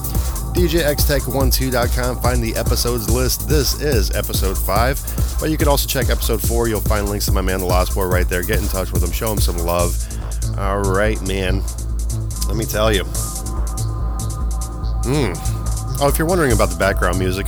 DJXTech12.com. 0.53 2.21
Find 2.21 2.43
the 2.43 2.55
episodes 2.55 3.09
list. 3.09 3.49
This 3.49 3.81
is 3.81 4.11
episode 4.11 4.59
5. 4.59 5.37
But 5.39 5.49
you 5.49 5.57
can 5.57 5.67
also 5.67 5.87
check 5.87 6.11
episode 6.11 6.39
4. 6.39 6.67
You'll 6.67 6.81
find 6.81 7.09
links 7.09 7.25
to 7.25 7.31
my 7.31 7.41
man, 7.41 7.61
The 7.61 7.65
Lost 7.65 7.95
Boy, 7.95 8.05
right 8.05 8.29
there. 8.29 8.43
Get 8.43 8.59
in 8.61 8.67
touch 8.67 8.91
with 8.91 9.01
him. 9.01 9.11
Show 9.11 9.31
him 9.31 9.39
some 9.39 9.57
love. 9.57 9.97
All 10.59 10.81
right, 10.81 11.19
man. 11.27 11.63
Let 12.47 12.57
me 12.57 12.65
tell 12.65 12.93
you. 12.93 13.05
Hmm. 15.03 15.33
Oh, 15.99 16.07
if 16.07 16.19
you're 16.19 16.27
wondering 16.27 16.51
about 16.51 16.69
the 16.69 16.75
background 16.75 17.17
music, 17.17 17.47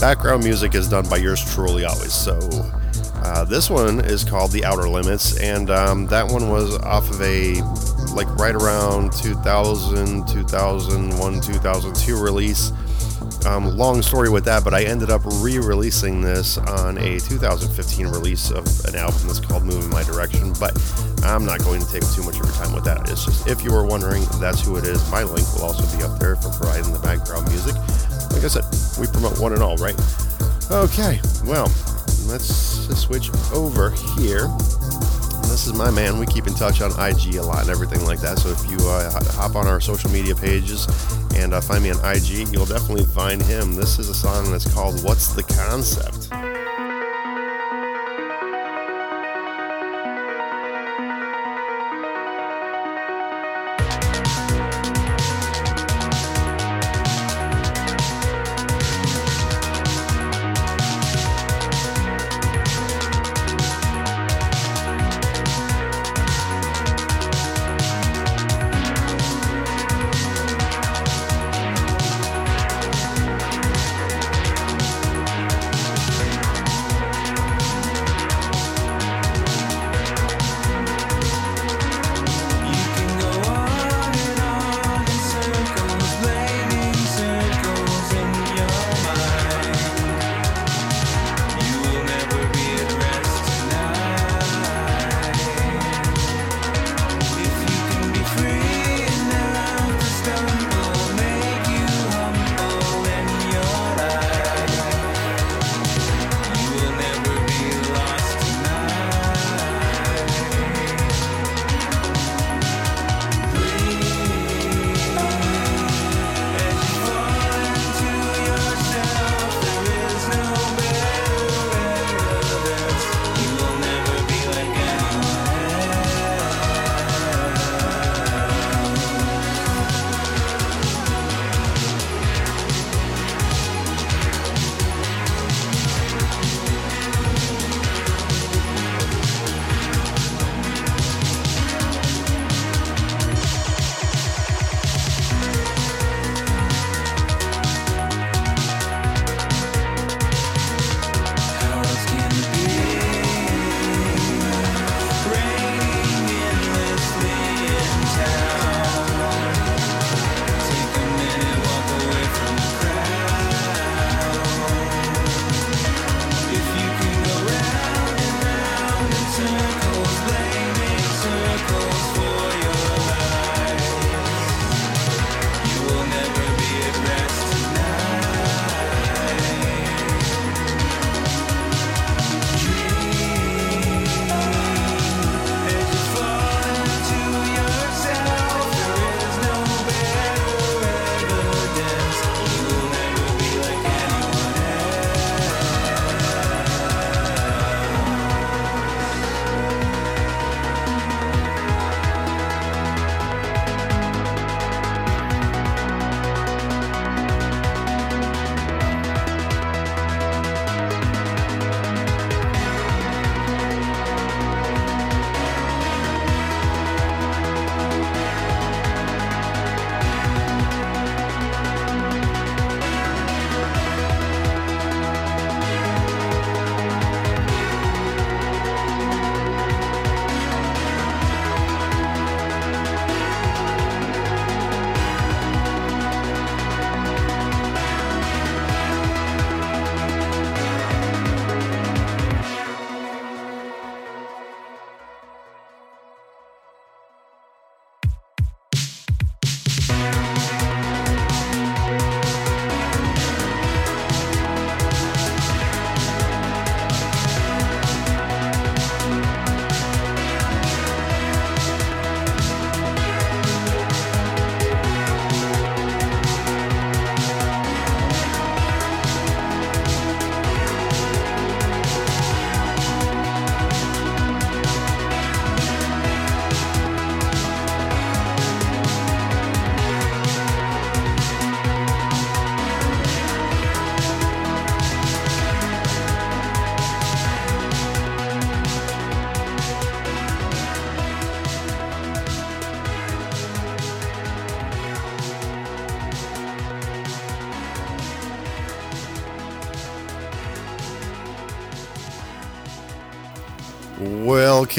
background 0.00 0.42
music 0.42 0.74
is 0.74 0.88
done 0.88 1.06
by 1.08 1.18
yours 1.18 1.44
truly 1.54 1.84
always. 1.84 2.14
So 2.14 2.38
uh, 3.16 3.44
this 3.44 3.68
one 3.68 4.00
is 4.00 4.24
called 4.24 4.50
The 4.50 4.64
Outer 4.64 4.88
Limits, 4.88 5.38
and 5.38 5.70
um, 5.70 6.06
that 6.06 6.26
one 6.26 6.48
was 6.48 6.78
off 6.78 7.10
of 7.10 7.20
a 7.20 7.60
like 8.14 8.28
right 8.36 8.54
around 8.54 9.12
2000, 9.12 10.26
2001, 10.26 11.40
2002 11.40 12.22
release. 12.22 12.72
Um, 13.46 13.76
long 13.76 14.02
story 14.02 14.30
with 14.30 14.44
that, 14.46 14.64
but 14.64 14.74
I 14.74 14.84
ended 14.84 15.10
up 15.10 15.22
re-releasing 15.24 16.20
this 16.20 16.58
on 16.58 16.98
a 16.98 17.20
2015 17.20 18.06
release 18.08 18.50
of 18.50 18.66
an 18.86 18.96
album 18.96 19.20
that's 19.26 19.40
called 19.40 19.64
"Moving 19.64 19.90
My 19.90 20.02
Direction." 20.02 20.52
But 20.58 20.76
I'm 21.24 21.44
not 21.44 21.60
going 21.60 21.80
to 21.80 21.90
take 21.90 22.02
too 22.12 22.22
much 22.22 22.38
of 22.40 22.46
your 22.46 22.54
time 22.54 22.74
with 22.74 22.84
that. 22.84 23.08
It's 23.08 23.24
just 23.24 23.46
if 23.46 23.62
you 23.62 23.72
were 23.72 23.84
wondering, 23.84 24.24
that's 24.40 24.64
who 24.64 24.76
it 24.76 24.84
is. 24.84 25.10
My 25.10 25.22
link 25.22 25.46
will 25.54 25.64
also 25.64 25.84
be 25.96 26.02
up 26.02 26.18
there 26.18 26.36
for 26.36 26.50
providing 26.50 26.92
the 26.92 26.98
background 26.98 27.48
music. 27.48 27.74
Like 28.32 28.44
I 28.44 28.48
said, 28.48 28.64
we 28.98 29.06
promote 29.06 29.38
one 29.38 29.52
and 29.52 29.62
all, 29.62 29.76
right? 29.76 29.94
Okay, 30.70 31.20
well, 31.44 31.72
let's 32.26 32.54
switch 32.96 33.30
over 33.52 33.90
here. 34.18 34.48
This 35.50 35.66
is 35.66 35.74
my 35.74 35.90
man. 35.90 36.18
We 36.18 36.26
keep 36.26 36.46
in 36.46 36.54
touch 36.54 36.80
on 36.80 36.92
IG 36.92 37.34
a 37.34 37.42
lot 37.42 37.62
and 37.62 37.70
everything 37.70 38.04
like 38.04 38.20
that. 38.20 38.38
So 38.38 38.50
if 38.50 38.70
you 38.70 38.78
uh, 38.88 39.10
hop 39.32 39.56
on 39.56 39.66
our 39.66 39.80
social 39.80 40.10
media 40.10 40.34
pages 40.34 40.86
and 41.34 41.52
uh, 41.52 41.60
find 41.60 41.82
me 41.82 41.90
on 41.90 41.98
IG, 42.04 42.52
you'll 42.52 42.66
definitely 42.66 43.04
find 43.04 43.42
him. 43.42 43.74
This 43.74 43.98
is 43.98 44.08
a 44.08 44.14
song 44.14 44.50
that's 44.52 44.72
called 44.72 45.02
What's 45.02 45.34
the 45.34 45.42
Concept? 45.42 46.49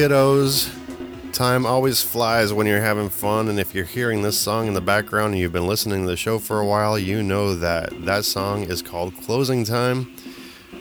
Kiddos, 0.02 0.68
time 1.32 1.64
always 1.64 2.02
flies 2.02 2.52
when 2.52 2.66
you're 2.66 2.82
having 2.82 3.08
fun, 3.08 3.48
and 3.48 3.60
if 3.60 3.76
you're 3.76 3.86
hearing 3.86 4.24
this 4.24 4.36
song 4.36 4.68
in 4.68 4.74
the 4.74 4.82
background 4.82 5.34
and 5.34 5.40
you've 5.40 5.54
been 5.54 5.68
listening 5.68 6.02
to 6.02 6.08
the 6.08 6.18
show 6.18 6.40
for 6.40 6.60
a 6.60 6.66
while, 6.66 6.98
you 6.98 7.22
know 7.22 7.54
that 7.54 8.04
that 8.04 8.26
song 8.26 8.64
is 8.64 8.82
called 8.82 9.16
Closing 9.18 9.64
Time, 9.64 10.12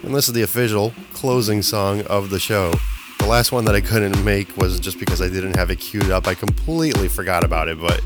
and 0.02 0.14
this 0.14 0.26
is 0.26 0.32
the 0.32 0.40
official 0.40 0.94
closing 1.12 1.60
song 1.60 2.00
of 2.06 2.30
the 2.30 2.38
show. 2.38 2.72
The 3.18 3.26
last 3.26 3.52
one 3.52 3.66
that 3.66 3.74
I 3.74 3.82
couldn't 3.82 4.24
make 4.24 4.56
was 4.56 4.80
just 4.80 4.98
because 4.98 5.20
I 5.20 5.28
didn't 5.28 5.54
have 5.56 5.70
it 5.70 5.80
queued 5.80 6.10
up. 6.10 6.26
I 6.26 6.32
completely 6.32 7.08
forgot 7.08 7.44
about 7.44 7.68
it, 7.68 7.78
but 7.78 8.00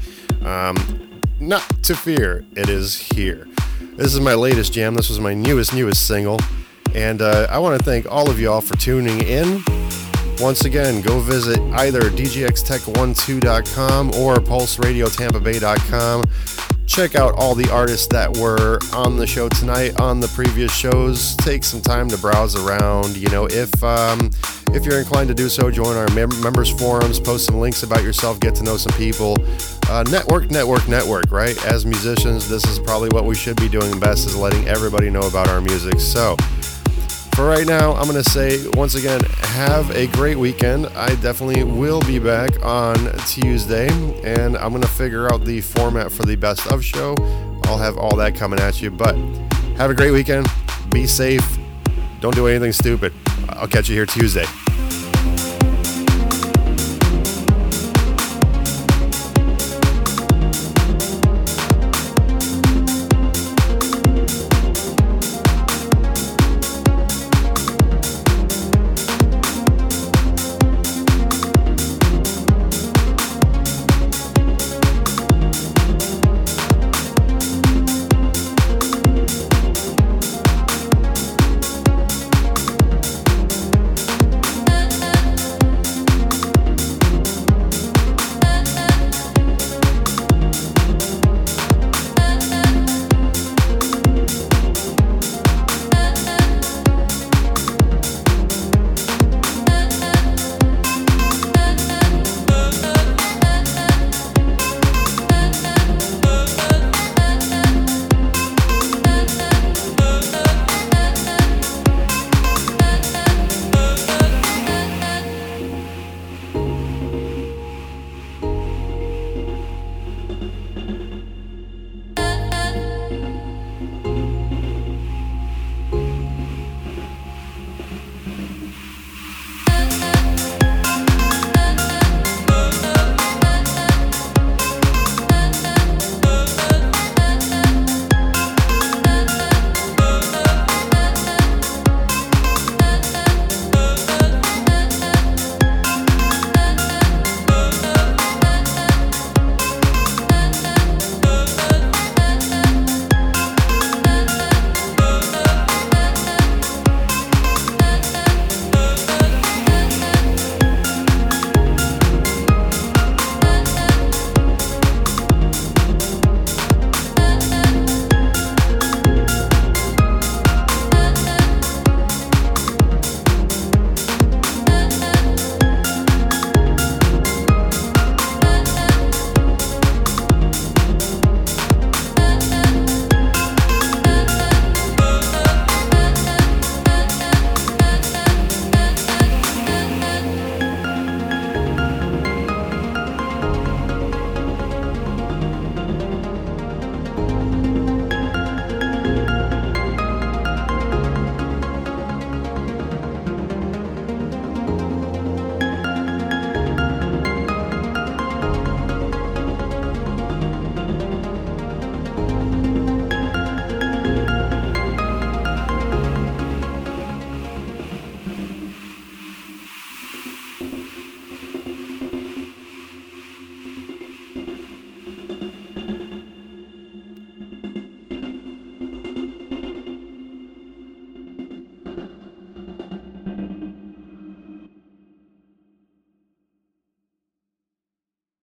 um, 0.45 1.20
not 1.39 1.62
to 1.85 1.95
fear, 1.95 2.45
it 2.57 2.69
is 2.69 2.99
here. 3.15 3.47
This 3.95 4.15
is 4.15 4.19
my 4.19 4.35
latest 4.35 4.73
jam. 4.73 4.97
This 4.97 5.11
was 5.11 5.20
my 5.20 5.32
newest, 5.32 5.74
newest 5.74 6.09
single. 6.09 6.41
And 6.93 7.23
uh, 7.23 7.47
I 7.49 7.61
want 7.61 7.78
to 7.78 7.85
thank 7.85 8.11
all 8.11 8.28
of 8.28 8.41
y'all 8.41 8.61
for 8.61 8.77
tuning 8.77 9.20
in. 9.20 9.62
Once 10.40 10.65
again, 10.65 11.01
go 11.01 11.20
visit 11.20 11.61
either 11.74 12.02
djxtech12.com 12.02 14.15
or 14.15 14.36
pulseradiotampabay.com. 14.36 16.24
Check 16.86 17.15
out 17.15 17.35
all 17.35 17.55
the 17.55 17.70
artists 17.70 18.06
that 18.09 18.36
were 18.36 18.78
on 18.93 19.16
the 19.16 19.27
show 19.27 19.48
tonight, 19.48 19.98
on 20.01 20.20
the 20.20 20.28
previous 20.28 20.73
shows. 20.73 21.35
Take 21.36 21.65
some 21.65 21.81
time 21.81 22.09
to 22.09 22.19
browse 22.19 22.56
around. 22.56 23.16
You 23.16 23.28
know, 23.31 23.47
if 23.47 23.82
um, 23.82 24.31
if 24.69 24.85
you're 24.85 24.98
inclined 24.98 25.28
to 25.28 25.35
do 25.35 25.48
so, 25.48 25.70
join 25.70 25.97
our 25.97 26.09
mem- 26.15 26.40
members 26.43 26.69
forums, 26.69 27.19
post 27.19 27.47
some 27.47 27.56
links 27.56 27.82
about 27.82 28.02
yourself, 28.02 28.39
get 28.39 28.55
to 28.56 28.65
know 28.65 28.77
some 28.77 28.93
people. 28.98 29.36
Uh, 29.89 30.05
network, 30.11 30.51
network, 30.51 30.86
network. 30.86 31.31
Right? 31.31 31.56
As 31.65 31.86
musicians, 31.86 32.48
this 32.48 32.65
is 32.65 32.78
probably 32.78 33.09
what 33.09 33.24
we 33.24 33.35
should 33.35 33.56
be 33.56 33.69
doing 33.69 33.98
best: 33.98 34.27
is 34.27 34.36
letting 34.36 34.69
everybody 34.69 35.09
know 35.09 35.23
about 35.23 35.48
our 35.48 35.62
music. 35.62 35.98
So 36.01 36.36
for 37.35 37.47
right 37.47 37.66
now, 37.66 37.94
I'm 37.94 38.09
going 38.09 38.23
to 38.23 38.31
say 38.31 38.66
once 38.74 38.94
again, 38.94 39.20
have 39.23 39.90
a 39.90 40.06
great 40.09 40.39
weekend. 40.39 40.86
I 40.89 41.15
definitely 41.16 41.65
will 41.65 42.01
be 42.02 42.19
back 42.19 42.65
on 42.65 42.97
Tuesday, 43.27 43.89
and 44.23 44.56
I'm 44.56 44.70
going 44.70 44.82
to 44.82 44.89
figure 44.89 45.32
out 45.32 45.44
the 45.44 45.61
format 45.61 46.12
for 46.12 46.24
the 46.24 46.36
best 46.36 46.66
of 46.73 46.85
show. 46.85 47.15
I'll 47.65 47.78
have 47.78 47.98
all 47.98 48.15
that 48.16 48.35
coming 48.36 48.61
at 48.61 48.81
you, 48.82 48.90
but 48.90 49.16
have 49.77 49.90
a 49.90 49.94
great 49.94 50.12
weekend. 50.12 50.47
Be 50.90 51.06
safe. 51.06 51.59
Don't 52.20 52.35
do 52.35 52.47
anything 52.47 52.73
stupid. 52.73 53.12
I'll 53.48 53.69
catch 53.69 53.89
you 53.89 53.94
here 53.94 54.06
Tuesday. 54.06 54.47